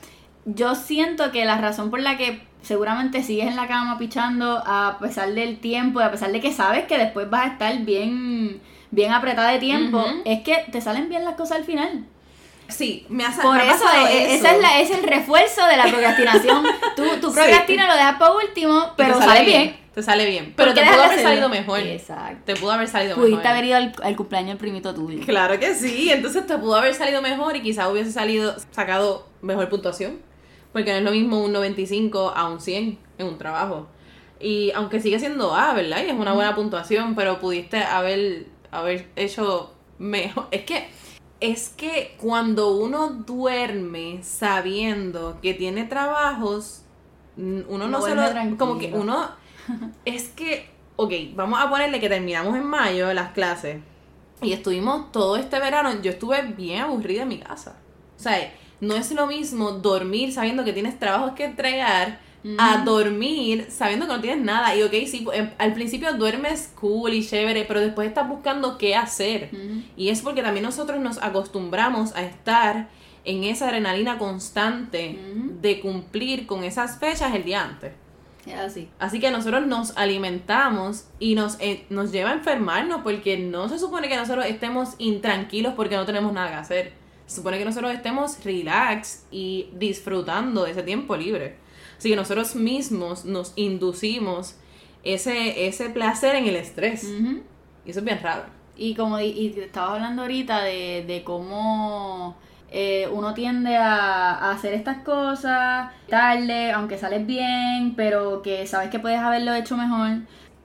yo 0.44 0.74
siento 0.74 1.30
que 1.30 1.44
la 1.44 1.58
razón 1.58 1.90
por 1.90 2.00
la 2.00 2.16
que 2.16 2.42
seguramente 2.62 3.22
sigues 3.22 3.46
en 3.46 3.56
la 3.56 3.68
cama 3.68 3.98
pichando 3.98 4.62
a 4.66 4.98
pesar 5.00 5.32
del 5.34 5.58
tiempo 5.58 6.00
y 6.00 6.02
a 6.02 6.10
pesar 6.10 6.32
de 6.32 6.40
que 6.40 6.52
sabes 6.52 6.84
que 6.86 6.98
después 6.98 7.30
vas 7.30 7.44
a 7.44 7.52
estar 7.52 7.78
bien, 7.84 8.60
bien 8.90 9.12
apretada 9.12 9.50
de 9.50 9.58
tiempo, 9.58 10.04
es 10.24 10.42
que 10.42 10.64
te 10.70 10.80
salen 10.80 11.08
bien 11.08 11.24
las 11.24 11.34
cosas 11.34 11.58
al 11.58 11.64
final. 11.64 12.04
Sí, 12.68 13.06
me 13.08 13.24
ha, 13.24 13.30
Por 13.30 13.56
me 13.56 13.68
eso, 13.68 13.84
pasado 13.84 14.06
e- 14.08 14.24
eso. 14.24 14.34
esa 14.46 14.56
es, 14.56 14.60
la, 14.62 14.80
es 14.80 14.90
el 14.90 15.02
refuerzo 15.04 15.64
de 15.66 15.76
la 15.76 15.84
procrastinación. 15.84 16.64
tú, 16.96 17.04
tú 17.20 17.28
Sí. 17.28 17.34
procrastinas, 17.36 17.86
lo 17.88 17.94
dejas 17.94 18.16
para 18.18 18.32
último, 18.32 18.92
pero 18.96 19.18
sale 19.20 19.44
bien. 19.44 19.76
Te 19.94 20.02
sale 20.02 20.26
bien. 20.26 20.52
Pero, 20.56 20.74
te 20.74 20.82
pudo 20.84 21.02
haber 21.04 21.22
salido 21.22 21.48
mejor. 21.48 21.78
Exacto. 21.80 22.42
Te 22.44 22.54
pudo 22.56 22.72
haber 22.72 22.86
salido 22.88 23.14
Pudiste 23.14 23.36
mejor. 23.36 23.50
haber 23.52 23.64
ido 23.64 23.76
al, 23.76 23.94
al 24.02 24.16
cumpleaños 24.16 24.48
del 24.50 24.58
primito 24.58 24.94
tuyo. 24.94 25.24
Claro 25.24 25.58
que 25.58 25.74
sí, 25.74 26.10
entonces 26.10 26.46
te 26.46 26.58
pudo 26.58 26.74
haber 26.74 26.92
salido 26.92 27.22
mejor 27.22 27.56
y 27.56 27.62
quizás 27.62 27.88
hubiese 27.88 28.12
salido, 28.12 28.54
sacado 28.72 29.26
mejor 29.40 29.68
puntuación. 29.70 30.18
Porque 30.72 30.90
no 30.90 30.98
es 30.98 31.04
lo 31.04 31.12
mismo 31.12 31.42
un 31.42 31.52
95 31.52 32.34
a 32.36 32.48
un 32.48 32.60
100 32.60 32.98
en 33.16 33.26
un 33.26 33.38
trabajo. 33.38 33.86
Y 34.38 34.70
aunque 34.72 35.00
sigue 35.00 35.18
siendo 35.18 35.54
A, 35.54 35.72
¿verdad? 35.72 36.02
Y 36.04 36.10
es 36.10 36.14
una 36.14 36.34
buena 36.34 36.54
puntuación, 36.54 37.14
pero 37.14 37.38
pudiste 37.38 37.78
haber, 37.82 38.44
haber 38.78 39.08
hecho 39.16 39.72
mejor. 39.98 40.48
Es 40.50 40.64
que, 40.64 40.88
es 41.40 41.68
que 41.70 42.16
cuando 42.20 42.76
uno 42.76 43.10
duerme 43.10 44.20
sabiendo 44.22 45.38
que 45.40 45.54
tiene 45.54 45.84
trabajos, 45.84 46.82
uno 47.36 47.88
no 47.88 48.00
se 48.02 48.14
lo... 48.14 48.56
Como 48.56 48.78
que 48.78 48.92
uno... 48.92 49.30
Es 50.04 50.28
que, 50.28 50.70
ok, 50.96 51.12
vamos 51.34 51.60
a 51.60 51.68
ponerle 51.68 52.00
que 52.00 52.08
terminamos 52.08 52.56
en 52.56 52.64
mayo 52.64 53.12
las 53.12 53.32
clases. 53.32 53.80
Y 54.42 54.52
estuvimos 54.52 55.10
todo 55.12 55.36
este 55.36 55.58
verano, 55.58 56.00
yo 56.02 56.10
estuve 56.10 56.42
bien 56.42 56.82
aburrida 56.82 57.22
en 57.22 57.28
mi 57.28 57.38
casa. 57.38 57.76
O 58.18 58.22
sea, 58.22 58.52
no 58.80 58.94
es 58.94 59.10
lo 59.12 59.26
mismo 59.26 59.72
dormir 59.72 60.32
sabiendo 60.32 60.64
que 60.64 60.72
tienes 60.72 60.98
trabajos 60.98 61.32
que 61.32 61.44
entregar 61.44 62.20
a 62.58 62.84
dormir 62.84 63.66
sabiendo 63.70 64.06
que 64.06 64.12
no 64.12 64.20
tienes 64.20 64.44
nada. 64.44 64.74
Y 64.76 64.82
ok, 64.82 64.92
sí, 65.06 65.26
em- 65.32 65.50
al 65.58 65.72
principio 65.74 66.12
duermes 66.14 66.72
cool 66.80 67.14
y 67.14 67.26
chévere, 67.26 67.64
pero 67.64 67.80
después 67.80 68.06
estás 68.08 68.28
buscando 68.28 68.78
qué 68.78 68.94
hacer. 68.94 69.50
Y 69.96 70.08
es 70.10 70.20
porque 70.22 70.42
también 70.42 70.64
nosotros 70.64 71.00
nos 71.00 71.18
acostumbramos 71.22 72.14
a 72.14 72.22
estar 72.22 72.88
en 73.24 73.42
esa 73.44 73.66
adrenalina 73.66 74.18
constante 74.18 75.18
de 75.60 75.80
cumplir 75.80 76.46
con 76.46 76.62
esas 76.62 76.98
fechas 76.98 77.34
el 77.34 77.44
día 77.44 77.64
antes. 77.64 77.92
Es 78.46 78.54
así. 78.60 78.88
Así 79.00 79.18
que 79.18 79.32
nosotros 79.32 79.66
nos 79.66 79.96
alimentamos 79.96 81.06
y 81.18 81.34
nos, 81.34 81.56
eh, 81.58 81.84
nos 81.90 82.12
lleva 82.12 82.30
a 82.30 82.34
enfermarnos 82.34 83.00
porque 83.02 83.36
no 83.38 83.68
se 83.68 83.80
supone 83.80 84.08
que 84.08 84.16
nosotros 84.16 84.46
estemos 84.46 84.90
intranquilos 84.98 85.74
porque 85.74 85.96
no 85.96 86.06
tenemos 86.06 86.32
nada 86.32 86.50
que 86.50 86.54
hacer. 86.54 86.92
Se 87.26 87.36
supone 87.36 87.58
que 87.58 87.64
nosotros 87.64 87.92
estemos 87.92 88.44
relax 88.44 89.24
y 89.32 89.70
disfrutando 89.74 90.62
de 90.62 90.70
ese 90.70 90.84
tiempo 90.84 91.16
libre. 91.16 91.56
Así 91.98 92.10
que 92.10 92.16
nosotros 92.16 92.54
mismos 92.54 93.24
nos 93.24 93.52
inducimos 93.56 94.56
ese, 95.02 95.66
ese 95.66 95.90
placer 95.90 96.34
en 96.36 96.46
el 96.46 96.56
estrés. 96.56 97.04
Y 97.04 97.90
eso 97.90 98.00
es 98.00 98.04
bien 98.04 98.20
raro. 98.22 98.44
Y 98.76 98.94
como 98.94 99.18
y 99.20 99.54
estabas 99.56 99.92
hablando 99.92 100.22
ahorita 100.22 100.62
de, 100.62 101.04
de 101.06 101.24
cómo 101.24 102.36
eh, 102.70 103.08
uno 103.12 103.32
tiende 103.32 103.76
a, 103.76 104.34
a 104.34 104.50
hacer 104.50 104.74
estas 104.74 104.98
cosas 104.98 105.90
tarde, 106.08 106.72
aunque 106.72 106.98
sales 106.98 107.26
bien, 107.26 107.94
pero 107.96 108.42
que 108.42 108.66
sabes 108.66 108.90
que 108.90 108.98
puedes 108.98 109.18
haberlo 109.18 109.54
hecho 109.54 109.76
mejor. 109.76 110.18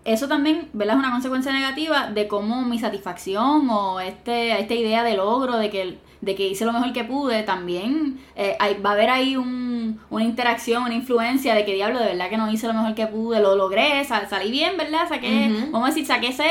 Eso 0.03 0.27
también, 0.27 0.67
¿verdad? 0.73 0.95
Es 0.95 0.99
una 0.99 1.11
consecuencia 1.11 1.51
negativa 1.53 2.07
de 2.07 2.27
cómo 2.27 2.63
mi 2.63 2.79
satisfacción 2.79 3.69
o 3.69 3.99
este, 3.99 4.59
esta 4.59 4.73
idea 4.73 5.03
de 5.03 5.15
logro, 5.15 5.57
de 5.57 5.69
que, 5.69 5.97
de 6.21 6.35
que 6.35 6.47
hice 6.47 6.65
lo 6.65 6.73
mejor 6.73 6.91
que 6.91 7.03
pude, 7.03 7.43
también 7.43 8.19
eh, 8.35 8.55
hay- 8.59 8.79
va 8.81 8.91
a 8.91 8.93
haber 8.93 9.09
ahí 9.11 9.35
un, 9.35 9.99
una 10.09 10.23
interacción, 10.23 10.83
una 10.83 10.95
influencia 10.95 11.53
de 11.53 11.65
que 11.65 11.75
diablo, 11.75 11.99
de 11.99 12.05
verdad 12.07 12.29
que 12.29 12.37
no 12.37 12.51
hice 12.51 12.65
lo 12.67 12.73
mejor 12.73 12.95
que 12.95 13.05
pude, 13.07 13.39
lo 13.41 13.55
logré, 13.55 14.03
sal- 14.03 14.27
salí 14.27 14.49
bien, 14.49 14.75
¿verdad? 14.75 15.07
Saqué, 15.07 15.47
vamos 15.71 15.87
a 15.89 15.91
decir, 15.91 16.05
saqué 16.07 16.31
C, 16.33 16.45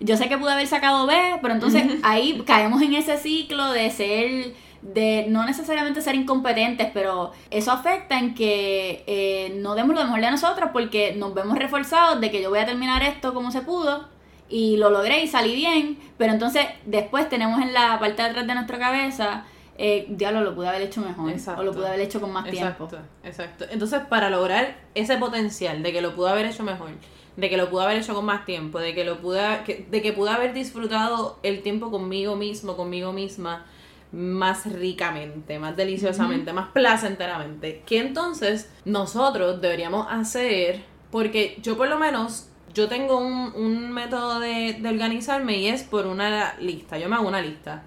yo 0.00 0.16
sé 0.16 0.28
que 0.30 0.38
pude 0.38 0.52
haber 0.52 0.66
sacado 0.66 1.06
B, 1.06 1.14
pero 1.42 1.52
entonces 1.54 1.84
ahí 2.02 2.42
caemos 2.46 2.80
en 2.80 2.94
ese 2.94 3.18
ciclo 3.18 3.72
de 3.72 3.90
ser 3.90 4.54
de 4.92 5.26
no 5.28 5.44
necesariamente 5.44 6.00
ser 6.00 6.14
incompetentes, 6.14 6.90
pero 6.92 7.32
eso 7.50 7.72
afecta 7.72 8.18
en 8.18 8.34
que 8.34 9.04
eh, 9.06 9.56
no 9.60 9.74
demos 9.74 9.94
lo 9.94 10.04
mejor 10.04 10.20
de 10.20 10.30
nosotros 10.30 10.70
porque 10.72 11.14
nos 11.14 11.34
vemos 11.34 11.58
reforzados 11.58 12.20
de 12.20 12.30
que 12.30 12.42
yo 12.42 12.50
voy 12.50 12.60
a 12.60 12.66
terminar 12.66 13.02
esto 13.02 13.34
como 13.34 13.50
se 13.50 13.62
pudo 13.62 14.08
y 14.48 14.76
lo 14.76 14.90
logré 14.90 15.22
y 15.22 15.28
salí 15.28 15.54
bien, 15.54 15.98
pero 16.18 16.32
entonces 16.32 16.66
después 16.84 17.28
tenemos 17.28 17.60
en 17.60 17.72
la 17.72 17.98
parte 17.98 18.22
de 18.22 18.28
atrás 18.28 18.46
de 18.46 18.54
nuestra 18.54 18.78
cabeza, 18.78 19.44
eh, 19.78 20.06
diablo, 20.08 20.40
lo 20.40 20.54
pude 20.54 20.68
haber 20.68 20.82
hecho 20.82 21.00
mejor 21.02 21.32
o 21.58 21.62
lo 21.62 21.72
pude 21.72 21.88
haber 21.88 22.00
hecho 22.00 22.20
con 22.20 22.32
más 22.32 22.46
exacto, 22.46 22.86
tiempo. 22.86 23.06
Exacto. 23.24 23.64
Entonces, 23.70 24.00
para 24.08 24.30
lograr 24.30 24.76
ese 24.94 25.18
potencial 25.18 25.82
de 25.82 25.92
que 25.92 26.00
lo 26.00 26.14
pude 26.14 26.30
haber 26.30 26.46
hecho 26.46 26.62
mejor, 26.62 26.90
de 27.36 27.50
que 27.50 27.56
lo 27.56 27.68
pude 27.68 27.84
haber 27.84 27.98
hecho 27.98 28.14
con 28.14 28.24
más 28.24 28.44
tiempo, 28.44 28.78
de 28.78 28.94
que 28.94 29.04
lo 29.04 29.20
pude, 29.20 29.42
de 29.90 30.02
que 30.02 30.12
pude 30.12 30.30
haber 30.30 30.54
disfrutado 30.54 31.38
el 31.42 31.62
tiempo 31.62 31.90
conmigo 31.90 32.36
mismo, 32.36 32.76
conmigo 32.76 33.12
misma, 33.12 33.66
más 34.12 34.70
ricamente, 34.72 35.58
más 35.58 35.76
deliciosamente, 35.76 36.52
más 36.52 36.68
placenteramente, 36.68 37.82
que 37.86 37.98
entonces 37.98 38.70
nosotros 38.84 39.60
deberíamos 39.60 40.06
hacer, 40.10 40.84
porque 41.10 41.58
yo 41.62 41.76
por 41.76 41.88
lo 41.88 41.98
menos, 41.98 42.48
yo 42.72 42.88
tengo 42.88 43.18
un, 43.18 43.52
un 43.54 43.90
método 43.92 44.40
de, 44.40 44.74
de 44.80 44.88
organizarme 44.88 45.58
y 45.58 45.68
es 45.68 45.82
por 45.82 46.06
una 46.06 46.54
lista, 46.60 46.98
yo 46.98 47.08
me 47.08 47.16
hago 47.16 47.28
una 47.28 47.40
lista 47.40 47.82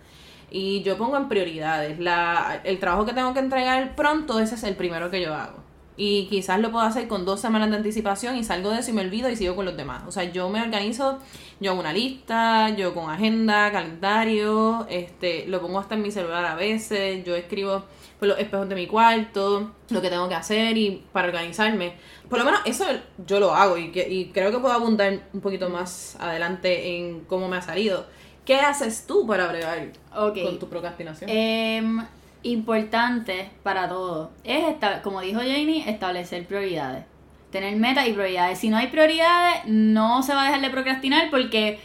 y 0.51 0.81
yo 0.83 0.97
pongo 0.97 1.17
en 1.17 1.27
prioridades. 1.27 1.99
La, 1.99 2.61
el 2.63 2.79
trabajo 2.79 3.05
que 3.05 3.13
tengo 3.13 3.33
que 3.33 3.39
entregar 3.39 3.95
pronto, 3.95 4.39
ese 4.39 4.55
es 4.55 4.63
el 4.63 4.75
primero 4.75 5.09
que 5.11 5.21
yo 5.21 5.33
hago. 5.33 5.68
Y 6.01 6.27
quizás 6.27 6.61
lo 6.61 6.71
puedo 6.71 6.85
hacer 6.85 7.09
con 7.09 7.25
dos 7.25 7.41
semanas 7.41 7.69
de 7.71 7.75
anticipación 7.75 8.37
y 8.37 8.45
salgo 8.45 8.69
de 8.69 8.79
eso 8.79 8.91
y 8.91 8.93
me 8.93 9.01
olvido 9.01 9.29
y 9.29 9.35
sigo 9.35 9.57
con 9.57 9.65
los 9.65 9.75
demás. 9.75 10.03
O 10.07 10.13
sea, 10.13 10.23
yo 10.23 10.47
me 10.47 10.61
organizo, 10.61 11.19
yo 11.59 11.71
hago 11.71 11.81
una 11.81 11.91
lista, 11.91 12.69
yo 12.69 12.93
con 12.93 13.09
agenda, 13.09 13.69
calendario, 13.73 14.87
este, 14.89 15.45
lo 15.47 15.59
pongo 15.59 15.77
hasta 15.77 15.95
en 15.95 16.01
mi 16.01 16.09
celular 16.09 16.45
a 16.45 16.55
veces, 16.55 17.25
yo 17.25 17.35
escribo 17.35 17.83
por 18.17 18.29
los 18.29 18.39
espejos 18.39 18.69
de 18.69 18.75
mi 18.75 18.87
cuarto, 18.87 19.71
lo 19.89 20.01
que 20.01 20.09
tengo 20.09 20.29
que 20.29 20.35
hacer 20.35 20.77
y 20.77 21.03
para 21.11 21.27
organizarme. 21.27 21.95
Por 22.29 22.39
lo 22.39 22.45
menos 22.45 22.61
eso 22.63 22.85
yo 23.27 23.41
lo 23.41 23.53
hago 23.53 23.77
y, 23.77 23.91
que, 23.91 24.07
y 24.07 24.27
creo 24.27 24.51
que 24.51 24.59
puedo 24.59 24.73
abundar 24.73 25.19
un 25.33 25.41
poquito 25.41 25.69
más 25.69 26.15
adelante 26.21 26.95
en 26.95 27.25
cómo 27.25 27.49
me 27.49 27.57
ha 27.57 27.61
salido. 27.61 28.05
¿Qué 28.45 28.55
haces 28.55 29.05
tú 29.05 29.27
para 29.27 29.47
bregar 29.47 29.91
con 30.13 30.59
tu 30.59 30.69
procrastinación? 30.69 31.29
Em, 31.29 32.05
importante 32.43 33.49
para 33.63 33.89
todo 33.89 34.31
es, 34.43 34.63
como 35.03 35.21
dijo 35.21 35.39
Janie, 35.39 35.89
establecer 35.89 36.45
prioridades. 36.45 37.05
Tener 37.51 37.75
metas 37.77 38.07
y 38.07 38.13
prioridades. 38.13 38.59
Si 38.59 38.69
no 38.69 38.77
hay 38.77 38.87
prioridades, 38.87 39.65
no 39.65 40.21
se 40.21 40.33
va 40.33 40.43
a 40.43 40.45
dejar 40.45 40.61
de 40.61 40.69
procrastinar 40.69 41.29
porque 41.31 41.79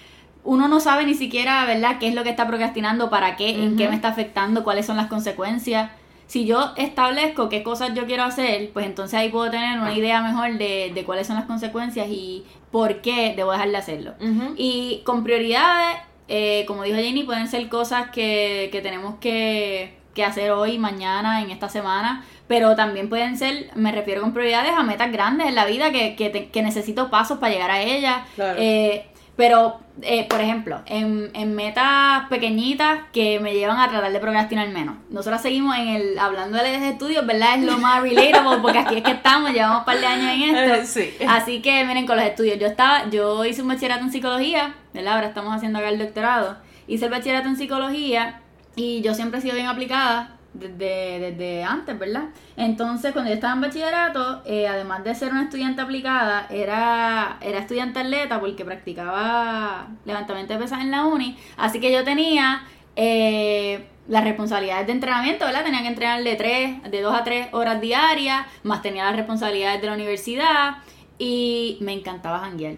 uno 0.45 0.69
no 0.69 0.79
sabe 0.79 1.05
ni 1.07 1.15
siquiera, 1.15 1.65
¿verdad?, 1.65 1.99
qué 1.99 2.09
es 2.09 2.15
lo 2.15 2.23
que 2.23 2.31
está 2.31 2.47
procrastinando, 2.47 3.09
para 3.09 3.37
qué, 3.37 3.63
en 3.63 3.77
qué 3.77 3.89
me 3.89 3.95
está 3.95 4.09
afectando, 4.09 4.63
cuáles 4.63 4.85
son 4.87 4.97
las 4.97 5.07
consecuencias. 5.07 5.91
Si 6.27 6.47
yo 6.47 6.73
establezco 6.77 7.49
qué 7.49 7.63
cosas 7.63 7.95
yo 7.95 8.07
quiero 8.07 8.25
hacer, 8.25 8.71
pues 8.73 8.87
entonces 8.87 9.19
ahí 9.19 9.31
puedo 9.31 9.51
tener 9.51 9.79
una 9.79 9.95
idea 9.95 10.23
mejor 10.23 10.59
de, 10.59 10.93
de 10.95 11.05
cuáles 11.05 11.27
son 11.27 11.37
las 11.37 11.47
consecuencias 11.47 12.09
y 12.09 12.45
por 12.71 13.01
qué 13.01 13.35
debo 13.37 13.53
dejar 13.53 13.71
de 13.71 13.77
hacerlo. 13.77 14.15
Y 14.57 15.03
con 15.05 15.25
prioridades, 15.25 15.97
eh, 16.29 16.65
como 16.67 16.83
dijo 16.83 16.97
Janie, 16.97 17.25
pueden 17.25 17.49
ser 17.49 17.69
cosas 17.69 18.11
que, 18.11 18.69
que 18.73 18.81
tenemos 18.81 19.17
que 19.17 20.04
que 20.15 20.25
hacer 20.25 20.53
hoy, 20.53 20.79
mañana, 20.79 21.43
en 21.43 21.51
esta 21.51 21.69
semana, 21.69 22.25
pero 22.47 22.77
también 22.77 23.09
pueden 23.09 23.37
ser, 23.37 23.71
me 23.75 23.93
refiero 23.93 24.21
con 24.21 24.33
prioridades 24.33 24.73
a 24.73 24.83
metas 24.83 25.11
grandes 25.13 25.49
en 25.49 25.55
la 25.55 25.65
vida 25.65 25.91
que, 25.91 26.15
que, 26.17 26.51
que 26.51 26.63
necesito 26.63 27.11
pasos 27.11 27.39
para 27.39 27.53
llegar 27.53 27.71
a 27.71 27.83
ellas. 27.83 28.23
Eh, 28.39 29.07
pero, 29.37 29.81
eh, 30.03 30.29
por 30.29 30.41
ejemplo, 30.41 30.81
en, 30.87 31.31
en, 31.35 31.57
metas 31.57 32.29
pequeñitas 32.29 33.01
que 33.13 33.41
me 33.41 33.53
llevan 33.53 33.79
a 33.79 33.89
tratar 33.89 34.13
de 34.13 34.21
procrastinar 34.21 34.69
menos. 34.69 34.95
Nosotros 35.11 35.43
seguimos 35.43 35.77
en 35.77 35.89
el 35.89 36.19
hablando 36.21 36.57
de 36.59 36.89
estudios, 36.89 37.27
¿verdad? 37.27 37.59
Es 37.59 37.65
lo 37.65 37.79
más 37.79 38.01
relatable 38.01 38.59
porque 38.63 38.79
aquí 38.79 38.97
es 38.97 39.03
que 39.03 39.11
estamos, 39.11 39.51
llevamos 39.51 39.81
un 39.81 39.85
par 39.85 39.99
de 39.99 40.07
años 40.07 40.31
en 40.31 40.55
esto. 40.57 41.01
Sí. 41.01 41.17
Así 41.27 41.61
que 41.63 41.85
miren, 41.85 42.07
con 42.07 42.17
los 42.17 42.25
estudios, 42.25 42.61
yo 42.61 42.69
estaba, 42.69 43.11
yo 43.11 43.45
hice 43.45 43.63
un 43.63 43.69
bachillerato 43.69 44.05
en 44.05 44.13
psicología, 44.13 44.75
¿verdad? 44.93 45.15
Ahora 45.15 45.27
estamos 45.27 45.53
haciendo 45.53 45.81
acá 45.81 45.89
el 45.89 45.99
doctorado. 45.99 46.57
Hice 46.87 47.07
el 47.07 47.11
bachillerato 47.11 47.49
en 47.49 47.57
psicología 47.57 48.41
y 48.77 49.01
yo 49.03 49.15
siempre 49.15 49.39
he 49.39 49.43
sido 49.43 49.55
bien 49.55 49.67
aplicada 49.67 50.37
desde, 50.55 51.19
desde 51.19 51.65
antes, 51.65 51.99
¿verdad? 51.99 52.25
Entonces, 52.57 53.13
cuando 53.13 53.31
yo 53.31 53.35
estaba 53.35 53.55
en 53.55 53.61
bachillerato, 53.61 54.43
eh, 54.47 54.69
además 54.69 55.05
de 55.05 55.15
ser 55.15 55.33
una 55.33 55.43
estudiante 55.43 55.83
aplicada, 55.83 56.47
era, 56.49 57.39
era 57.41 57.59
estudiante 57.59 58.01
atleta 58.01 58.41
porque 58.41 58.65
practicaba 58.65 59.89
levantamiento 60.05 60.55
de 60.55 60.61
pesas 60.61 60.81
en 60.81 60.91
la 60.91 61.05
uni. 61.05 61.37
Así 61.57 61.81
que 61.81 61.93
yo 61.93 62.05
tenía 62.05 62.63
eh, 62.97 63.89
las 64.09 64.25
responsabilidades 64.25 64.87
de 64.87 64.93
entrenamiento, 64.93 65.45
¿verdad? 65.45 65.65
Tenía 65.65 65.83
que 65.83 65.89
entrenar 65.89 66.23
de, 66.23 66.37
tres, 66.37 66.83
de 66.91 67.01
2 67.01 67.15
a 67.15 67.25
3 67.25 67.49
horas 67.53 67.81
diarias, 67.81 68.47
más 68.63 68.81
tenía 68.81 69.05
las 69.05 69.17
responsabilidades 69.17 69.81
de 69.81 69.87
la 69.89 69.95
universidad 69.95 70.77
y 71.19 71.79
me 71.81 71.93
encantaba 71.93 72.39
janguear. 72.41 72.77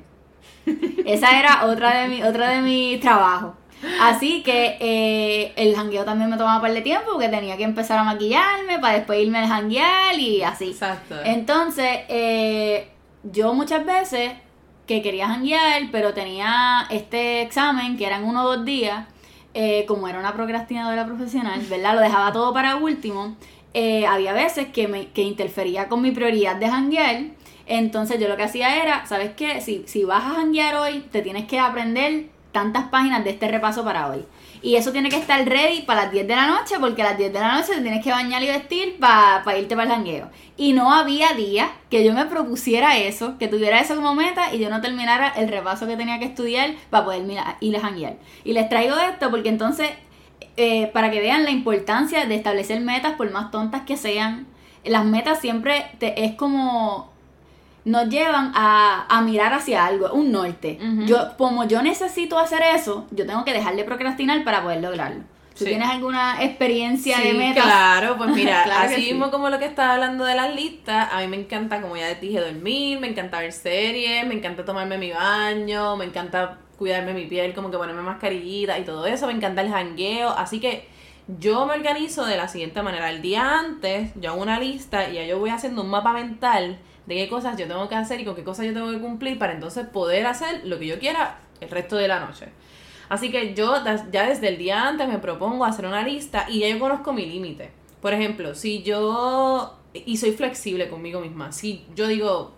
Esa 1.05 1.39
era 1.39 1.67
otra 1.67 2.01
de 2.01 2.09
mi, 2.09 2.23
otra 2.23 2.51
de 2.51 2.63
mis 2.63 3.01
trabajos. 3.01 3.55
Así 4.01 4.43
que 4.43 4.77
eh, 4.81 5.53
el 5.57 5.75
jangueo 5.75 6.05
también 6.05 6.31
me 6.31 6.37
tomaba 6.37 6.57
un 6.57 6.63
par 6.63 6.73
de 6.73 6.81
tiempo 6.81 7.11
porque 7.13 7.29
tenía 7.29 7.57
que 7.57 7.65
empezar 7.65 7.99
a 7.99 8.05
maquillarme 8.05 8.79
para 8.79 8.95
después 8.95 9.23
irme 9.23 9.39
al 9.39 9.49
janguear 9.49 10.19
y 10.19 10.43
así. 10.43 10.71
Exacto. 10.71 11.17
Entonces, 11.25 12.01
eh, 12.09 12.89
yo 13.23 13.55
muchas 13.55 13.85
veces 13.85 14.33
que 14.87 15.03
quería 15.03 15.29
janguear, 15.29 15.83
pero 15.91 16.15
tenía 16.15 16.87
este 16.91 17.43
examen 17.43 17.97
que 17.97 18.07
eran 18.07 18.25
uno 18.25 18.45
o 18.45 18.57
dos 18.57 18.65
días, 18.65 19.07
eh, 19.55 19.85
como 19.87 20.09
era 20.09 20.19
una 20.19 20.33
procrastinadora 20.33 21.07
profesional, 21.07 21.61
¿verdad? 21.69 21.95
Lo 21.95 22.01
dejaba 22.01 22.33
todo 22.33 22.53
para 22.53 22.77
último. 22.77 23.37
había 24.09 24.33
veces 24.33 24.69
que, 24.69 24.89
me, 24.89 25.09
que 25.09 25.23
interfería 25.23 25.89
con 25.89 26.03
mi 26.03 26.13
prioridad 26.13 26.57
de 26.57 26.69
janguear. 26.69 27.25
Entonces 27.67 28.21
yo 28.21 28.29
lo 28.29 28.37
que 28.37 28.45
hacía 28.45 28.83
era, 28.83 29.07
¿sabes 29.07 29.33
qué? 29.37 29.61
Si, 29.61 29.83
si 29.87 30.05
vas 30.05 30.25
a 30.25 30.37
janguear 30.37 30.77
hoy, 30.77 31.01
te 31.11 31.21
tienes 31.21 31.47
que 31.47 31.59
aprender 31.59 32.36
tantas 32.57 32.85
páginas 32.89 33.23
de 33.23 33.29
este 33.29 33.49
repaso 33.49 33.85
para 33.85 34.09
hoy. 34.09 34.25
Y 34.63 34.77
eso 34.77 34.91
tiene 34.91 35.11
que 35.11 35.19
estar 35.19 35.47
ready 35.47 35.83
para 35.83 36.05
las 36.05 36.11
10 36.11 36.27
de 36.27 36.35
la 36.35 36.47
noche, 36.47 36.77
porque 36.81 37.03
a 37.03 37.11
las 37.11 37.19
10 37.19 37.31
de 37.31 37.39
la 37.39 37.53
noche 37.53 37.75
te 37.75 37.83
tienes 37.83 38.03
que 38.03 38.11
bañar 38.11 38.43
y 38.43 38.47
vestir 38.47 38.97
para 38.99 39.59
irte 39.59 39.77
para 39.77 39.91
el 39.91 39.95
jangueo. 39.95 40.31
Y 40.57 40.73
no 40.73 40.91
había 40.91 41.35
día 41.35 41.71
que 41.91 42.03
yo 42.03 42.15
me 42.15 42.25
propusiera 42.25 42.97
eso, 42.97 43.37
que 43.37 43.47
tuviera 43.47 43.79
eso 43.79 43.95
como 43.95 44.15
meta 44.15 44.55
y 44.55 44.59
yo 44.59 44.71
no 44.71 44.81
terminara 44.81 45.29
el 45.37 45.49
repaso 45.49 45.87
que 45.87 45.99
tenía 45.99 46.19
que 46.19 46.25
estudiar 46.25 46.71
para 46.89 47.05
poder 47.05 47.27
ir 47.61 47.77
a 47.77 47.81
janguear. 47.81 48.15
Y 48.43 48.55
les 48.55 48.71
traigo 48.71 48.97
esto 48.97 49.31
porque 49.31 49.51
entonces, 49.51 49.91
eh, 50.57 50.87
para 50.95 51.11
que 51.11 51.21
vean 51.21 51.45
la 51.45 51.51
importancia 51.51 52.25
de 52.25 52.37
establecer 52.37 52.81
metas, 52.81 53.17
por 53.17 53.31
más 53.31 53.51
tontas 53.51 53.83
que 53.83 53.99
sean, 53.99 54.47
las 54.83 55.05
metas 55.05 55.41
siempre 55.43 55.89
es 56.01 56.33
como 56.37 57.13
nos 57.87 58.09
llevan 58.09 58.51
a, 58.57 59.23
mirar 59.25 59.55
hacia 59.55 59.87
algo, 59.87 60.13
un 60.13 60.33
norte. 60.33 60.79
Yo, 61.07 61.37
como 61.39 61.69
yo 61.69 61.83
necesito 61.83 62.37
hacer 62.37 62.61
eso, 62.75 63.07
yo 63.13 63.25
tengo 63.27 63.45
que 63.45 63.53
dejar 63.53 63.77
de 63.77 63.85
procrastinar 63.85 64.43
para 64.43 64.63
poder 64.63 64.83
lograrlo. 64.83 65.23
¿Tú 65.57 65.65
tienes 65.65 65.89
alguna 65.89 66.43
experiencia 66.43 67.19
de 67.21 67.33
metas? 67.33 67.65
Claro, 67.65 68.17
pues 68.19 68.31
mira, 68.31 68.65
así 68.83 69.03
mismo 69.03 69.31
como 69.31 69.51
lo 69.51 69.61
que 69.61 69.67
estaba 69.67 69.95
hablando 69.95 70.25
de 70.25 70.35
las 70.35 70.55
listas, 70.55 71.09
a 71.13 71.21
mí 71.21 71.29
me 71.29 71.37
encanta, 71.37 71.81
como 71.81 71.97
ya 71.97 72.13
dije, 72.15 72.41
dormir, 72.41 72.99
me 72.99 73.07
encanta 73.07 73.39
ver 73.39 73.53
series, 73.53 74.27
me 74.27 74.35
encanta 74.35 74.65
tomarme 74.65 74.99
mi 74.99 75.13
baño, 75.13 75.97
me 75.97 76.07
encanta 76.07 76.59
cuidarme 76.77 77.15
mi 77.15 77.27
piel, 77.27 77.55
como 77.55 77.71
que 77.71 77.79
ponerme 77.79 78.03
mascarillita 78.03 78.79
y 78.81 78.85
todo 78.85 79.07
eso, 79.07 79.29
me 79.29 79.33
encanta 79.33 79.63
el 79.63 79.71
jangueo, 79.71 80.31
así 80.31 80.59
que 80.59 80.89
yo 81.39 81.67
me 81.67 81.75
organizo 81.75 82.27
de 82.27 82.37
la 82.37 82.49
siguiente 82.49 82.83
manera, 82.83 83.11
el 83.11 83.23
día 83.23 83.61
antes 83.61 84.11
yo 84.17 84.33
hago 84.33 84.43
una 84.43 84.59
lista 84.59 85.09
y 85.09 85.15
ya 85.15 85.25
yo 85.25 85.39
voy 85.39 85.51
haciendo 85.51 85.83
un 85.83 85.89
mapa 85.89 86.13
mental 86.13 86.79
de 87.07 87.15
qué 87.15 87.29
cosas 87.29 87.57
yo 87.57 87.67
tengo 87.67 87.89
que 87.89 87.95
hacer 87.95 88.21
y 88.21 88.25
con 88.25 88.35
qué 88.35 88.45
cosas 88.45 88.67
yo 88.67 88.73
tengo 88.73 88.91
que 88.91 89.01
cumplir 89.01 89.39
para 89.39 89.53
entonces 89.53 89.87
poder 89.87 90.27
hacer 90.27 90.63
lo 90.65 90.79
que 90.79 90.87
yo 90.87 90.99
quiera 90.99 91.39
el 91.61 91.71
resto 91.71 91.97
de 91.97 92.09
la 92.09 92.21
noche. 92.21 92.49
Así 93.09 93.31
que 93.31 93.55
yo 93.55 93.83
ya 94.11 94.27
desde 94.27 94.49
el 94.49 94.59
día 94.59 94.89
antes 94.89 95.09
me 95.09 95.19
propongo 95.19 95.65
hacer 95.65 95.87
una 95.87 96.03
lista 96.03 96.47
y 96.49 96.61
ya 96.61 96.69
yo 96.69 96.79
conozco 96.79 97.13
mi 97.13 97.27
límite. 97.27 97.71
Por 98.01 98.13
ejemplo, 98.13 98.55
si 98.55 98.83
yo, 98.83 99.79
y 99.95 100.17
soy 100.17 100.33
flexible 100.33 100.89
conmigo 100.89 101.21
misma, 101.21 101.53
si 101.53 101.87
yo 101.95 102.09
digo, 102.09 102.53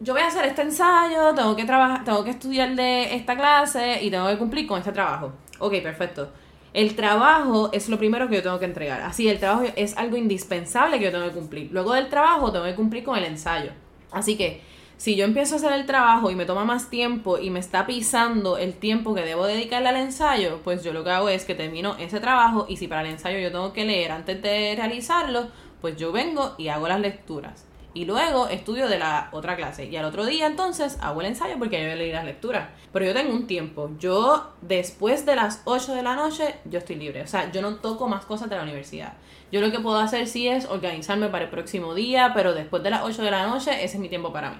yo 0.00 0.14
voy 0.14 0.22
a 0.22 0.28
hacer 0.28 0.46
este 0.46 0.62
ensayo, 0.62 1.34
tengo 1.34 1.54
que 1.56 1.64
trabajar, 1.64 2.04
tengo 2.04 2.24
que 2.24 2.30
estudiar 2.30 2.74
de 2.74 3.14
esta 3.14 3.36
clase 3.36 4.02
y 4.02 4.10
tengo 4.10 4.28
que 4.28 4.38
cumplir 4.38 4.66
con 4.66 4.78
este 4.78 4.92
trabajo. 4.92 5.32
Ok, 5.58 5.74
perfecto. 5.82 6.32
El 6.72 6.94
trabajo 6.94 7.70
es 7.72 7.88
lo 7.88 7.98
primero 7.98 8.28
que 8.28 8.36
yo 8.36 8.42
tengo 8.42 8.58
que 8.58 8.64
entregar. 8.64 9.00
Así, 9.02 9.28
el 9.28 9.40
trabajo 9.40 9.64
es 9.74 9.96
algo 9.96 10.16
indispensable 10.16 10.98
que 10.98 11.06
yo 11.06 11.10
tengo 11.10 11.24
que 11.24 11.34
cumplir. 11.34 11.68
Luego 11.72 11.94
del 11.94 12.08
trabajo 12.08 12.52
tengo 12.52 12.64
que 12.64 12.74
cumplir 12.74 13.02
con 13.02 13.18
el 13.18 13.24
ensayo. 13.24 13.72
Así 14.12 14.36
que 14.36 14.60
si 14.96 15.16
yo 15.16 15.24
empiezo 15.24 15.54
a 15.54 15.58
hacer 15.58 15.72
el 15.72 15.86
trabajo 15.86 16.30
y 16.30 16.36
me 16.36 16.44
toma 16.44 16.64
más 16.64 16.90
tiempo 16.90 17.38
y 17.38 17.50
me 17.50 17.58
está 17.58 17.86
pisando 17.86 18.58
el 18.58 18.74
tiempo 18.74 19.14
que 19.14 19.22
debo 19.22 19.46
dedicarle 19.46 19.88
al 19.88 19.96
ensayo, 19.96 20.60
pues 20.62 20.84
yo 20.84 20.92
lo 20.92 21.02
que 21.02 21.10
hago 21.10 21.28
es 21.28 21.44
que 21.44 21.54
termino 21.54 21.96
ese 21.98 22.20
trabajo 22.20 22.66
y 22.68 22.76
si 22.76 22.86
para 22.86 23.00
el 23.00 23.12
ensayo 23.14 23.38
yo 23.38 23.50
tengo 23.50 23.72
que 23.72 23.84
leer 23.84 24.12
antes 24.12 24.42
de 24.42 24.74
realizarlo, 24.76 25.48
pues 25.80 25.96
yo 25.96 26.12
vengo 26.12 26.54
y 26.58 26.68
hago 26.68 26.86
las 26.86 27.00
lecturas. 27.00 27.69
Y 27.92 28.04
luego 28.04 28.48
estudio 28.48 28.88
de 28.88 28.98
la 28.98 29.28
otra 29.32 29.56
clase. 29.56 29.86
Y 29.86 29.96
al 29.96 30.04
otro 30.04 30.24
día 30.26 30.46
entonces 30.46 30.98
hago 31.00 31.20
el 31.20 31.28
ensayo 31.28 31.56
porque 31.58 31.82
yo 31.82 31.94
leí 31.96 32.12
las 32.12 32.24
lecturas. 32.24 32.68
Pero 32.92 33.04
yo 33.04 33.14
tengo 33.14 33.32
un 33.32 33.46
tiempo. 33.46 33.90
Yo 33.98 34.52
después 34.62 35.26
de 35.26 35.36
las 35.36 35.62
8 35.64 35.94
de 35.94 36.02
la 36.02 36.14
noche 36.14 36.54
yo 36.64 36.78
estoy 36.78 36.96
libre. 36.96 37.22
O 37.22 37.26
sea, 37.26 37.50
yo 37.50 37.62
no 37.62 37.76
toco 37.76 38.08
más 38.08 38.24
cosas 38.24 38.48
de 38.48 38.56
la 38.56 38.62
universidad. 38.62 39.14
Yo 39.50 39.60
lo 39.60 39.72
que 39.72 39.80
puedo 39.80 39.98
hacer 39.98 40.28
sí 40.28 40.46
es 40.46 40.66
organizarme 40.66 41.28
para 41.28 41.44
el 41.44 41.50
próximo 41.50 41.94
día, 41.94 42.32
pero 42.34 42.54
después 42.54 42.82
de 42.82 42.90
las 42.90 43.02
8 43.02 43.22
de 43.22 43.30
la 43.30 43.46
noche 43.46 43.72
ese 43.72 43.96
es 43.96 43.98
mi 43.98 44.08
tiempo 44.08 44.32
para 44.32 44.50
mí. 44.50 44.56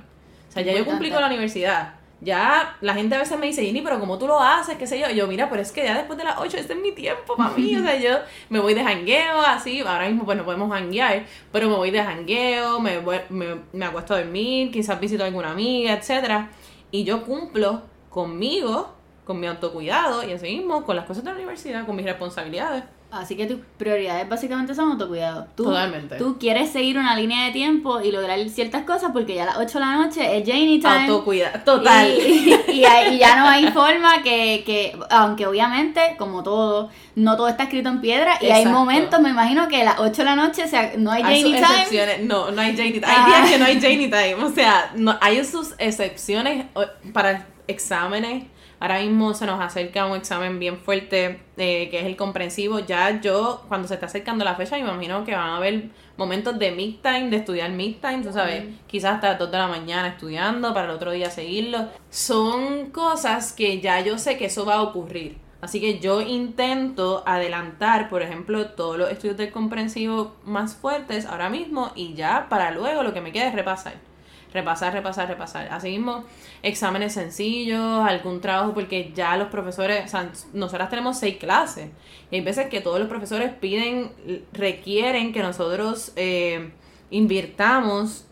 O 0.49 0.53
sea, 0.53 0.63
ya 0.63 0.73
yo 0.73 0.85
cumplí 0.85 1.11
con 1.11 1.21
la 1.21 1.29
universidad. 1.29 2.00
Ya 2.23 2.77
la 2.83 2.95
gente 2.95 3.15
a 3.15 3.19
veces 3.19 3.39
me 3.39 3.47
dice, 3.47 3.65
Jenny, 3.65 3.81
pero 3.81 3.99
¿cómo 3.99 4.19
tú 4.19 4.27
lo 4.27 4.39
haces? 4.39 4.77
¿Qué 4.77 4.87
sé 4.87 4.99
yo? 4.99 5.09
Yo, 5.11 5.27
mira, 5.27 5.49
pero 5.49 5.63
es 5.63 5.73
que 5.73 5.85
ya 5.85 5.97
después 5.97 6.19
de 6.19 6.25
las 6.25 6.39
8, 6.39 6.59
este 6.59 6.75
es 6.75 6.79
mi 6.79 6.93
tiempo 6.93 7.35
para 7.35 7.55
mí. 7.55 7.75
O 7.77 7.83
sea, 7.83 7.99
yo 7.99 8.19
me 8.51 8.61
voy 8.61 8.75
de 8.75 8.85
jangueo, 8.85 9.41
así. 9.41 9.81
Ahora 9.81 10.07
mismo, 10.07 10.25
pues 10.25 10.37
no 10.37 10.45
podemos 10.45 10.71
janguear, 10.71 11.25
pero 11.51 11.69
me 11.69 11.77
voy 11.77 11.91
de 11.91 12.03
jangueo, 12.03 12.79
me, 12.79 12.99
voy, 12.99 13.21
me, 13.31 13.57
me 13.73 13.87
acuesto 13.87 14.15
a 14.15 14.19
dormir, 14.19 14.71
quizás 14.71 15.01
visito 15.01 15.23
a 15.23 15.27
alguna 15.27 15.53
amiga, 15.53 15.95
etcétera 15.95 16.51
Y 16.91 17.05
yo 17.05 17.25
cumplo 17.25 17.83
conmigo, 18.11 18.95
con 19.25 19.41
mi 19.41 19.47
autocuidado 19.47 20.23
y 20.29 20.33
así 20.33 20.57
mismo 20.57 20.85
con 20.85 20.97
las 20.97 21.07
cosas 21.07 21.25
de 21.25 21.31
la 21.31 21.37
universidad, 21.37 21.87
con 21.87 21.97
mis 21.97 22.05
responsabilidades. 22.05 22.85
Así 23.11 23.37
que 23.37 23.47
tus 23.47 23.59
prioridades 23.77 24.29
básicamente 24.29 24.75
son 24.75 24.93
autocuidado. 24.93 25.47
Tú, 25.57 25.65
Totalmente. 25.65 26.17
Tú 26.17 26.39
quieres 26.39 26.71
seguir 26.71 26.97
una 26.97 27.17
línea 27.17 27.47
de 27.47 27.53
tiempo 27.53 28.01
y 28.01 28.13
lograr 28.13 28.39
ciertas 28.49 28.85
cosas 28.85 29.11
porque 29.13 29.35
ya 29.35 29.43
a 29.43 29.47
las 29.47 29.57
8 29.59 29.79
de 29.79 29.81
la 29.81 29.97
noche 29.97 30.39
es 30.39 30.49
Janie 30.49 30.79
time. 30.79 31.09
Autocuidado, 31.09 31.59
total. 31.65 32.09
Y, 32.09 32.55
y, 32.69 32.85
y, 32.85 33.19
ya 33.19 33.37
no 33.37 33.49
hay 33.49 33.67
forma 33.73 34.23
que, 34.23 34.63
que, 34.65 34.97
aunque 35.11 35.47
obviamente, 35.47 36.15
como 36.19 36.45
todo, 36.45 36.91
no 37.17 37.37
todo 37.37 37.49
está 37.49 37.65
escrito 37.65 37.89
en 37.89 38.01
piedra 38.01 38.39
y 38.41 38.47
hay 38.47 38.67
momentos, 38.67 39.21
me 39.21 39.31
imagino 39.31 39.67
que 39.67 39.83
a 39.83 39.85
las 39.85 39.99
8 39.99 40.13
de 40.13 40.25
la 40.25 40.37
noche 40.37 40.65
o 40.65 40.69
sea, 40.69 40.93
no 40.97 41.11
hay 41.11 41.23
Janie 41.23 41.43
time. 41.43 41.59
Excepciones. 41.59 42.23
No, 42.23 42.53
no 42.53 42.61
hay 42.61 42.77
Janie 42.77 42.93
time. 42.93 43.07
Hay 43.07 43.27
días 43.27 43.51
que 43.51 43.59
no 43.59 43.65
hay 43.65 43.81
Janie 43.81 44.09
time. 44.09 44.45
O 44.45 44.51
sea, 44.51 44.93
no, 44.95 45.19
hay 45.21 45.45
sus 45.45 45.75
excepciones 45.79 46.67
para 47.13 47.47
exámenes 47.67 48.45
Ahora 48.81 49.01
mismo 49.01 49.35
se 49.35 49.45
nos 49.45 49.61
acerca 49.61 50.07
un 50.07 50.17
examen 50.17 50.59
bien 50.59 50.79
fuerte 50.79 51.43
eh, 51.59 51.89
que 51.91 52.01
es 52.01 52.07
el 52.07 52.17
comprensivo. 52.17 52.79
Ya 52.79 53.21
yo, 53.21 53.63
cuando 53.69 53.87
se 53.87 53.95
está 53.95 54.07
acercando 54.07 54.43
la 54.43 54.55
fecha, 54.55 54.77
me 54.77 54.81
imagino 54.81 55.23
que 55.23 55.35
van 55.35 55.51
a 55.51 55.57
haber 55.59 55.91
momentos 56.17 56.59
de 56.59 56.73
mid-time, 56.73 57.29
de 57.29 57.37
estudiar 57.37 57.71
mid-time, 57.73 58.23
tú 58.23 58.33
sabes, 58.33 58.65
quizás 58.87 59.17
hasta 59.17 59.33
las 59.33 59.39
2 59.39 59.51
de 59.51 59.59
la 59.59 59.69
mañana 59.69 60.09
estudiando 60.09 60.73
para 60.73 60.87
el 60.87 60.93
otro 60.93 61.11
día 61.11 61.31
seguirlo. 61.31 61.89
Son 62.09 62.91
cosas 62.91 63.53
que 63.53 63.83
ya 63.83 64.01
yo 64.01 64.17
sé 64.17 64.39
que 64.39 64.47
eso 64.47 64.65
va 64.65 64.77
a 64.77 64.83
ocurrir. 64.83 65.37
Así 65.61 65.79
que 65.79 65.99
yo 65.99 66.23
intento 66.23 67.23
adelantar, 67.27 68.09
por 68.09 68.23
ejemplo, 68.23 68.71
todos 68.71 68.97
los 68.97 69.11
estudios 69.11 69.37
del 69.37 69.53
comprensivo 69.53 70.37
más 70.47 70.75
fuertes 70.75 71.27
ahora 71.27 71.51
mismo 71.51 71.93
y 71.95 72.15
ya 72.15 72.47
para 72.49 72.71
luego 72.71 73.03
lo 73.03 73.13
que 73.13 73.21
me 73.21 73.31
queda 73.31 73.49
es 73.49 73.55
repasar 73.55 74.10
repasar, 74.53 74.93
repasar, 74.93 75.29
repasar. 75.29 75.69
Asimismo, 75.71 76.25
exámenes 76.63 77.15
sencillos, 77.15 78.07
algún 78.07 78.41
trabajo, 78.41 78.75
porque 78.75 79.13
ya 79.15 79.37
los 79.37 79.49
profesores, 79.49 80.05
o 80.07 80.09
sea, 80.09 80.31
nosotras 80.53 80.91
tenemos 80.91 81.19
seis 81.19 81.37
clases. 81.37 81.91
Y 82.31 82.37
hay 82.37 82.41
veces 82.43 82.69
que 82.69 82.81
todos 82.81 82.99
los 82.99 83.09
profesores 83.09 83.53
piden, 83.53 84.13
requieren 84.53 85.33
que 85.33 85.43
nosotros 85.43 86.13
eh, 86.17 86.71
invirtamos 87.11 88.27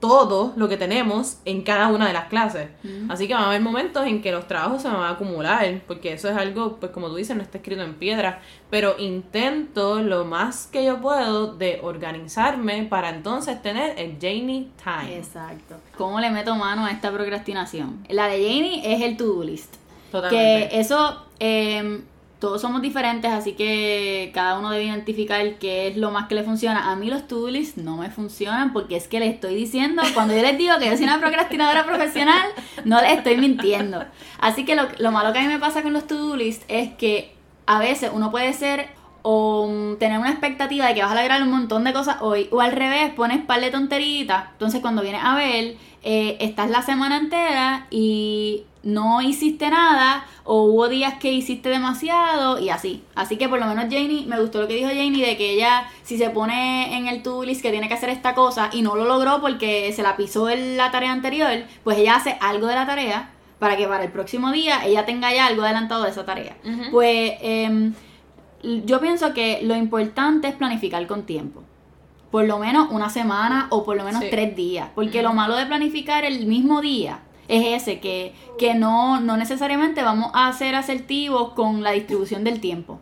todo 0.00 0.52
lo 0.56 0.68
que 0.68 0.76
tenemos 0.76 1.38
en 1.44 1.62
cada 1.62 1.88
una 1.88 2.06
de 2.06 2.12
las 2.12 2.26
clases. 2.26 2.68
Así 3.08 3.26
que 3.26 3.34
van 3.34 3.44
a 3.44 3.46
haber 3.48 3.60
momentos 3.60 4.06
en 4.06 4.22
que 4.22 4.30
los 4.30 4.46
trabajos 4.46 4.82
se 4.82 4.88
van 4.88 5.02
a 5.02 5.10
acumular, 5.10 5.82
porque 5.86 6.12
eso 6.12 6.28
es 6.28 6.36
algo, 6.36 6.76
pues 6.76 6.92
como 6.92 7.08
tú 7.08 7.16
dices, 7.16 7.36
no 7.36 7.42
está 7.42 7.58
escrito 7.58 7.82
en 7.82 7.94
piedra, 7.94 8.40
pero 8.70 8.96
intento 8.98 10.00
lo 10.00 10.24
más 10.24 10.68
que 10.68 10.84
yo 10.84 11.00
puedo 11.00 11.54
de 11.54 11.80
organizarme 11.82 12.84
para 12.84 13.10
entonces 13.10 13.60
tener 13.60 13.98
el 13.98 14.18
Janie 14.20 14.68
Time. 14.82 15.16
Exacto. 15.16 15.76
¿Cómo 15.96 16.20
le 16.20 16.30
meto 16.30 16.54
mano 16.54 16.86
a 16.86 16.90
esta 16.90 17.10
procrastinación? 17.10 18.04
La 18.08 18.28
de 18.28 18.36
Janie 18.42 18.94
es 18.94 19.02
el 19.02 19.16
to-do 19.16 19.42
list. 19.42 19.74
Totalmente. 20.12 20.68
Que 20.68 20.80
eso... 20.80 21.24
Eh, 21.40 22.02
todos 22.38 22.60
somos 22.60 22.82
diferentes, 22.82 23.30
así 23.30 23.52
que 23.54 24.30
cada 24.32 24.58
uno 24.58 24.70
debe 24.70 24.84
identificar 24.84 25.58
qué 25.58 25.88
es 25.88 25.96
lo 25.96 26.10
más 26.10 26.28
que 26.28 26.36
le 26.36 26.44
funciona. 26.44 26.92
A 26.92 26.96
mí 26.96 27.10
los 27.10 27.26
to 27.26 27.48
no 27.76 27.96
me 27.96 28.10
funcionan 28.10 28.72
porque 28.72 28.96
es 28.96 29.08
que 29.08 29.18
les 29.20 29.34
estoy 29.34 29.54
diciendo, 29.54 30.02
cuando 30.14 30.34
yo 30.34 30.42
les 30.42 30.56
digo 30.56 30.78
que 30.78 30.86
yo 30.86 30.96
soy 30.96 31.04
una 31.04 31.18
procrastinadora 31.18 31.84
profesional, 31.84 32.48
no 32.84 33.00
les 33.00 33.18
estoy 33.18 33.36
mintiendo. 33.38 34.04
Así 34.40 34.64
que 34.64 34.76
lo, 34.76 34.84
lo 34.98 35.10
malo 35.10 35.32
que 35.32 35.40
a 35.40 35.42
mí 35.42 35.48
me 35.48 35.58
pasa 35.58 35.82
con 35.82 35.92
los 35.92 36.06
to-do 36.06 36.36
list 36.36 36.62
es 36.68 36.90
que 36.94 37.34
a 37.66 37.78
veces 37.80 38.10
uno 38.14 38.30
puede 38.30 38.52
ser 38.52 38.88
o 39.22 39.96
tener 39.98 40.18
una 40.18 40.30
expectativa 40.30 40.86
de 40.86 40.94
que 40.94 41.02
vas 41.02 41.12
a 41.12 41.14
lograr 41.14 41.42
un 41.42 41.50
montón 41.50 41.84
de 41.84 41.92
cosas 41.92 42.18
hoy, 42.20 42.48
o 42.50 42.60
al 42.60 42.72
revés, 42.72 43.12
pones 43.14 43.44
par 43.44 43.60
de 43.60 43.70
tonteritas, 43.70 44.44
entonces 44.52 44.80
cuando 44.80 45.02
vienes 45.02 45.22
a 45.24 45.34
ver, 45.34 45.76
eh, 46.02 46.36
estás 46.40 46.70
la 46.70 46.82
semana 46.82 47.16
entera 47.16 47.86
y 47.90 48.64
no 48.82 49.20
hiciste 49.20 49.68
nada 49.68 50.24
o 50.44 50.62
hubo 50.62 50.88
días 50.88 51.14
que 51.14 51.32
hiciste 51.32 51.68
demasiado 51.68 52.58
y 52.58 52.70
así. 52.70 53.02
Así 53.14 53.36
que 53.36 53.48
por 53.48 53.58
lo 53.58 53.66
menos 53.66 53.84
Janie, 53.84 54.24
me 54.26 54.40
gustó 54.40 54.60
lo 54.60 54.68
que 54.68 54.74
dijo 54.74 54.88
Janie 54.88 55.26
de 55.26 55.36
que 55.36 55.54
ella 55.54 55.88
si 56.02 56.16
se 56.16 56.30
pone 56.30 56.96
en 56.96 57.06
el 57.08 57.22
to 57.22 57.44
list 57.44 57.62
que 57.62 57.70
tiene 57.70 57.88
que 57.88 57.94
hacer 57.94 58.08
esta 58.08 58.34
cosa 58.34 58.70
y 58.72 58.82
no 58.82 58.94
lo 58.94 59.04
logró 59.04 59.40
porque 59.40 59.92
se 59.92 60.02
la 60.02 60.16
pisó 60.16 60.48
en 60.48 60.76
la 60.76 60.90
tarea 60.90 61.12
anterior, 61.12 61.64
pues 61.84 61.98
ella 61.98 62.16
hace 62.16 62.38
algo 62.40 62.66
de 62.66 62.74
la 62.74 62.86
tarea 62.86 63.30
para 63.58 63.76
que 63.76 63.86
para 63.88 64.04
el 64.04 64.12
próximo 64.12 64.52
día 64.52 64.84
ella 64.86 65.04
tenga 65.04 65.34
ya 65.34 65.46
algo 65.46 65.62
adelantado 65.62 66.04
de 66.04 66.10
esa 66.10 66.24
tarea. 66.24 66.56
Pues 66.92 67.32
em, 67.42 67.92
yo 68.62 69.00
pienso 69.00 69.34
que 69.34 69.60
lo 69.62 69.74
importante 69.74 70.48
es 70.48 70.54
planificar 70.54 71.06
con 71.06 71.24
tiempo 71.24 71.64
por 72.30 72.44
lo 72.44 72.58
menos 72.58 72.88
una 72.90 73.10
semana 73.10 73.66
o 73.70 73.84
por 73.84 73.96
lo 73.96 74.04
menos 74.04 74.22
tres 74.30 74.54
días. 74.54 74.88
Porque 74.94 75.22
lo 75.22 75.32
malo 75.32 75.56
de 75.56 75.66
planificar 75.66 76.24
el 76.24 76.46
mismo 76.46 76.80
día 76.80 77.20
es 77.48 77.82
ese, 77.82 78.00
que, 78.00 78.34
que 78.58 78.74
no, 78.74 79.20
no 79.20 79.36
necesariamente 79.36 80.02
vamos 80.02 80.30
a 80.34 80.52
ser 80.52 80.74
asertivos 80.74 81.52
con 81.54 81.82
la 81.82 81.92
distribución 81.92 82.44
del 82.44 82.60
tiempo. 82.60 83.00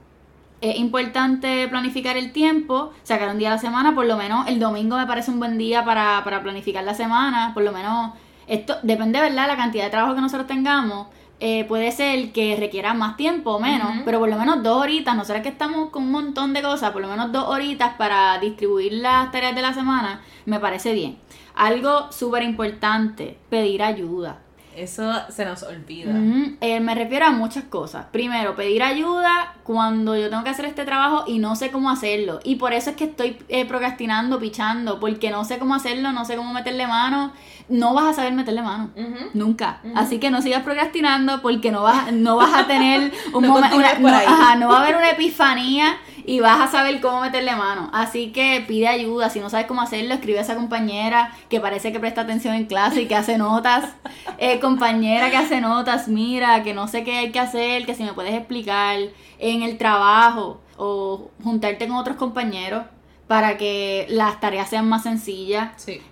Es 0.61 0.77
importante 0.79 1.69
planificar 1.69 2.17
el 2.17 2.33
tiempo, 2.33 2.93
sacar 3.03 3.29
un 3.29 3.39
día 3.39 3.49
a 3.49 3.55
la 3.57 3.59
semana, 3.59 3.95
por 3.95 4.07
lo 4.07 4.17
menos 4.17 4.49
el 4.49 4.59
domingo 4.59 4.97
me 4.97 5.07
parece 5.07 5.31
un 5.31 5.39
buen 5.39 5.59
día 5.59 5.85
para, 5.85 6.23
para 6.25 6.43
planificar 6.43 6.83
la 6.85 6.95
semana, 6.95 7.53
por 7.53 7.63
lo 7.63 7.73
menos 7.73 8.13
esto 8.47 8.77
depende, 8.83 9.21
¿verdad?, 9.21 9.49
la 9.49 9.57
cantidad 9.57 9.85
de 9.85 9.91
trabajo 9.91 10.15
que 10.15 10.21
nosotros 10.21 10.47
tengamos. 10.47 11.09
Eh, 11.39 11.65
puede 11.65 11.93
ser 11.93 12.33
que 12.33 12.57
requiera 12.57 12.95
más 12.95 13.19
tiempo 13.19 13.53
o 13.53 13.61
menos, 13.61 13.91
pero 14.07 14.19
por 14.19 14.29
lo 14.31 14.39
menos 14.39 14.63
dos 14.63 14.79
horitas, 14.79 15.15
no 15.15 15.25
será 15.25 15.43
que 15.43 15.51
estamos 15.51 15.91
con 15.91 16.05
un 16.05 16.11
montón 16.11 16.55
de 16.55 16.63
cosas, 16.63 16.93
por 16.93 17.03
lo 17.03 17.09
menos 17.09 17.31
dos 17.31 17.45
horitas 17.49 17.95
para 17.99 18.39
distribuir 18.39 18.95
las 18.95 19.31
tareas 19.33 19.55
de 19.55 19.61
la 19.61 19.75
semana, 19.75 20.23
me 20.47 20.59
parece 20.61 20.95
bien. 20.95 21.19
Algo 21.55 22.11
súper 22.11 22.43
importante, 22.43 23.37
pedir 23.51 23.83
ayuda. 23.83 24.46
Eso 24.77 25.11
se 25.31 25.45
nos 25.45 25.63
olvida. 25.63 26.13
Eh, 26.61 26.81
me 26.81 26.95
refiero 26.95 27.27
a 27.27 27.31
muchas 27.31 27.65
cosas. 27.65 28.07
Primero, 28.13 28.55
pedir 28.55 28.83
ayuda 28.83 29.55
cuando 29.65 30.17
yo 30.17 30.29
tengo 30.29 30.45
que 30.45 30.51
hacer 30.51 30.67
este 30.67 30.85
trabajo 30.85 31.25
y 31.27 31.39
no 31.39 31.57
sé 31.57 31.71
cómo 31.71 31.91
hacerlo. 31.91 32.41
Y 32.45 32.57
por 32.57 32.73
eso 32.75 32.91
es 32.91 32.97
que 32.97 33.05
estoy 33.05 33.39
eh, 33.49 33.65
procrastinando, 33.65 34.39
pichando, 34.39 35.01
porque 35.01 35.31
no 35.31 35.45
sé 35.45 35.59
cómo 35.59 35.75
hacerlo, 35.75 36.13
no 36.13 36.25
sé 36.27 36.37
cómo 36.37 36.53
meterle 36.53 36.87
mano. 36.87 37.33
No 37.69 37.95
vas 37.95 38.05
a 38.05 38.13
saber 38.13 38.33
meterle 38.35 38.63
mano. 38.63 38.91
Nunca. 39.35 39.81
Así 39.95 40.19
que 40.19 40.31
no 40.31 40.43
sigas 40.43 40.63
procrastinando 40.63 41.43
porque 41.43 41.73
no 41.73 41.83
vas, 41.83 42.13
no 42.13 42.37
vas 42.37 42.55
a 42.55 42.67
tener 42.67 43.13
un 43.33 43.47
momento. 43.47 43.77
No, 43.79 44.57
no 44.57 44.69
va 44.69 44.79
a 44.79 44.83
haber 44.83 44.97
una 44.97 45.11
epifanía 45.11 45.97
y 46.29 46.41
vas 46.41 46.61
a 46.61 46.67
saber 46.67 47.01
cómo 47.01 47.21
meterle 47.21 47.55
mano. 47.55 47.89
Así 47.93 48.33
que 48.33 48.63
pide 48.67 48.89
ayuda. 48.89 49.31
Si 49.31 49.39
no 49.39 49.49
sabes 49.49 49.67
cómo 49.67 49.81
hacerlo, 49.81 50.13
escribe 50.13 50.41
a 50.41 50.43
esa 50.43 50.57
compañera 50.57 51.33
que 51.49 51.61
parece 51.61 51.93
que 51.93 52.01
presta 52.01 52.23
atención 52.23 52.55
en 52.55 52.67
clase 52.67 53.03
y 53.03 53.07
que 53.07 53.15
hace 53.15 53.39
notas. 53.39 53.95
Eh, 54.39 54.61
compañera 54.61 55.31
que 55.31 55.37
hace 55.39 55.63
notas, 55.63 56.09
mira, 56.09 56.63
que 56.63 56.75
no 56.75 56.89
sé 56.89 57.05
qué 57.05 57.17
hay 57.17 57.33
que 57.33 57.41
hacer, 57.41 57.87
que 57.87 57.95
si 57.95 58.03
me 58.03 58.13
puedes 58.13 58.35
explicar 58.35 58.99
en 59.39 59.63
el 59.63 59.79
trabajo 59.79 60.61
o 60.77 61.31
juntarte 61.43 61.89
con 61.89 61.97
otros 61.97 62.19
compañeros 62.19 62.85
para 63.27 63.57
que 63.57 64.07
las 64.11 64.39
tareas 64.39 64.69
sean 64.69 64.87
más 64.91 65.05
sencillas. 65.05 65.71
Sí. 65.77 66.03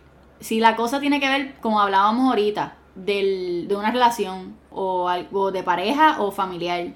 Si 0.40 0.59
la 0.59 0.74
cosa 0.74 1.00
tiene 1.00 1.20
que 1.20 1.29
ver, 1.29 1.55
como 1.61 1.83
hablábamos 1.83 2.31
ahorita, 2.31 2.77
del, 2.94 3.66
de 3.68 3.77
una 3.77 3.90
relación 3.90 4.57
o, 4.70 5.09
algo 5.09 5.53
de 5.53 5.62
pareja 5.62 6.20
o 6.20 6.31
familiar 6.31 6.88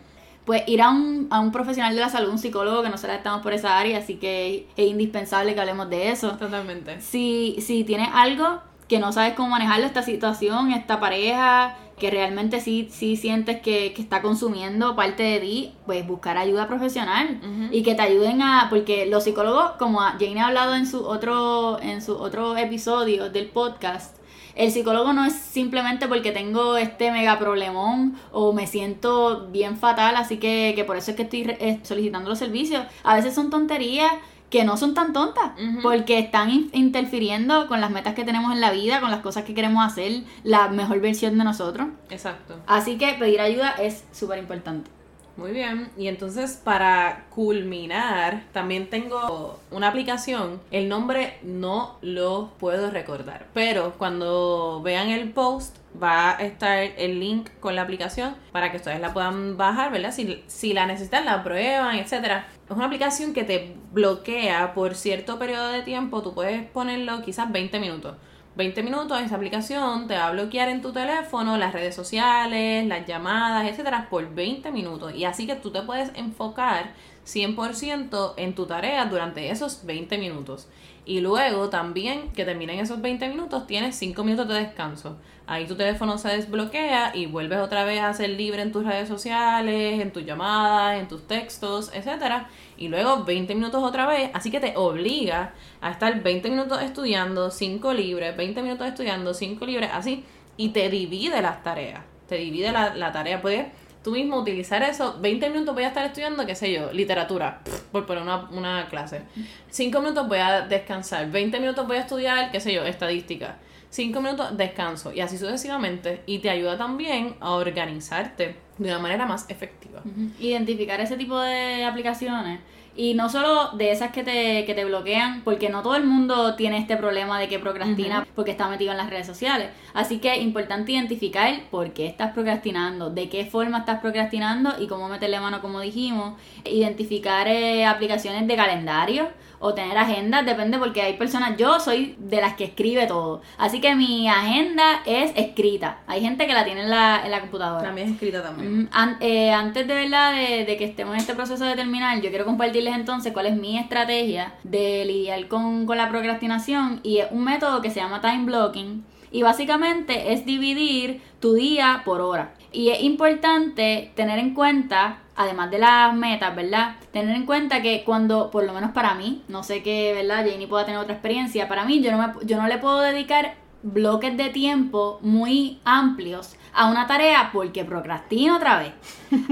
pues 0.48 0.62
ir 0.66 0.80
a 0.80 0.88
un, 0.88 1.26
a 1.28 1.40
un 1.40 1.52
profesional 1.52 1.94
de 1.94 2.00
la 2.00 2.08
salud, 2.08 2.30
un 2.30 2.38
psicólogo, 2.38 2.82
que 2.82 2.88
nosotros 2.88 3.18
estamos 3.18 3.42
por 3.42 3.52
esa 3.52 3.78
área, 3.78 3.98
así 3.98 4.14
que 4.14 4.66
es 4.78 4.88
indispensable 4.88 5.52
que 5.52 5.60
hablemos 5.60 5.90
de 5.90 6.10
eso. 6.10 6.38
Totalmente. 6.38 7.02
Si, 7.02 7.56
si 7.60 7.84
tienes 7.84 8.08
algo 8.14 8.62
que 8.88 8.98
no 8.98 9.12
sabes 9.12 9.34
cómo 9.34 9.50
manejarlo, 9.50 9.84
esta 9.84 10.02
situación, 10.02 10.72
esta 10.72 11.00
pareja, 11.00 11.76
que 11.98 12.10
realmente 12.10 12.62
sí, 12.62 12.88
sí 12.90 13.18
sientes 13.18 13.60
que, 13.60 13.88
está 13.98 14.22
consumiendo 14.22 14.96
parte 14.96 15.22
de 15.22 15.40
ti, 15.40 15.72
pues 15.84 16.06
buscar 16.06 16.38
ayuda 16.38 16.66
profesional 16.66 17.68
y 17.70 17.82
que 17.82 17.94
te 17.94 18.00
ayuden 18.00 18.40
a, 18.40 18.68
porque 18.70 19.04
los 19.04 19.24
psicólogos, 19.24 19.72
como 19.72 20.00
Jane 20.00 20.40
ha 20.40 20.46
hablado 20.46 20.74
en 20.74 20.86
su 20.86 21.04
otro, 21.04 21.78
en 21.82 22.00
su 22.00 22.16
otro 22.16 22.56
episodio 22.56 23.28
del 23.28 23.48
podcast, 23.48 24.16
el 24.58 24.70
psicólogo 24.72 25.12
no 25.14 25.24
es 25.24 25.32
simplemente 25.32 26.06
porque 26.08 26.32
tengo 26.32 26.76
este 26.76 27.10
mega 27.10 27.38
problemón 27.38 28.16
o 28.32 28.52
me 28.52 28.66
siento 28.66 29.46
bien 29.50 29.76
fatal, 29.78 30.16
así 30.16 30.36
que, 30.38 30.84
por 30.86 30.96
eso 30.98 31.12
es 31.12 31.16
que 31.16 31.22
estoy 31.22 31.42
eh, 31.48 31.80
solicitando 31.82 32.28
los 32.28 32.38
servicios. 32.38 32.84
A 33.04 33.14
veces 33.14 33.34
son 33.34 33.48
tonterías 33.48 34.12
que 34.50 34.64
no 34.64 34.76
son 34.78 34.94
tan 34.94 35.12
tontas, 35.12 35.50
porque 35.82 36.18
están 36.18 36.48
in- 36.50 36.70
interfiriendo 36.72 37.66
con 37.68 37.80
las 37.82 37.90
metas 37.90 38.14
que 38.14 38.24
tenemos 38.24 38.50
en 38.52 38.60
la 38.62 38.70
vida, 38.70 38.98
con 39.00 39.10
las 39.10 39.20
cosas 39.20 39.44
que 39.44 39.54
queremos 39.54 39.84
hacer, 39.86 40.22
la 40.42 40.68
mejor 40.68 41.00
versión 41.00 41.36
de 41.36 41.44
nosotros. 41.44 41.88
Exacto. 42.10 42.56
Así 42.66 42.96
que 42.96 43.12
pedir 43.18 43.40
ayuda 43.42 43.72
es 43.72 44.04
súper 44.10 44.38
importante. 44.38 44.90
Muy 45.38 45.52
bien, 45.52 45.88
y 45.96 46.08
entonces 46.08 46.60
para 46.64 47.26
culminar, 47.30 48.42
también 48.52 48.90
tengo 48.90 49.60
una 49.70 49.86
aplicación. 49.86 50.60
El 50.72 50.88
nombre 50.88 51.38
no 51.44 51.96
lo 52.02 52.50
puedo 52.58 52.90
recordar, 52.90 53.46
pero 53.54 53.94
cuando 53.98 54.82
vean 54.82 55.10
el 55.10 55.30
post 55.30 55.76
va 56.02 56.36
a 56.36 56.42
estar 56.42 56.82
el 56.82 57.20
link 57.20 57.50
con 57.60 57.76
la 57.76 57.82
aplicación 57.82 58.34
para 58.50 58.72
que 58.72 58.78
ustedes 58.78 58.98
la 58.98 59.14
puedan 59.14 59.56
bajar, 59.56 59.92
¿verdad? 59.92 60.10
Si, 60.10 60.42
si 60.48 60.72
la 60.72 60.86
necesitan, 60.86 61.24
la 61.24 61.44
prueban, 61.44 61.94
etcétera. 61.94 62.48
Es 62.68 62.72
una 62.72 62.86
aplicación 62.86 63.32
que 63.32 63.44
te 63.44 63.76
bloquea 63.92 64.74
por 64.74 64.96
cierto 64.96 65.38
periodo 65.38 65.68
de 65.68 65.82
tiempo, 65.82 66.20
tú 66.20 66.34
puedes 66.34 66.68
ponerlo 66.68 67.22
quizás 67.22 67.52
20 67.52 67.78
minutos. 67.78 68.16
20 68.58 68.82
minutos, 68.82 69.20
esa 69.20 69.36
aplicación 69.36 70.08
te 70.08 70.14
va 70.14 70.26
a 70.26 70.32
bloquear 70.32 70.68
en 70.68 70.82
tu 70.82 70.92
teléfono 70.92 71.56
las 71.56 71.72
redes 71.72 71.94
sociales, 71.94 72.84
las 72.88 73.06
llamadas, 73.06 73.70
etcétera, 73.70 74.08
por 74.10 74.34
20 74.34 74.72
minutos. 74.72 75.14
Y 75.14 75.24
así 75.26 75.46
que 75.46 75.54
tú 75.54 75.70
te 75.70 75.82
puedes 75.82 76.10
enfocar 76.16 76.92
100% 77.24 78.34
en 78.36 78.56
tu 78.56 78.66
tarea 78.66 79.04
durante 79.04 79.48
esos 79.50 79.86
20 79.86 80.18
minutos. 80.18 80.66
Y 81.08 81.22
luego 81.22 81.70
también 81.70 82.28
que 82.32 82.44
terminen 82.44 82.80
esos 82.80 83.00
20 83.00 83.30
minutos, 83.30 83.66
tienes 83.66 83.96
5 83.96 84.22
minutos 84.24 84.46
de 84.46 84.56
descanso. 84.56 85.16
Ahí 85.46 85.66
tu 85.66 85.74
teléfono 85.74 86.18
se 86.18 86.28
desbloquea 86.28 87.12
y 87.16 87.24
vuelves 87.24 87.60
otra 87.60 87.84
vez 87.84 88.02
a 88.02 88.12
ser 88.12 88.28
libre 88.28 88.60
en 88.60 88.72
tus 88.72 88.84
redes 88.84 89.08
sociales, 89.08 90.02
en 90.02 90.12
tus 90.12 90.26
llamadas, 90.26 91.00
en 91.00 91.08
tus 91.08 91.26
textos, 91.26 91.90
etcétera. 91.94 92.50
Y 92.76 92.88
luego 92.88 93.24
20 93.24 93.54
minutos 93.54 93.82
otra 93.82 94.06
vez, 94.06 94.30
así 94.34 94.50
que 94.50 94.60
te 94.60 94.76
obliga 94.76 95.54
a 95.80 95.92
estar 95.92 96.22
20 96.22 96.50
minutos 96.50 96.82
estudiando, 96.82 97.50
5 97.50 97.94
libres, 97.94 98.36
20 98.36 98.60
minutos 98.60 98.86
estudiando, 98.86 99.32
5 99.32 99.64
libres, 99.64 99.88
así. 99.90 100.26
Y 100.58 100.68
te 100.70 100.90
divide 100.90 101.40
las 101.40 101.62
tareas. 101.62 102.02
Te 102.28 102.34
divide 102.34 102.70
la, 102.70 102.94
la 102.94 103.12
tarea. 103.12 103.40
Puedes 103.40 103.68
tú 104.02 104.12
mismo 104.12 104.38
utilizar 104.38 104.82
eso. 104.82 105.18
20 105.20 105.50
minutos 105.50 105.74
voy 105.74 105.84
a 105.84 105.88
estar 105.88 106.04
estudiando, 106.04 106.46
qué 106.46 106.54
sé 106.54 106.72
yo, 106.72 106.92
literatura, 106.92 107.60
por 107.92 108.06
poner 108.06 108.22
una, 108.22 108.48
una 108.50 108.88
clase. 108.88 109.22
5 109.70 110.00
minutos 110.00 110.28
voy 110.28 110.38
a 110.38 110.62
descansar. 110.62 111.30
20 111.30 111.60
minutos 111.60 111.86
voy 111.86 111.96
a 111.96 112.00
estudiar, 112.00 112.50
qué 112.50 112.60
sé 112.60 112.72
yo, 112.72 112.84
estadística. 112.84 113.56
5 113.90 114.20
minutos 114.20 114.56
descanso. 114.56 115.12
Y 115.12 115.20
así 115.20 115.38
sucesivamente. 115.38 116.22
Y 116.26 116.38
te 116.38 116.50
ayuda 116.50 116.76
también 116.76 117.36
a 117.40 117.52
organizarte 117.52 118.56
de 118.76 118.88
una 118.88 118.98
manera 118.98 119.26
más 119.26 119.48
efectiva. 119.48 120.02
Identificar 120.38 121.00
ese 121.00 121.16
tipo 121.16 121.38
de 121.40 121.84
aplicaciones. 121.84 122.60
Y 122.98 123.14
no 123.14 123.28
solo 123.28 123.70
de 123.76 123.92
esas 123.92 124.10
que 124.10 124.24
te, 124.24 124.64
que 124.64 124.74
te 124.74 124.84
bloquean, 124.84 125.42
porque 125.44 125.68
no 125.68 125.82
todo 125.84 125.94
el 125.94 126.02
mundo 126.02 126.56
tiene 126.56 126.78
este 126.78 126.96
problema 126.96 127.38
de 127.38 127.46
que 127.46 127.60
procrastina 127.60 128.26
porque 128.34 128.50
está 128.50 128.66
metido 128.66 128.90
en 128.90 128.96
las 128.96 129.08
redes 129.08 129.24
sociales. 129.24 129.68
Así 129.94 130.18
que 130.18 130.34
es 130.34 130.42
importante 130.42 130.90
identificar 130.90 131.60
por 131.70 131.92
qué 131.92 132.08
estás 132.08 132.32
procrastinando, 132.32 133.08
de 133.08 133.28
qué 133.28 133.46
forma 133.46 133.78
estás 133.78 134.00
procrastinando 134.00 134.74
y 134.80 134.88
cómo 134.88 135.08
meterle 135.08 135.38
mano, 135.38 135.60
como 135.60 135.78
dijimos. 135.78 136.40
Identificar 136.64 137.46
eh, 137.46 137.86
aplicaciones 137.86 138.48
de 138.48 138.56
calendario 138.56 139.28
o 139.60 139.74
tener 139.74 139.96
agendas, 139.98 140.46
depende 140.46 140.78
porque 140.78 141.02
hay 141.02 141.14
personas, 141.16 141.56
yo 141.56 141.80
soy 141.80 142.14
de 142.18 142.40
las 142.40 142.54
que 142.54 142.64
escribe 142.64 143.06
todo. 143.06 143.42
Así 143.58 143.80
que 143.80 143.94
mi 143.94 144.28
agenda 144.28 145.00
es 145.04 145.32
escrita. 145.36 145.98
Hay 146.06 146.20
gente 146.20 146.46
que 146.46 146.54
la 146.54 146.64
tiene 146.64 146.82
en 146.82 146.90
la, 146.90 147.22
en 147.24 147.30
la 147.30 147.40
computadora. 147.40 147.82
También 147.82 148.08
es 148.08 148.14
escrita 148.14 148.42
también. 148.42 148.82
Mm, 148.82 148.88
an- 148.92 149.16
eh, 149.20 149.50
antes 149.50 149.86
de 149.88 149.94
verdad 149.94 150.32
de, 150.32 150.64
de 150.64 150.76
que 150.76 150.84
estemos 150.84 151.14
en 151.14 151.20
este 151.20 151.34
proceso 151.34 151.64
de 151.64 151.74
terminar, 151.74 152.20
yo 152.20 152.30
quiero 152.30 152.44
compartirles 152.44 152.94
entonces 152.94 153.32
cuál 153.32 153.46
es 153.46 153.56
mi 153.56 153.78
estrategia 153.78 154.54
de 154.62 155.04
lidiar 155.04 155.48
con, 155.48 155.86
con 155.86 155.96
la 155.96 156.08
procrastinación 156.08 157.00
y 157.02 157.18
es 157.18 157.26
un 157.30 157.44
método 157.44 157.82
que 157.82 157.90
se 157.90 158.00
llama 158.00 158.20
time 158.20 158.44
blocking 158.44 159.04
y 159.30 159.42
básicamente 159.42 160.32
es 160.32 160.46
dividir 160.46 161.20
tu 161.40 161.54
día 161.54 162.02
por 162.04 162.20
hora. 162.20 162.54
Y 162.72 162.90
es 162.90 163.02
importante 163.02 164.12
tener 164.14 164.38
en 164.38 164.54
cuenta, 164.54 165.18
además 165.38 165.70
de 165.70 165.78
las 165.78 166.14
metas, 166.14 166.54
¿verdad? 166.54 166.96
Tener 167.12 167.34
en 167.34 167.46
cuenta 167.46 167.80
que 167.80 168.02
cuando, 168.04 168.50
por 168.50 168.64
lo 168.64 168.72
menos 168.72 168.90
para 168.90 169.14
mí, 169.14 169.44
no 169.46 169.62
sé 169.62 169.84
que, 169.84 170.12
¿verdad? 170.12 170.44
Janie 170.44 170.66
pueda 170.66 170.84
tener 170.84 171.00
otra 171.00 171.14
experiencia, 171.14 171.68
para 171.68 171.84
mí 171.84 172.02
yo 172.02 172.10
no, 172.10 172.18
me, 172.18 172.34
yo 172.44 172.60
no 172.60 172.66
le 172.66 172.78
puedo 172.78 173.00
dedicar 173.00 173.54
bloques 173.84 174.36
de 174.36 174.50
tiempo 174.50 175.20
muy 175.22 175.78
amplios 175.84 176.56
a 176.72 176.90
una 176.90 177.06
tarea 177.06 177.50
porque 177.52 177.84
procrastino 177.84 178.56
otra 178.56 178.78
vez. 178.78 178.92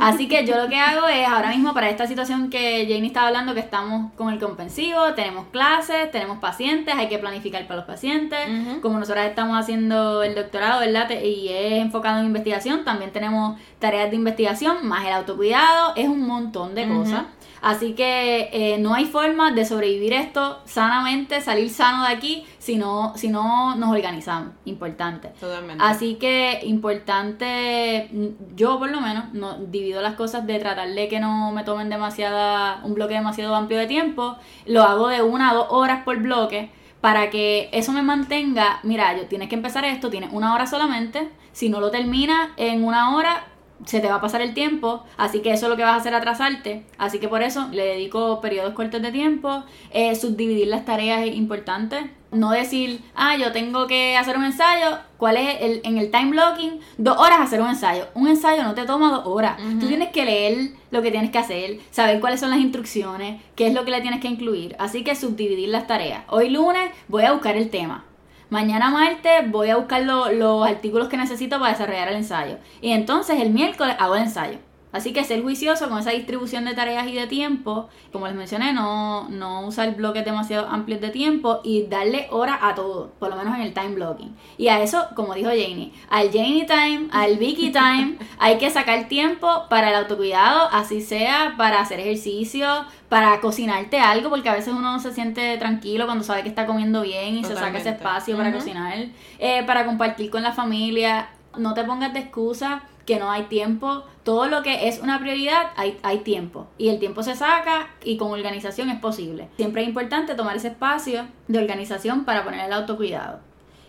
Así 0.01 0.29
que 0.29 0.47
yo 0.47 0.57
lo 0.57 0.69
que 0.69 0.79
hago 0.79 1.07
es 1.07 1.27
ahora 1.29 1.51
mismo 1.51 1.75
para 1.75 1.91
esta 1.91 2.07
situación 2.07 2.49
que 2.49 2.87
Janie 2.89 3.07
estaba 3.07 3.29
hablando, 3.29 3.55
que 3.55 3.61
estamos 3.61 4.13
con 4.15 4.33
el 4.33 4.39
compensivo, 4.39 5.15
tenemos 5.15 5.47
clases, 5.49 6.11
tenemos 6.11 6.39
pacientes, 6.39 6.95
hay 6.95 7.09
que 7.09 7.19
planificar 7.19 7.63
para 7.67 7.77
los 7.77 7.85
pacientes. 7.85 8.39
Como 8.81 8.99
nosotras 8.99 9.29
estamos 9.29 9.59
haciendo 9.59 10.23
el 10.23 10.35
doctorado, 10.35 10.81
¿verdad? 10.81 11.11
Y 11.23 11.49
es 11.49 11.83
enfocado 11.83 12.21
en 12.21 12.27
investigación, 12.27 12.85
también 12.85 13.13
tenemos 13.13 13.59
tareas 13.79 14.11
de 14.11 14.17
investigación, 14.17 14.87
más 14.87 15.05
el 15.07 15.13
autocuidado, 15.13 15.93
es 15.97 16.09
un 16.09 16.27
montón 16.27 16.75
de 16.75 16.89
cosas. 16.89 17.25
Así 17.67 17.95
que 17.95 18.49
eh, 18.53 18.79
no 18.79 18.95
hay 18.95 19.07
forma 19.07 19.51
de 19.51 19.65
sobrevivir 19.65 20.13
esto 20.13 20.61
sanamente, 20.67 21.41
salir 21.41 21.69
sano 21.69 22.05
de 22.05 22.13
aquí, 22.13 22.47
si 22.61 22.77
no, 22.77 23.15
si 23.17 23.27
no 23.27 23.75
nos 23.75 23.91
organizamos. 23.91 24.53
Importante. 24.67 25.31
Totalmente. 25.41 25.83
Así 25.85 26.15
que 26.15 26.61
importante, 26.63 28.09
mm, 28.13 28.55
yo 28.55 28.79
por 28.79 28.93
lo 28.93 29.01
menos 29.01 29.33
no 29.33 29.59
divido 29.59 30.01
las 30.01 30.15
cosas 30.15 30.47
de 30.47 30.61
tratar 30.61 30.89
de 30.91 31.09
que 31.09 31.19
no 31.19 31.51
me 31.51 31.65
tomen 31.65 31.91
demasiada, 31.91 32.83
un 32.85 32.95
bloque 32.95 33.15
demasiado 33.15 33.53
amplio 33.57 33.81
de 33.81 33.89
tiempo, 33.89 34.37
lo 34.65 34.85
hago 34.85 35.09
de 35.09 35.23
una 35.23 35.51
a 35.51 35.55
dos 35.55 35.67
horas 35.71 36.05
por 36.05 36.19
bloque 36.19 36.71
para 37.01 37.31
que 37.31 37.69
eso 37.73 37.91
me 37.91 38.03
mantenga, 38.03 38.79
mira, 38.85 39.17
yo 39.17 39.27
tienes 39.27 39.49
que 39.49 39.57
empezar 39.57 39.85
esto, 39.85 40.09
tienes 40.09 40.31
una 40.33 40.55
hora 40.55 40.69
solamente, 40.69 41.31
si 41.51 41.69
no 41.69 41.81
lo 41.81 41.91
terminas 41.91 42.51
en 42.57 42.85
una 42.85 43.17
hora 43.17 43.45
se 43.85 44.01
te 44.01 44.09
va 44.09 44.17
a 44.17 44.21
pasar 44.21 44.41
el 44.41 44.55
tiempo, 44.55 45.05
así 45.17 45.41
que 45.41 45.53
eso 45.53 45.67
es 45.67 45.71
lo 45.71 45.77
que 45.77 45.83
vas 45.83 45.93
a 45.93 45.97
hacer 45.97 46.15
atrasarte, 46.15 46.85
así 46.99 47.19
que 47.19 47.29
por 47.29 47.43
eso 47.43 47.69
le 47.73 47.85
dedico 47.85 48.41
periodos 48.41 48.75
cortos 48.75 49.03
de 49.03 49.13
tiempo, 49.13 49.65
eh, 49.93 50.15
subdividir 50.15 50.69
las 50.69 50.85
tareas 50.85 51.27
es 51.27 51.37
importante, 51.37 52.11
no 52.33 52.51
decir, 52.51 53.01
ah, 53.15 53.37
yo 53.37 53.53
tengo 53.53 53.87
que 53.87 54.17
hacer 54.17 54.37
un 54.37 54.45
ensayo, 54.45 54.99
¿cuál 55.17 55.37
es 55.37 55.61
el, 55.61 55.81
en 55.85 55.99
el 55.99 56.11
time 56.11 56.31
blocking? 56.31 56.81
Dos 56.99 57.17
horas 57.19 57.41
hacer 57.41 57.61
un 57.61 57.69
ensayo, 57.69 58.09
un 58.15 58.29
ensayo 58.29 58.63
no 58.63 58.75
te 58.75 58.85
toma 58.85 59.11
dos 59.11 59.27
horas, 59.27 59.57
tú 59.81 59.87
tienes 59.87 60.11
que 60.11 60.25
leer 60.25 60.71
lo 60.91 61.03
que 61.03 61.11
tienes 61.11 61.31
que 61.31 61.39
hacer, 61.39 61.79
saber 61.91 62.21
cuáles 62.21 62.41
son 62.41 62.51
las 62.51 62.59
instrucciones, 62.59 63.41
qué 63.55 63.69
es 63.69 63.75
lo 63.75 63.85
que 63.85 63.91
le 63.91 64.01
tienes 64.01 64.21
que 64.21 64.29
incluir, 64.29 64.75
así 64.79 65.05
que 65.05 65.15
subdividir 65.15 65.69
las 65.69 65.87
tareas, 65.87 66.25
hoy 66.29 66.51
lunes 66.51 66.91
voy 67.09 67.25
a 67.25 67.33
buscar 67.33 67.57
el 67.57 67.71
tema, 67.71 68.05
Mañana 68.51 68.91
martes 68.91 69.51
voy 69.51 69.71
a 69.71 69.77
buscar 69.77 70.03
lo- 70.03 70.31
los 70.33 70.67
artículos 70.67 71.09
que 71.09 71.17
necesito 71.17 71.59
para 71.59 71.73
desarrollar 71.73 72.09
el 72.09 72.17
ensayo. 72.17 72.59
Y 72.81 72.93
entonces 72.93 73.41
el 73.41 73.51
miércoles 73.51 73.97
hago 73.99 74.15
el 74.17 74.23
ensayo. 74.23 74.59
Así 74.93 75.13
que 75.13 75.25
ser 75.25 75.43
juicioso 75.43 75.89
con 75.89 75.99
esa 75.99 76.11
distribución 76.11 76.65
de 76.65 76.75
tareas 76.75 77.07
y 77.09 77.15
de 77.15 77.27
tiempo. 77.27 77.89
Como 78.13 78.27
les 78.27 78.37
mencioné, 78.37 78.73
no, 78.73 79.29
no 79.29 79.67
usar 79.67 79.95
bloques 79.95 80.25
demasiado 80.25 80.69
amplios 80.69 81.01
de 81.01 81.11
tiempo 81.11 81.61
y 81.65 81.87
darle 81.87 82.29
hora 82.31 82.59
a 82.63 82.75
todo, 82.75 83.11
por 83.19 83.29
lo 83.29 83.37
menos 83.37 83.55
en 83.57 83.63
el 83.63 83.75
time 83.75 83.91
blocking. 83.91 84.35
Y 84.57 84.69
a 84.69 84.81
eso, 84.83 85.09
como 85.15 85.35
dijo 85.35 85.51
Janie, 85.51 85.93
al 86.09 86.31
Janie 86.33 86.65
time, 86.65 87.09
al 87.11 87.37
Vicky 87.37 87.73
time, 87.73 88.17
hay 88.39 88.59
que 88.59 88.71
sacar 88.71 89.09
tiempo 89.09 89.65
para 89.69 89.91
el 89.91 89.97
autocuidado, 89.97 90.69
así 90.73 91.03
sea 91.03 91.55
para 91.59 91.81
hacer 91.81 92.01
ejercicio, 92.01 92.67
para 93.09 93.41
cocinarte 93.41 93.99
algo, 93.99 94.31
porque 94.31 94.49
a 94.49 94.55
veces 94.55 94.73
uno 94.73 94.93
no 94.93 95.01
se 95.01 95.13
siente 95.13 95.59
tranquilo 95.59 96.07
cuando 96.07 96.25
sabe 96.25 96.43
que 96.43 96.49
está 96.49 96.65
comiendo 96.65 97.03
bien 97.03 97.37
y 97.37 97.45
se 97.45 97.55
saca 97.55 97.79
ese 97.79 97.91
espacio 97.91 98.37
para 98.37 98.53
cocinar, 98.53 98.97
eh, 99.39 99.63
para 99.67 99.85
compartir 99.85 100.31
con 100.31 100.43
la 100.43 100.53
familia. 100.53 101.29
No 101.59 101.75
te 101.75 101.85
pongas 101.85 102.13
de 102.13 102.21
excusa 102.21 102.83
que 103.07 103.19
no 103.19 103.31
hay 103.31 103.45
tiempo. 103.45 104.05
Todo 104.25 104.47
lo 104.47 104.63
que 104.63 104.89
es 104.89 105.01
una 105.01 105.21
prioridad, 105.21 105.71
hay, 105.77 105.99
hay 106.03 106.19
tiempo. 106.19 106.67
Y 106.77 106.89
el 106.89 106.99
tiempo 106.99 107.23
se 107.23 107.37
saca 107.37 107.89
y 108.05 108.17
con 108.17 108.33
organización 108.33 108.91
es 108.91 108.99
posible. 108.99 109.49
Siempre 109.57 109.83
es 109.83 109.89
importante 109.89 110.35
tomar 110.35 110.57
ese 110.57 110.69
espacio 110.69 111.27
de 111.49 111.59
organización 111.59 112.25
para 112.25 112.45
poner 112.45 112.67
el 112.67 112.73
autocuidado. 112.73 113.41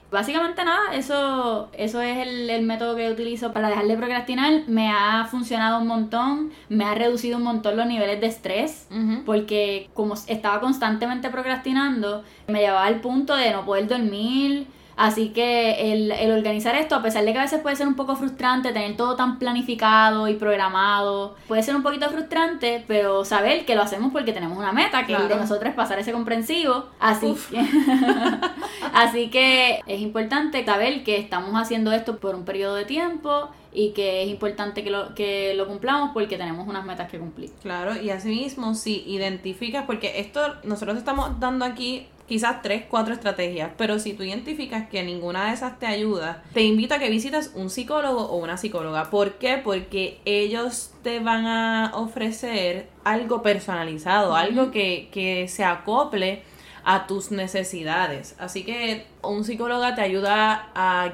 Básicamente 0.10 0.64
nada, 0.64 0.94
eso, 0.94 1.70
eso 1.74 2.02
es 2.02 2.26
el, 2.26 2.50
el 2.50 2.64
método 2.64 2.96
que 2.96 3.12
utilizo 3.12 3.52
para 3.52 3.68
dejar 3.68 3.88
de 3.88 3.98
procrastinar. 3.98 4.64
Me 4.68 4.90
ha 4.90 5.26
funcionado 5.30 5.82
un 5.82 5.88
montón, 5.88 6.52
me 6.70 6.86
ha 6.86 6.96
reducido 6.96 7.38
un 7.38 7.44
montón 7.44 7.76
los 7.76 7.88
niveles 7.88 8.22
de 8.22 8.28
estrés 8.28 8.88
porque 9.26 9.90
como 9.94 10.14
estaba 10.14 10.62
constantemente 10.62 11.30
procrastinando, 11.30 12.24
me 12.48 12.62
llevaba 12.62 12.86
al 12.86 13.02
punto 13.02 13.36
de 13.36 13.52
no 13.52 13.66
poder 13.66 13.88
dormir, 13.88 14.68
Así 14.98 15.30
que 15.30 15.94
el, 15.94 16.12
el, 16.12 16.32
organizar 16.32 16.76
esto, 16.76 16.96
a 16.96 17.04
pesar 17.04 17.24
de 17.24 17.32
que 17.32 17.38
a 17.38 17.44
veces 17.44 17.62
puede 17.62 17.76
ser 17.76 17.88
un 17.88 17.94
poco 17.94 18.16
frustrante, 18.16 18.74
tener 18.74 18.98
todo 18.98 19.16
tan 19.16 19.38
planificado 19.38 20.28
y 20.28 20.34
programado, 20.34 21.36
puede 21.48 21.62
ser 21.62 21.76
un 21.76 21.84
poquito 21.84 22.10
frustrante, 22.10 22.84
pero 22.88 23.24
saber 23.24 23.64
que 23.68 23.76
lo 23.76 23.84
hacemos 23.84 24.12
porque 24.12 24.34
tenemos 24.34 24.58
una 24.58 24.72
meta, 24.72 25.06
que 25.06 25.14
el 25.14 25.28
de 25.28 25.36
nosotros 25.36 25.70
es 25.70 25.76
pasar 25.76 26.00
ese 26.00 26.12
comprensivo. 26.12 26.88
Así 27.00 27.36
que, 27.48 27.60
así 28.94 29.30
que 29.30 29.82
es 29.86 30.02
importante 30.02 30.66
saber 30.66 31.04
que 31.04 31.18
estamos 31.18 31.54
haciendo 31.62 31.92
esto 31.92 32.18
por 32.18 32.34
un 32.34 32.44
periodo 32.44 32.74
de 32.74 32.86
tiempo 32.86 33.50
y 33.72 33.92
que 33.92 34.24
es 34.24 34.30
importante 34.30 34.84
que 34.84 34.90
lo, 34.90 35.14
que 35.14 35.54
lo 35.54 35.68
cumplamos 35.68 36.10
porque 36.12 36.38
tenemos 36.38 36.68
unas 36.68 36.84
metas 36.84 37.08
que 37.08 37.20
cumplir. 37.20 37.52
Claro, 37.62 37.96
y 38.02 38.10
asimismo, 38.10 38.74
si 38.74 39.04
identificas, 39.06 39.86
porque 39.86 40.20
esto 40.20 40.42
nosotros 40.64 40.98
estamos 40.98 41.40
dando 41.40 41.66
aquí 41.66 42.08
quizás 42.28 42.62
tres, 42.62 42.84
cuatro 42.90 43.14
estrategias, 43.14 43.72
pero 43.78 44.00
si 44.00 44.14
tú 44.14 44.24
identificas 44.24 44.88
que 44.90 45.04
ninguna 45.04 45.48
de 45.48 45.54
esas 45.54 45.80
te 45.80 45.88
ayuda, 45.88 46.44
te 46.54 46.64
invito 46.64 46.96
a 46.96 47.00
que 47.00 47.10
visites 47.10 47.52
un 47.56 47.70
psicólogo 47.70 48.24
o 48.28 48.38
una 48.38 48.58
psicóloga. 48.58 49.10
¿Por 49.10 49.34
qué? 49.34 49.58
Porque 49.58 50.20
ellos 50.26 50.92
te 51.04 51.20
van 51.20 51.46
a 51.46 51.92
ofrecer 51.96 52.90
algo 53.04 53.42
personalizado, 53.42 54.36
algo 54.36 54.72
que, 54.72 55.10
que 55.12 55.48
se 55.48 55.64
acople 55.64 56.44
a 56.90 57.06
tus 57.06 57.32
necesidades. 57.32 58.34
Así 58.40 58.64
que 58.64 59.08
un 59.22 59.44
psicólogo 59.44 59.94
te 59.94 60.00
ayuda 60.00 60.70
a 60.74 61.12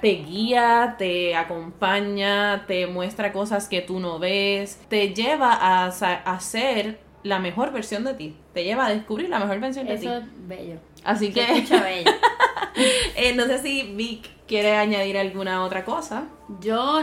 te, 0.00 0.08
guía, 0.10 0.94
te 0.96 1.34
acompaña, 1.34 2.66
te 2.68 2.86
muestra 2.86 3.32
cosas 3.32 3.68
que 3.68 3.80
tú 3.80 3.98
no 3.98 4.20
ves, 4.20 4.80
te 4.88 5.12
lleva 5.12 5.54
a, 5.54 5.86
a 5.86 6.40
ser 6.40 7.00
la 7.22 7.38
mejor 7.38 7.72
versión 7.72 8.04
de 8.04 8.14
ti. 8.14 8.36
Te 8.54 8.64
lleva 8.64 8.86
a 8.86 8.90
descubrir 8.90 9.28
la 9.28 9.38
mejor 9.38 9.60
versión 9.60 9.86
de 9.86 9.96
ti. 9.96 10.06
Eso 10.06 10.18
es 10.18 10.24
bello. 10.46 10.76
Así 11.04 11.32
que. 11.32 11.46
bello. 11.70 12.10
eh, 13.16 13.34
no 13.34 13.46
sé 13.46 13.58
si 13.58 13.82
Vic 13.94 14.28
quiere 14.46 14.76
añadir 14.76 15.18
alguna 15.18 15.64
otra 15.64 15.84
cosa. 15.84 16.28
Yo, 16.60 17.02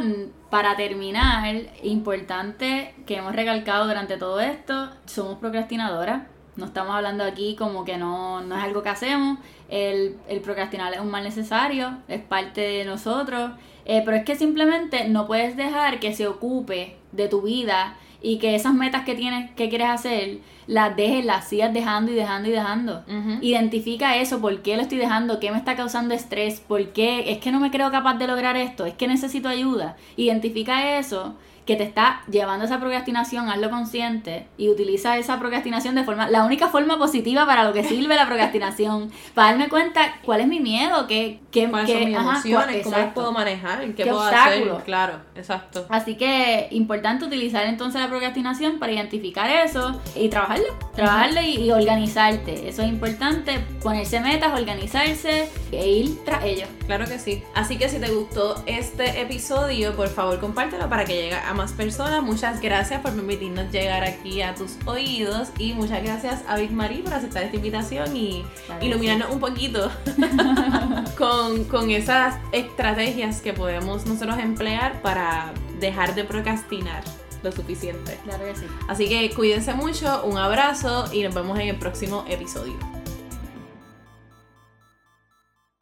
para 0.49 0.75
terminar, 0.75 1.55
importante 1.83 2.95
que 3.05 3.17
hemos 3.17 3.35
recalcado 3.35 3.87
durante 3.87 4.17
todo 4.17 4.39
esto, 4.39 4.89
somos 5.05 5.37
procrastinadoras 5.39 6.23
no 6.55 6.65
estamos 6.65 6.95
hablando 6.95 7.23
aquí 7.23 7.55
como 7.55 7.83
que 7.83 7.97
no, 7.97 8.41
no 8.41 8.57
es 8.57 8.63
algo 8.63 8.81
que 8.81 8.89
hacemos. 8.89 9.39
El, 9.67 10.17
el, 10.27 10.41
procrastinar 10.41 10.93
es 10.93 10.99
un 10.99 11.11
mal 11.11 11.23
necesario, 11.23 11.97
es 12.07 12.21
parte 12.21 12.61
de 12.61 12.85
nosotros. 12.85 13.51
Eh, 13.85 14.01
pero 14.03 14.17
es 14.17 14.23
que 14.23 14.35
simplemente 14.35 15.07
no 15.07 15.27
puedes 15.27 15.55
dejar 15.55 15.99
que 15.99 16.13
se 16.13 16.27
ocupe 16.27 16.95
de 17.11 17.27
tu 17.27 17.41
vida 17.41 17.97
y 18.21 18.39
que 18.39 18.55
esas 18.55 18.73
metas 18.73 19.05
que 19.05 19.13
tienes, 19.13 19.51
que 19.51 19.69
quieres 19.69 19.87
hacer, 19.89 20.39
las 20.65 20.95
dejes, 20.95 21.23
las 21.23 21.47
sigas 21.47 21.71
dejando 21.73 22.11
y 22.11 22.15
dejando 22.15 22.49
y 22.49 22.51
dejando. 22.51 23.03
Identifica 23.41 24.17
eso, 24.17 24.41
por 24.41 24.63
qué 24.63 24.75
lo 24.75 24.81
estoy 24.81 24.97
dejando, 24.97 25.39
qué 25.39 25.51
me 25.51 25.57
está 25.59 25.75
causando 25.75 26.15
estrés, 26.15 26.59
por 26.59 26.89
qué 26.89 27.31
es 27.31 27.37
que 27.37 27.51
no 27.51 27.59
me 27.59 27.69
creo 27.69 27.91
capaz 27.91 28.15
de 28.15 28.25
lograr 28.25 28.57
esto, 28.57 28.87
es 28.87 28.95
que 28.95 29.07
necesito 29.07 29.47
ayuda. 29.47 29.95
Identifica 30.17 30.97
eso 30.97 31.35
que 31.65 31.75
te 31.75 31.83
está 31.83 32.21
llevando 32.29 32.65
esa 32.65 32.79
procrastinación, 32.79 33.49
hazlo 33.49 33.69
consciente 33.69 34.47
y 34.57 34.69
utiliza 34.69 35.17
esa 35.17 35.39
procrastinación 35.39 35.95
de 35.95 36.03
forma, 36.03 36.29
la 36.29 36.43
única 36.43 36.69
forma 36.69 36.97
positiva 36.97 37.45
para 37.45 37.63
lo 37.63 37.73
que 37.73 37.83
sirve 37.83 38.15
la 38.15 38.27
procrastinación, 38.27 39.11
para 39.33 39.49
darme 39.49 39.69
cuenta 39.69 40.19
cuál 40.23 40.41
es 40.41 40.47
mi 40.47 40.59
miedo, 40.59 41.07
qué, 41.07 41.39
qué, 41.51 41.67
¿Cuáles 41.69 41.91
son 41.91 42.05
mis 42.05 42.17
emociones, 42.17 42.83
cómo 42.83 42.97
las 42.97 43.13
puedo 43.13 43.31
manejar, 43.31 43.79
qué, 43.79 43.95
¿Qué 43.95 44.05
puedo 44.05 44.21
hacer, 44.21 44.71
claro, 44.85 45.19
exacto. 45.35 45.85
Así 45.89 46.15
que 46.15 46.67
importante 46.71 47.25
utilizar 47.25 47.65
entonces 47.65 47.99
la 47.99 48.09
procrastinación 48.09 48.77
para 48.77 48.91
identificar 48.91 49.49
eso 49.49 49.99
y 50.15 50.29
trabajarlo, 50.29 50.67
trabajarlo 50.93 51.41
y, 51.41 51.71
organizarte, 51.71 52.69
eso 52.69 52.83
es 52.83 52.89
importante, 52.89 53.59
ponerse 53.81 54.19
metas, 54.19 54.57
organizarse 54.57 55.49
e 55.71 55.87
ir 55.87 56.23
tras 56.25 56.43
ello. 56.43 56.67
Claro 56.85 57.05
que 57.05 57.17
sí. 57.17 57.43
Así 57.55 57.77
que 57.77 57.89
si 57.89 57.99
te 57.99 58.11
gustó 58.11 58.63
este 58.67 59.21
episodio, 59.21 59.95
por 59.95 60.07
favor 60.09 60.39
compártelo 60.39 60.87
para 60.87 61.05
que 61.05 61.15
llegue 61.15 61.35
a 61.35 61.54
más 61.55 61.71
personas. 61.71 62.21
Muchas 62.23 62.61
gracias 62.61 63.01
por 63.01 63.13
permitirnos 63.13 63.71
llegar 63.71 64.03
aquí 64.03 64.41
a 64.41 64.53
tus 64.55 64.77
oídos 64.85 65.49
y 65.57 65.73
muchas 65.73 66.03
gracias 66.03 66.43
a 66.47 66.57
Big 66.57 66.71
Marie 66.71 67.03
por 67.03 67.13
aceptar 67.13 67.43
esta 67.43 67.55
invitación 67.55 68.15
y 68.15 68.45
iluminarnos 68.81 69.31
un 69.31 69.39
poquito 69.39 69.91
con, 71.17 71.63
con 71.65 71.89
esas 71.91 72.35
estrategias 72.51 73.41
que 73.41 73.53
podemos 73.53 74.05
nosotros 74.05 74.37
emplear 74.37 75.01
para 75.01 75.53
dejar 75.79 76.15
de 76.15 76.23
procrastinar 76.23 77.03
lo 77.43 77.51
suficiente. 77.51 78.19
Claro 78.23 78.45
que 78.45 78.55
sí. 78.55 78.65
Así 78.87 79.07
que 79.07 79.33
cuídense 79.33 79.73
mucho, 79.73 80.23
un 80.25 80.37
abrazo 80.37 81.05
y 81.13 81.23
nos 81.23 81.33
vemos 81.33 81.57
en 81.59 81.69
el 81.69 81.77
próximo 81.77 82.25
episodio. 82.27 82.94